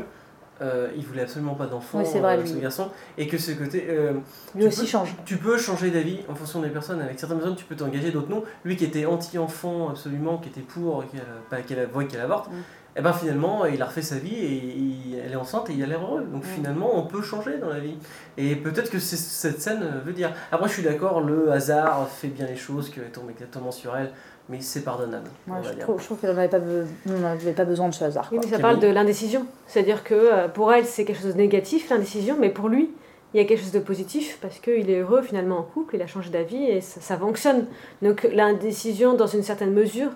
euh, 0.63 0.89
il 0.97 1.05
voulait 1.07 1.23
absolument 1.23 1.55
pas 1.55 1.67
d'enfant 1.67 1.99
Oui, 2.01 2.19
vrai, 2.21 2.35
avec 2.35 2.47
lui. 2.47 2.53
ce 2.55 2.59
garçon 2.59 2.91
et 3.17 3.27
que 3.27 3.39
ce 3.39 3.53
côté 3.53 3.87
euh, 3.89 4.13
lui 4.55 4.63
tu 4.63 4.67
aussi 4.69 4.81
peux- 4.83 4.87
change. 4.87 5.15
tu 5.25 5.37
peux 5.39 5.57
changer 5.57 5.91
d'avis 5.91 6.21
en 6.29 6.35
fonction 6.35 6.61
des 6.61 6.69
personnes 6.69 7.01
avec 7.01 7.19
certaines 7.19 7.39
personnes 7.39 7.57
tu 7.57 7.65
peux 7.65 7.77
t'engager 7.77 8.11
d'autres 8.11 8.29
non 8.29 8.45
lui 8.67 8.77
qui 8.77 8.85
était 8.85 9.07
anti-enfant 9.07 9.89
absolument 9.89 10.37
qui 10.37 10.51
était 10.51 10.61
pour 10.61 11.03
qu'elle 11.11 11.23
pas 11.49 11.63
qu'elle 11.63 11.87
voit 11.87 12.05
qu'elle 12.05 12.21
avorte 12.21 12.49
Mm. 12.51 12.55
Et 12.97 13.03
ben 13.03 13.13
finalement 13.13 13.65
il 13.67 13.81
a 13.83 13.87
refait 13.87 14.03
sa 14.03 14.17
vie 14.17 14.35
et 14.35 14.53
il- 14.77 15.21
elle 15.25 15.33
est 15.33 15.37
enceinte 15.37 15.71
et 15.71 15.75
il 15.75 15.83
a 15.83 15.87
l'air 15.87 16.03
heureux 16.03 16.23
donc 16.25 16.45
finalement 16.45 16.91
on 16.99 17.03
peut 17.07 17.23
changer 17.23 17.59
dans 17.59 17.69
la 17.69 17.79
vie 17.79 17.97
et 18.39 18.57
peut-être 18.57 18.91
que 18.91 18.99
cette 18.99 19.61
scène 19.61 19.85
veut 20.05 20.13
dire 20.13 20.33
après 20.51 20.69
je 20.69 20.75
suis 20.75 20.83
d'accord 20.83 21.21
le 21.21 21.53
hasard 21.53 22.09
fait 22.09 22.29
bien 22.29 22.47
les 22.47 22.57
choses 22.57 22.91
que 22.91 23.01
tombe 23.01 23.31
exactement 23.31 23.71
sur 23.71 23.97
elle 23.97 24.11
mais 24.49 24.59
c'est 24.61 24.81
pardonnable 24.81 25.29
va 25.47 25.63
je, 25.63 25.69
dire. 25.75 25.79
trouve, 25.85 26.01
je 26.01 26.07
trouve 26.07 26.19
qu'elle 26.19 26.35
n'avait 26.35 26.49
pas, 26.49 26.59
be- 26.59 27.65
besoin 27.67 27.89
de 27.89 27.95
ce 27.95 28.03
hasard. 28.03 28.29
Oui, 28.33 28.39
mais 28.39 28.45
ça 28.47 28.57
Camille. 28.57 28.63
parle 28.63 28.81
de 28.81 28.89
l'indécision. 28.89 29.47
C'est-à-dire 29.69 30.03
que 30.03 30.15
euh, 30.15 30.49
pour 30.49 30.73
elle, 30.73 30.85
c'est 30.87 31.05
quelque 31.05 31.23
chose 31.23 31.35
de 31.35 31.39
négatif, 31.39 31.89
l'indécision, 31.89 32.37
mais 32.37 32.51
pour 32.51 32.69
lui, 32.69 32.91
il 33.33 33.41
y 33.41 33.41
a 33.41 33.47
quelque 33.47 33.61
chose 33.61 33.71
de 33.71 33.79
positif 33.79 34.39
parce 34.43 34.59
qu'il 34.59 34.91
est 34.91 34.99
heureux 35.03 35.23
finalement 35.23 35.59
en 35.59 35.63
couple, 35.63 35.95
il 35.95 36.03
a 36.03 36.09
changé 36.09 36.31
d'avis 36.31 36.65
et 36.65 36.81
ça, 36.81 37.01
ça 37.01 37.17
fonctionne. 37.17 37.67
Donc 38.03 38.29
l'indécision, 38.33 39.15
dans 39.15 39.29
une 39.29 39.45
certaine 39.45 39.73
mesure, 39.73 40.11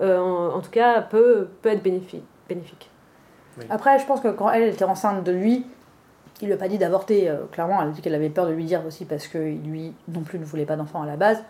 euh, 0.00 0.18
en, 0.18 0.54
en 0.56 0.60
tout 0.60 0.70
cas, 0.70 1.02
peut, 1.02 1.48
peut 1.62 1.68
être 1.70 1.82
bénéfique. 1.82 2.24
bénéfique. 2.48 2.88
Après, 3.68 3.98
je 3.98 4.06
pense 4.06 4.20
que 4.20 4.28
quand 4.28 4.50
elle 4.50 4.62
était 4.68 4.84
enceinte 4.84 5.24
de 5.24 5.32
lui, 5.32 5.66
il 6.40 6.46
lui 6.46 6.54
a 6.54 6.56
pas 6.56 6.68
dit 6.68 6.78
d'avorter. 6.78 7.28
euh, 7.28 7.36
clairement, 7.52 7.80
elle 7.82 7.88
a 7.88 7.90
dit 7.90 8.00
qu'elle 8.00 8.14
avait 8.14 8.30
peur 8.30 8.46
de 8.46 8.52
lui 8.52 8.64
dire 8.64 8.82
aussi 8.86 9.04
parce 9.04 9.26
que 9.26 9.38
lui 9.38 9.92
non 10.08 10.22
plus 10.22 10.38
ne 10.38 10.44
voulait 10.44 10.64
pas 10.64 10.76
d'enfant 10.76 11.02
à 11.02 11.06
la 11.06 11.16
base. 11.16 11.42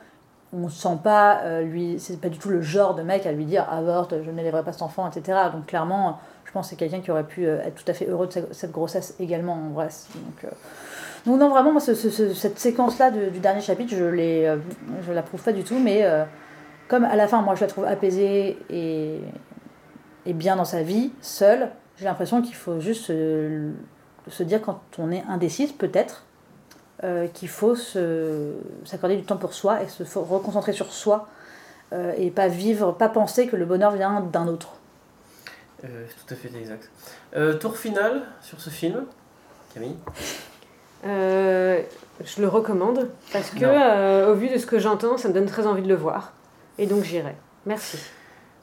On 0.55 0.69
sent 0.69 0.99
pas, 1.03 1.41
euh, 1.45 1.63
lui, 1.63 1.97
c'est 1.99 2.21
pas 2.21 2.29
du 2.29 2.39
tout 2.39 2.51
le 2.51 2.61
genre 2.61 2.95
de 2.95 3.03
mec 3.03 3.25
à 3.25 3.33
lui 3.33 3.45
dire 3.47 3.67
avorte, 3.71 4.15
je 4.23 4.31
n'élèverai 4.31 4.63
pas 4.65 4.73
cet 4.73 4.83
enfant, 4.83 5.09
etc. 5.11 5.39
Donc 5.53 5.65
clairement, 5.67 6.19
je 6.45 6.53
pense 6.53 6.67
que 6.67 6.71
c'est 6.71 6.77
quelqu'un 6.77 7.01
qui 7.01 7.11
aurait 7.11 7.25
pu 7.25 7.47
euh, 7.47 7.63
être 7.63 7.77
tout 7.77 7.91
à 7.91 7.95
fait 7.95 8.07
heureux 8.07 8.27
de 8.27 8.33
cette 8.51 8.71
grossesse 8.73 9.15
également 9.19 9.55
en 9.55 9.71
vrai. 9.71 9.89
Donc, 10.15 10.45
euh, 10.45 10.49
donc 11.25 11.41
non, 11.41 11.49
vraiment, 11.49 11.73
moi, 11.73 11.81
ce- 11.81 11.95
ce- 11.95 12.11
ce- 12.11 12.35
cette 12.35 12.59
séquence-là 12.59 13.11
du 13.13 13.39
dernier 13.39 13.63
chapitre, 13.63 13.95
je 13.97 14.05
l'ai, 14.05 14.45
euh, 14.47 14.57
je 15.07 15.13
l'approuve 15.13 15.43
pas 15.43 15.53
du 15.53 15.63
tout, 15.65 15.79
mais 15.79 16.01
euh, 16.03 16.25
comme 16.93 17.05
à 17.07 17.17
la 17.17 17.27
fin, 17.27 17.41
moi, 17.41 17.55
je 17.55 17.63
la 17.63 17.69
trouve 17.69 17.87
apaisée 17.87 18.59
et, 18.69 19.19
et 20.27 20.33
bien 20.35 20.57
dans 20.57 20.67
sa 20.67 20.83
vie, 20.83 21.11
seule, 21.23 21.71
j'ai 21.97 22.05
l'impression 22.05 22.43
qu'il 22.43 22.55
faut 22.55 22.81
juste 22.81 23.05
se, 23.05 23.71
se 24.29 24.43
dire 24.43 24.61
quand 24.61 24.83
on 24.99 25.11
est 25.11 25.25
indécise, 25.27 25.73
peut-être, 25.73 26.27
euh, 27.03 27.29
qu'il 27.29 27.49
faut 27.49 27.75
s'accorder 27.75 29.17
du 29.17 29.23
temps 29.23 29.39
pour 29.39 29.55
soi 29.55 29.83
et 29.83 29.89
se 29.89 30.03
reconcentrer 30.19 30.75
sur 30.75 30.93
soi 30.93 31.29
euh, 31.95 32.13
et 32.19 32.31
pas 32.31 32.49
vivre, 32.49 32.93
pas 32.93 33.09
penser 33.09 33.47
que 33.47 33.57
le 33.57 33.65
bonheur 33.65 33.93
vient 33.93 34.21
d'un 34.21 34.47
autre. 34.47 34.75
Euh, 35.85 36.05
tout 36.27 36.35
à 36.35 36.37
fait 36.37 36.51
exact. 36.55 36.91
Euh, 37.35 37.55
tour 37.55 37.79
final 37.79 38.21
sur 38.43 38.61
ce 38.61 38.69
film, 38.69 39.07
Camille? 39.73 39.97
Euh, 41.07 41.81
je 42.23 42.43
le 42.43 42.49
recommande 42.49 43.09
parce 43.33 43.49
que, 43.49 43.65
euh, 43.65 44.31
au 44.31 44.35
vu 44.35 44.51
de 44.51 44.59
ce 44.59 44.67
que 44.67 44.79
j'entends, 44.79 45.17
ça 45.17 45.29
me 45.29 45.33
donne 45.33 45.47
très 45.47 45.67
envie 45.67 45.83
de 45.83 45.89
le 45.89 45.97
voir. 45.97 46.35
Et 46.79 46.87
donc 46.87 47.05
j'irai. 47.05 47.37
Merci. 47.67 47.99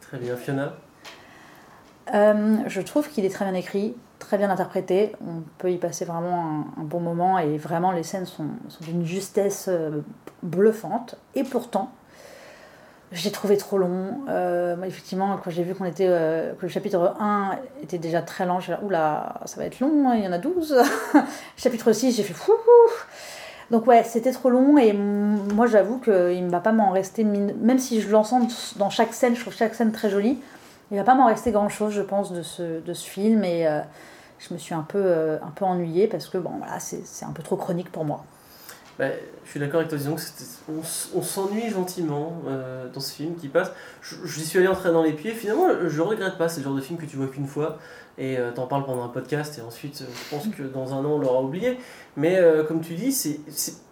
Très 0.02 0.18
bien, 0.18 0.36
Fiona 0.36 0.74
Euh, 2.14 2.58
je 2.66 2.82
trouve 2.82 3.08
qu'il 3.10 3.26
est 3.26 3.30
très 3.30 3.46
bien 3.46 3.54
écrit, 3.54 3.96
très 4.18 4.38
bien 4.38 4.50
interprété. 4.50 5.16
On 5.22 5.42
peut 5.58 5.72
y 5.72 5.78
passer 5.78 6.06
vraiment 6.06 6.66
un, 6.78 6.82
un 6.82 6.84
bon 6.84 7.00
moment 7.00 7.38
et 7.40 7.58
vraiment 7.58 7.92
les 7.92 8.04
scènes 8.04 8.26
sont, 8.26 8.48
sont 8.68 8.84
d'une 8.84 9.06
justesse 9.06 9.68
euh, 9.70 10.02
bluffante. 10.42 11.16
Et 11.36 11.44
pourtant, 11.44 11.92
j'ai 13.12 13.32
trouvé 13.32 13.58
trop 13.58 13.78
long. 13.78 14.22
Euh, 14.30 14.76
effectivement, 14.84 15.38
quand 15.44 15.50
j'ai 15.50 15.64
vu 15.64 15.74
qu'on 15.74 15.86
était, 15.86 16.08
euh, 16.08 16.54
que 16.54 16.64
le 16.64 16.68
chapitre 16.68 17.16
1 17.20 17.58
était 17.82 17.98
déjà 17.98 18.22
très 18.22 18.46
lent, 18.46 18.60
j'ai 18.60 18.74
dit 18.74 18.80
oula, 18.84 19.42
ça 19.46 19.58
va 19.58 19.66
être 19.66 19.80
long, 19.80 20.10
hein, 20.10 20.16
il 20.16 20.24
y 20.24 20.28
en 20.28 20.32
a 20.32 20.38
12. 20.38 20.78
chapitre 21.58 21.92
6, 21.92 22.16
j'ai 22.16 22.24
fait 22.24 22.34
fou. 22.34 22.54
Donc 23.72 23.86
ouais, 23.86 24.04
c'était 24.04 24.32
trop 24.32 24.50
long 24.50 24.78
et 24.78 24.94
moi 24.94 25.68
j'avoue 25.68 26.00
qu'il 26.00 26.46
ne 26.46 26.50
va 26.50 26.60
pas 26.60 26.72
m'en 26.72 26.90
rester, 26.92 27.24
même 27.24 27.78
si 27.78 28.02
je 28.02 28.10
l'ensemble 28.10 28.48
dans 28.78 28.90
chaque 28.90 29.14
scène, 29.14 29.36
je 29.36 29.42
trouve 29.42 29.54
chaque 29.54 29.76
scène 29.76 29.92
très 29.92 30.10
jolie, 30.10 30.40
il 30.92 30.98
va 30.98 31.04
pas 31.04 31.16
m'en 31.16 31.28
rester 31.28 31.52
grand 31.52 31.70
chose, 31.70 31.94
je 31.94 32.02
pense, 32.02 32.32
de 32.32 32.42
ce, 32.42 32.82
film. 32.94 33.44
Et 33.44 33.68
euh, 33.68 33.82
je 34.40 34.54
me 34.54 34.60
suis 34.60 34.74
un 34.74 34.82
peu, 34.82 35.02
euh, 35.02 35.38
un 35.44 35.52
peu 35.52 35.66
ennuyée 35.66 36.08
parce 36.08 36.28
que 36.28 36.38
bon, 36.38 36.52
voilà, 36.58 36.80
c'est 36.80 37.26
un 37.26 37.32
peu 37.32 37.44
trop 37.44 37.56
chronique 37.56 37.92
pour 37.92 38.06
moi. 38.06 38.24
Bah, 39.00 39.06
je 39.46 39.50
suis 39.52 39.62
d'accord 39.62 39.78
avec 39.78 39.88
toi, 39.88 39.98
disons 39.98 40.16
que 40.18 40.22
on, 41.16 41.22
s'ennuie 41.22 41.70
gentiment 41.70 42.44
euh, 42.48 42.90
dans 42.90 43.00
ce 43.00 43.14
film 43.14 43.36
qui 43.38 43.48
passe. 43.48 43.72
J'y 44.26 44.46
suis 44.46 44.60
allé 44.60 44.68
en 44.68 44.74
dans 44.74 45.04
les 45.04 45.14
pieds, 45.14 45.32
finalement 45.32 45.70
je 45.88 46.02
regrette 46.02 46.38
pas, 46.38 46.50
c'est 46.50 46.60
le 46.60 46.66
genre 46.66 46.76
de 46.76 46.82
film 46.82 47.00
que 47.00 47.06
tu 47.06 47.16
vois 47.16 47.28
qu'une 47.28 47.48
fois 47.48 47.78
et 48.18 48.38
euh, 48.38 48.52
t'en 48.52 48.68
parles 48.68 48.86
pendant 48.86 49.06
un 49.06 49.08
podcast 49.08 49.58
et 49.58 49.62
ensuite 49.62 50.02
euh, 50.02 50.06
je 50.14 50.36
pense 50.36 50.54
que 50.54 50.64
dans 50.64 50.94
un 50.94 51.06
an 51.06 51.14
on 51.14 51.18
l'aura 51.18 51.42
oublié. 51.42 51.78
Mais 52.18 52.42
comme 52.68 52.82
tu 52.82 52.96
dis, 52.96 53.14
c'est 53.14 53.40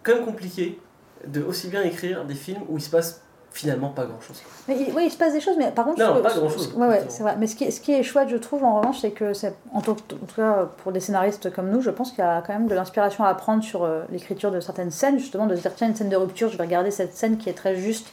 quand 0.02 0.14
même 0.14 0.26
compliqué 0.26 0.78
de 1.26 1.42
aussi 1.42 1.68
bien 1.68 1.82
écrire 1.84 2.26
des 2.26 2.34
films 2.34 2.60
où 2.68 2.76
il 2.76 2.82
se 2.82 2.90
passe 2.90 3.22
finalement 3.52 3.88
pas 3.88 4.04
grand 4.04 4.20
chose. 4.20 4.40
Mais 4.68 4.76
oui, 4.94 5.04
il 5.06 5.10
se 5.10 5.16
passe 5.16 5.32
des 5.32 5.40
choses, 5.40 5.56
mais 5.58 5.70
par 5.70 5.84
contre, 5.86 5.98
Non, 5.98 6.22
pas 6.22 6.30
ce- 6.30 6.38
grand-chose, 6.38 6.72
Ouais, 6.76 6.86
ouais, 6.86 7.02
c'est 7.08 7.22
vrai. 7.22 7.34
Mais 7.38 7.46
ce 7.46 7.56
qui, 7.56 7.64
est, 7.64 7.70
ce 7.70 7.80
qui 7.80 7.92
est 7.92 8.02
chouette, 8.02 8.28
je 8.28 8.36
trouve, 8.36 8.62
en 8.64 8.78
revanche, 8.78 8.98
c'est 9.00 9.10
que, 9.10 9.32
c'est- 9.32 9.54
en, 9.72 9.80
tout, 9.80 9.92
en 9.92 9.94
tout 10.26 10.34
cas, 10.36 10.68
pour 10.82 10.92
des 10.92 11.00
scénaristes 11.00 11.52
comme 11.52 11.70
nous, 11.70 11.80
je 11.80 11.90
pense 11.90 12.10
qu'il 12.10 12.20
y 12.20 12.26
a 12.26 12.42
quand 12.46 12.52
même 12.52 12.68
de 12.68 12.74
l'inspiration 12.74 13.24
à 13.24 13.28
apprendre 13.28 13.62
sur 13.64 13.84
euh, 13.84 14.02
l'écriture 14.12 14.50
de 14.52 14.60
certaines 14.60 14.90
scènes, 14.90 15.18
justement, 15.18 15.46
de 15.46 15.56
se 15.56 15.62
dire, 15.62 15.72
tiens, 15.74 15.88
une 15.88 15.96
scène 15.96 16.08
de 16.10 16.16
rupture, 16.16 16.50
je 16.50 16.56
vais 16.58 16.64
regarder 16.64 16.90
cette 16.90 17.14
scène 17.14 17.36
qui 17.38 17.48
est 17.48 17.54
très 17.54 17.74
juste. 17.76 18.08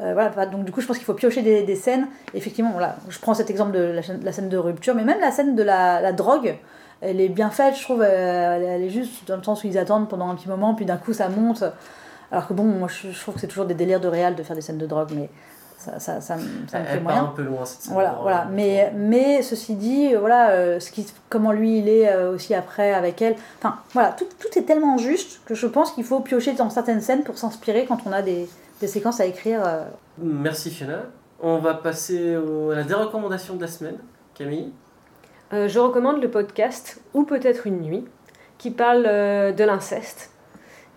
Euh, 0.00 0.12
voilà, 0.12 0.46
donc 0.46 0.64
du 0.64 0.72
coup, 0.72 0.80
je 0.80 0.86
pense 0.88 0.96
qu'il 0.96 1.06
faut 1.06 1.14
piocher 1.14 1.42
des, 1.42 1.62
des 1.62 1.76
scènes. 1.76 2.08
Effectivement, 2.34 2.72
voilà, 2.72 2.96
je 3.08 3.18
prends 3.20 3.32
cet 3.34 3.48
exemple 3.48 3.72
de 3.72 4.00
la, 4.24 4.32
scène 4.32 4.48
de 4.48 4.56
rupture, 4.58 4.94
mais 4.96 5.04
même 5.04 5.20
la 5.20 5.30
scène 5.30 5.54
de 5.54 5.62
la, 5.62 6.00
la 6.00 6.12
drogue, 6.12 6.56
elle 7.00 7.20
est 7.20 7.28
bien 7.28 7.50
faite, 7.50 7.76
je 7.76 7.82
trouve. 7.84 8.02
euh, 8.02 8.56
Elle, 8.56 8.62
elle 8.64 8.82
est 8.82 8.90
juste 8.90 9.26
dans 9.28 9.36
le 9.36 9.42
sens 9.44 9.62
où 9.62 9.68
ils 9.68 9.78
attendent 9.78 10.08
pendant 10.08 10.28
un 10.28 10.34
petit 10.34 10.48
moment, 10.48 10.74
puis 10.74 10.84
d'un 10.84 10.96
coup, 10.96 11.12
ça 11.12 11.28
monte. 11.28 11.62
Alors 12.34 12.48
que 12.48 12.52
bon, 12.52 12.64
moi, 12.64 12.88
je, 12.88 13.10
je 13.12 13.20
trouve 13.20 13.34
que 13.34 13.40
c'est 13.40 13.46
toujours 13.46 13.64
des 13.66 13.74
délires 13.74 14.00
de 14.00 14.08
réal 14.08 14.34
de 14.34 14.42
faire 14.42 14.56
des 14.56 14.62
scènes 14.62 14.78
de 14.78 14.86
drogue, 14.86 15.10
mais 15.14 15.30
ça, 15.78 16.00
ça, 16.00 16.20
ça, 16.20 16.34
me- 16.36 16.42
ça 16.66 16.80
me 16.80 16.84
fait 16.84 16.94
Elle 16.96 17.02
moyen. 17.02 17.18
part 17.20 17.28
un 17.30 17.32
peu 17.34 17.42
loin 17.42 17.64
cette 17.64 17.82
scène. 17.82 17.92
Voilà, 17.92 18.18
voilà. 18.20 18.40
euh, 18.42 18.50
Mais, 18.52 18.92
mais 18.96 19.40
ceci 19.42 19.74
dit, 19.76 20.14
euh, 20.14 20.18
voilà, 20.18 20.50
euh, 20.50 20.80
ce 20.80 20.90
qui, 20.90 21.06
comment 21.28 21.52
lui 21.52 21.78
il 21.78 21.88
est 21.88 22.08
euh, 22.12 22.34
aussi 22.34 22.52
après 22.54 22.92
avec 22.92 23.22
elle. 23.22 23.36
Enfin, 23.58 23.76
voilà, 23.92 24.10
tout, 24.12 24.26
tout 24.40 24.58
est 24.58 24.62
tellement 24.62 24.98
juste 24.98 25.42
que 25.46 25.54
je 25.54 25.66
pense 25.68 25.92
qu'il 25.92 26.02
faut 26.04 26.18
piocher 26.20 26.54
dans 26.54 26.70
certaines 26.70 27.00
scènes 27.00 27.22
pour 27.22 27.38
s'inspirer 27.38 27.84
quand 27.86 27.98
on 28.06 28.12
a 28.12 28.20
des, 28.22 28.48
des 28.80 28.86
séquences 28.88 29.20
à 29.20 29.26
écrire. 29.26 29.62
euh. 29.64 29.84
Merci 30.18 30.70
Fiona. 30.70 31.02
On 31.40 31.58
va 31.58 31.74
passer 31.74 32.36
au- 32.36 32.70
à 32.70 32.76
la 32.76 32.82
dérecommandation 32.82 33.54
de 33.54 33.60
la 33.62 33.68
semaine. 33.68 33.98
Camille? 34.34 34.72
Euh, 35.52 35.68
je 35.68 35.78
recommande 35.78 36.20
le 36.20 36.30
podcast 36.30 37.00
Ou 37.12 37.22
peut-être 37.24 37.66
une 37.68 37.80
nuit, 37.80 38.04
qui 38.58 38.70
parle 38.72 39.04
euh, 39.06 39.52
de 39.52 39.62
l'inceste. 39.62 40.30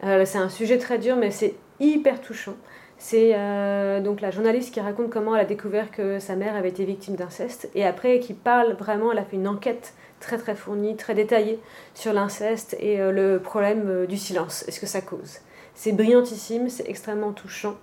Euh, 0.04 0.26
c'est 0.26 0.38
un 0.38 0.50
sujet 0.50 0.78
très 0.78 0.98
dur, 0.98 1.16
mais 1.16 1.32
c'est 1.32 1.56
hyper 1.80 2.22
touchant. 2.22 2.56
C'est 3.00 3.34
euh, 3.36 4.02
donc 4.02 4.22
la 4.22 4.32
journaliste 4.32 4.74
qui 4.74 4.80
raconte 4.80 5.12
comment 5.12 5.36
elle 5.36 5.42
a 5.42 5.46
découvert 5.46 5.92
que 5.92 6.20
sa 6.20 6.36
mère 6.36 6.56
avait 6.56 6.70
été 6.70 6.84
victime 6.84 7.16
d'inceste, 7.16 7.70
et 7.76 7.86
après 7.86 8.20
qui 8.20 8.34
parle 8.34 8.74
vraiment, 8.74 9.12
elle 9.12 9.20
a 9.20 9.24
fait 9.24 9.36
une 9.36 9.48
enquête 9.48 9.94
très 10.20 10.38
très 10.38 10.56
fournie, 10.56 10.98
très 10.98 11.14
détaillée 11.14 11.60
sur 11.94 12.12
l'inceste 12.12 12.76
et 12.80 13.00
euh, 13.00 13.12
le 13.12 13.40
problème 13.40 13.88
euh, 13.88 14.08
du 14.08 14.18
silence, 14.18 14.68
et 14.68 14.72
ce 14.72 14.80
que 14.80 14.88
ça 14.88 15.02
cause. 15.02 15.40
C'est 15.76 15.92
brillantissime, 15.92 16.70
c'est 16.70 16.90
extrêmement 16.90 17.34
touchant, 17.34 17.76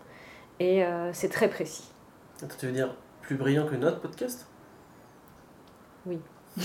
et 0.58 0.82
c'est 1.12 1.28
très 1.28 1.48
précis. 1.48 1.84
Attends, 2.42 2.56
tu 2.58 2.66
veux 2.66 2.72
dire 2.72 2.92
plus 3.22 3.36
brillant 3.36 3.66
que 3.68 3.76
notre 3.76 4.00
podcast? 4.00 4.48
Oui. 6.04 6.18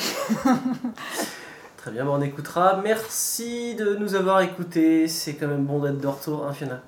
Très 1.82 1.92
bien, 1.92 2.04
bon, 2.06 2.16
on 2.18 2.22
écoutera. 2.22 2.82
Merci 2.84 3.74
de 3.76 3.96
nous 3.96 4.16
avoir 4.16 4.42
écoutés. 4.42 5.08
C'est 5.08 5.36
quand 5.36 5.48
même 5.48 5.66
bon 5.66 5.80
d'être 5.80 6.00
de 6.00 6.08
retour, 6.08 6.46
hein, 6.46 6.54
Fiona. 6.54 6.82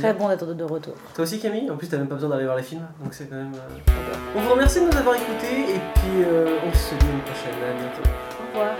Très 0.00 0.12
bon 0.14 0.28
d'être 0.28 0.54
de 0.54 0.64
retour. 0.64 0.94
Toi 1.14 1.22
aussi, 1.24 1.38
Camille? 1.38 1.70
En 1.70 1.76
plus, 1.76 1.88
t'as 1.88 1.98
même 1.98 2.08
pas 2.08 2.14
besoin 2.16 2.30
d'aller 2.30 2.44
voir 2.44 2.56
les 2.56 2.62
films, 2.64 2.82
donc 3.02 3.14
c'est 3.14 3.26
quand 3.26 3.36
même. 3.36 3.52
euh, 3.54 4.14
On 4.36 4.40
vous 4.40 4.50
remercie 4.50 4.80
de 4.80 4.86
nous 4.86 4.96
avoir 4.96 5.14
écoutés 5.14 5.74
et 5.74 5.80
puis 5.94 6.24
euh, 6.24 6.58
on 6.66 6.72
se 6.72 6.94
dit 6.96 7.06
à 7.06 7.12
une 7.12 7.20
prochaine. 7.20 7.54
À 7.54 7.72
bientôt. 7.80 8.10
Au 8.54 8.58
revoir. 8.58 8.74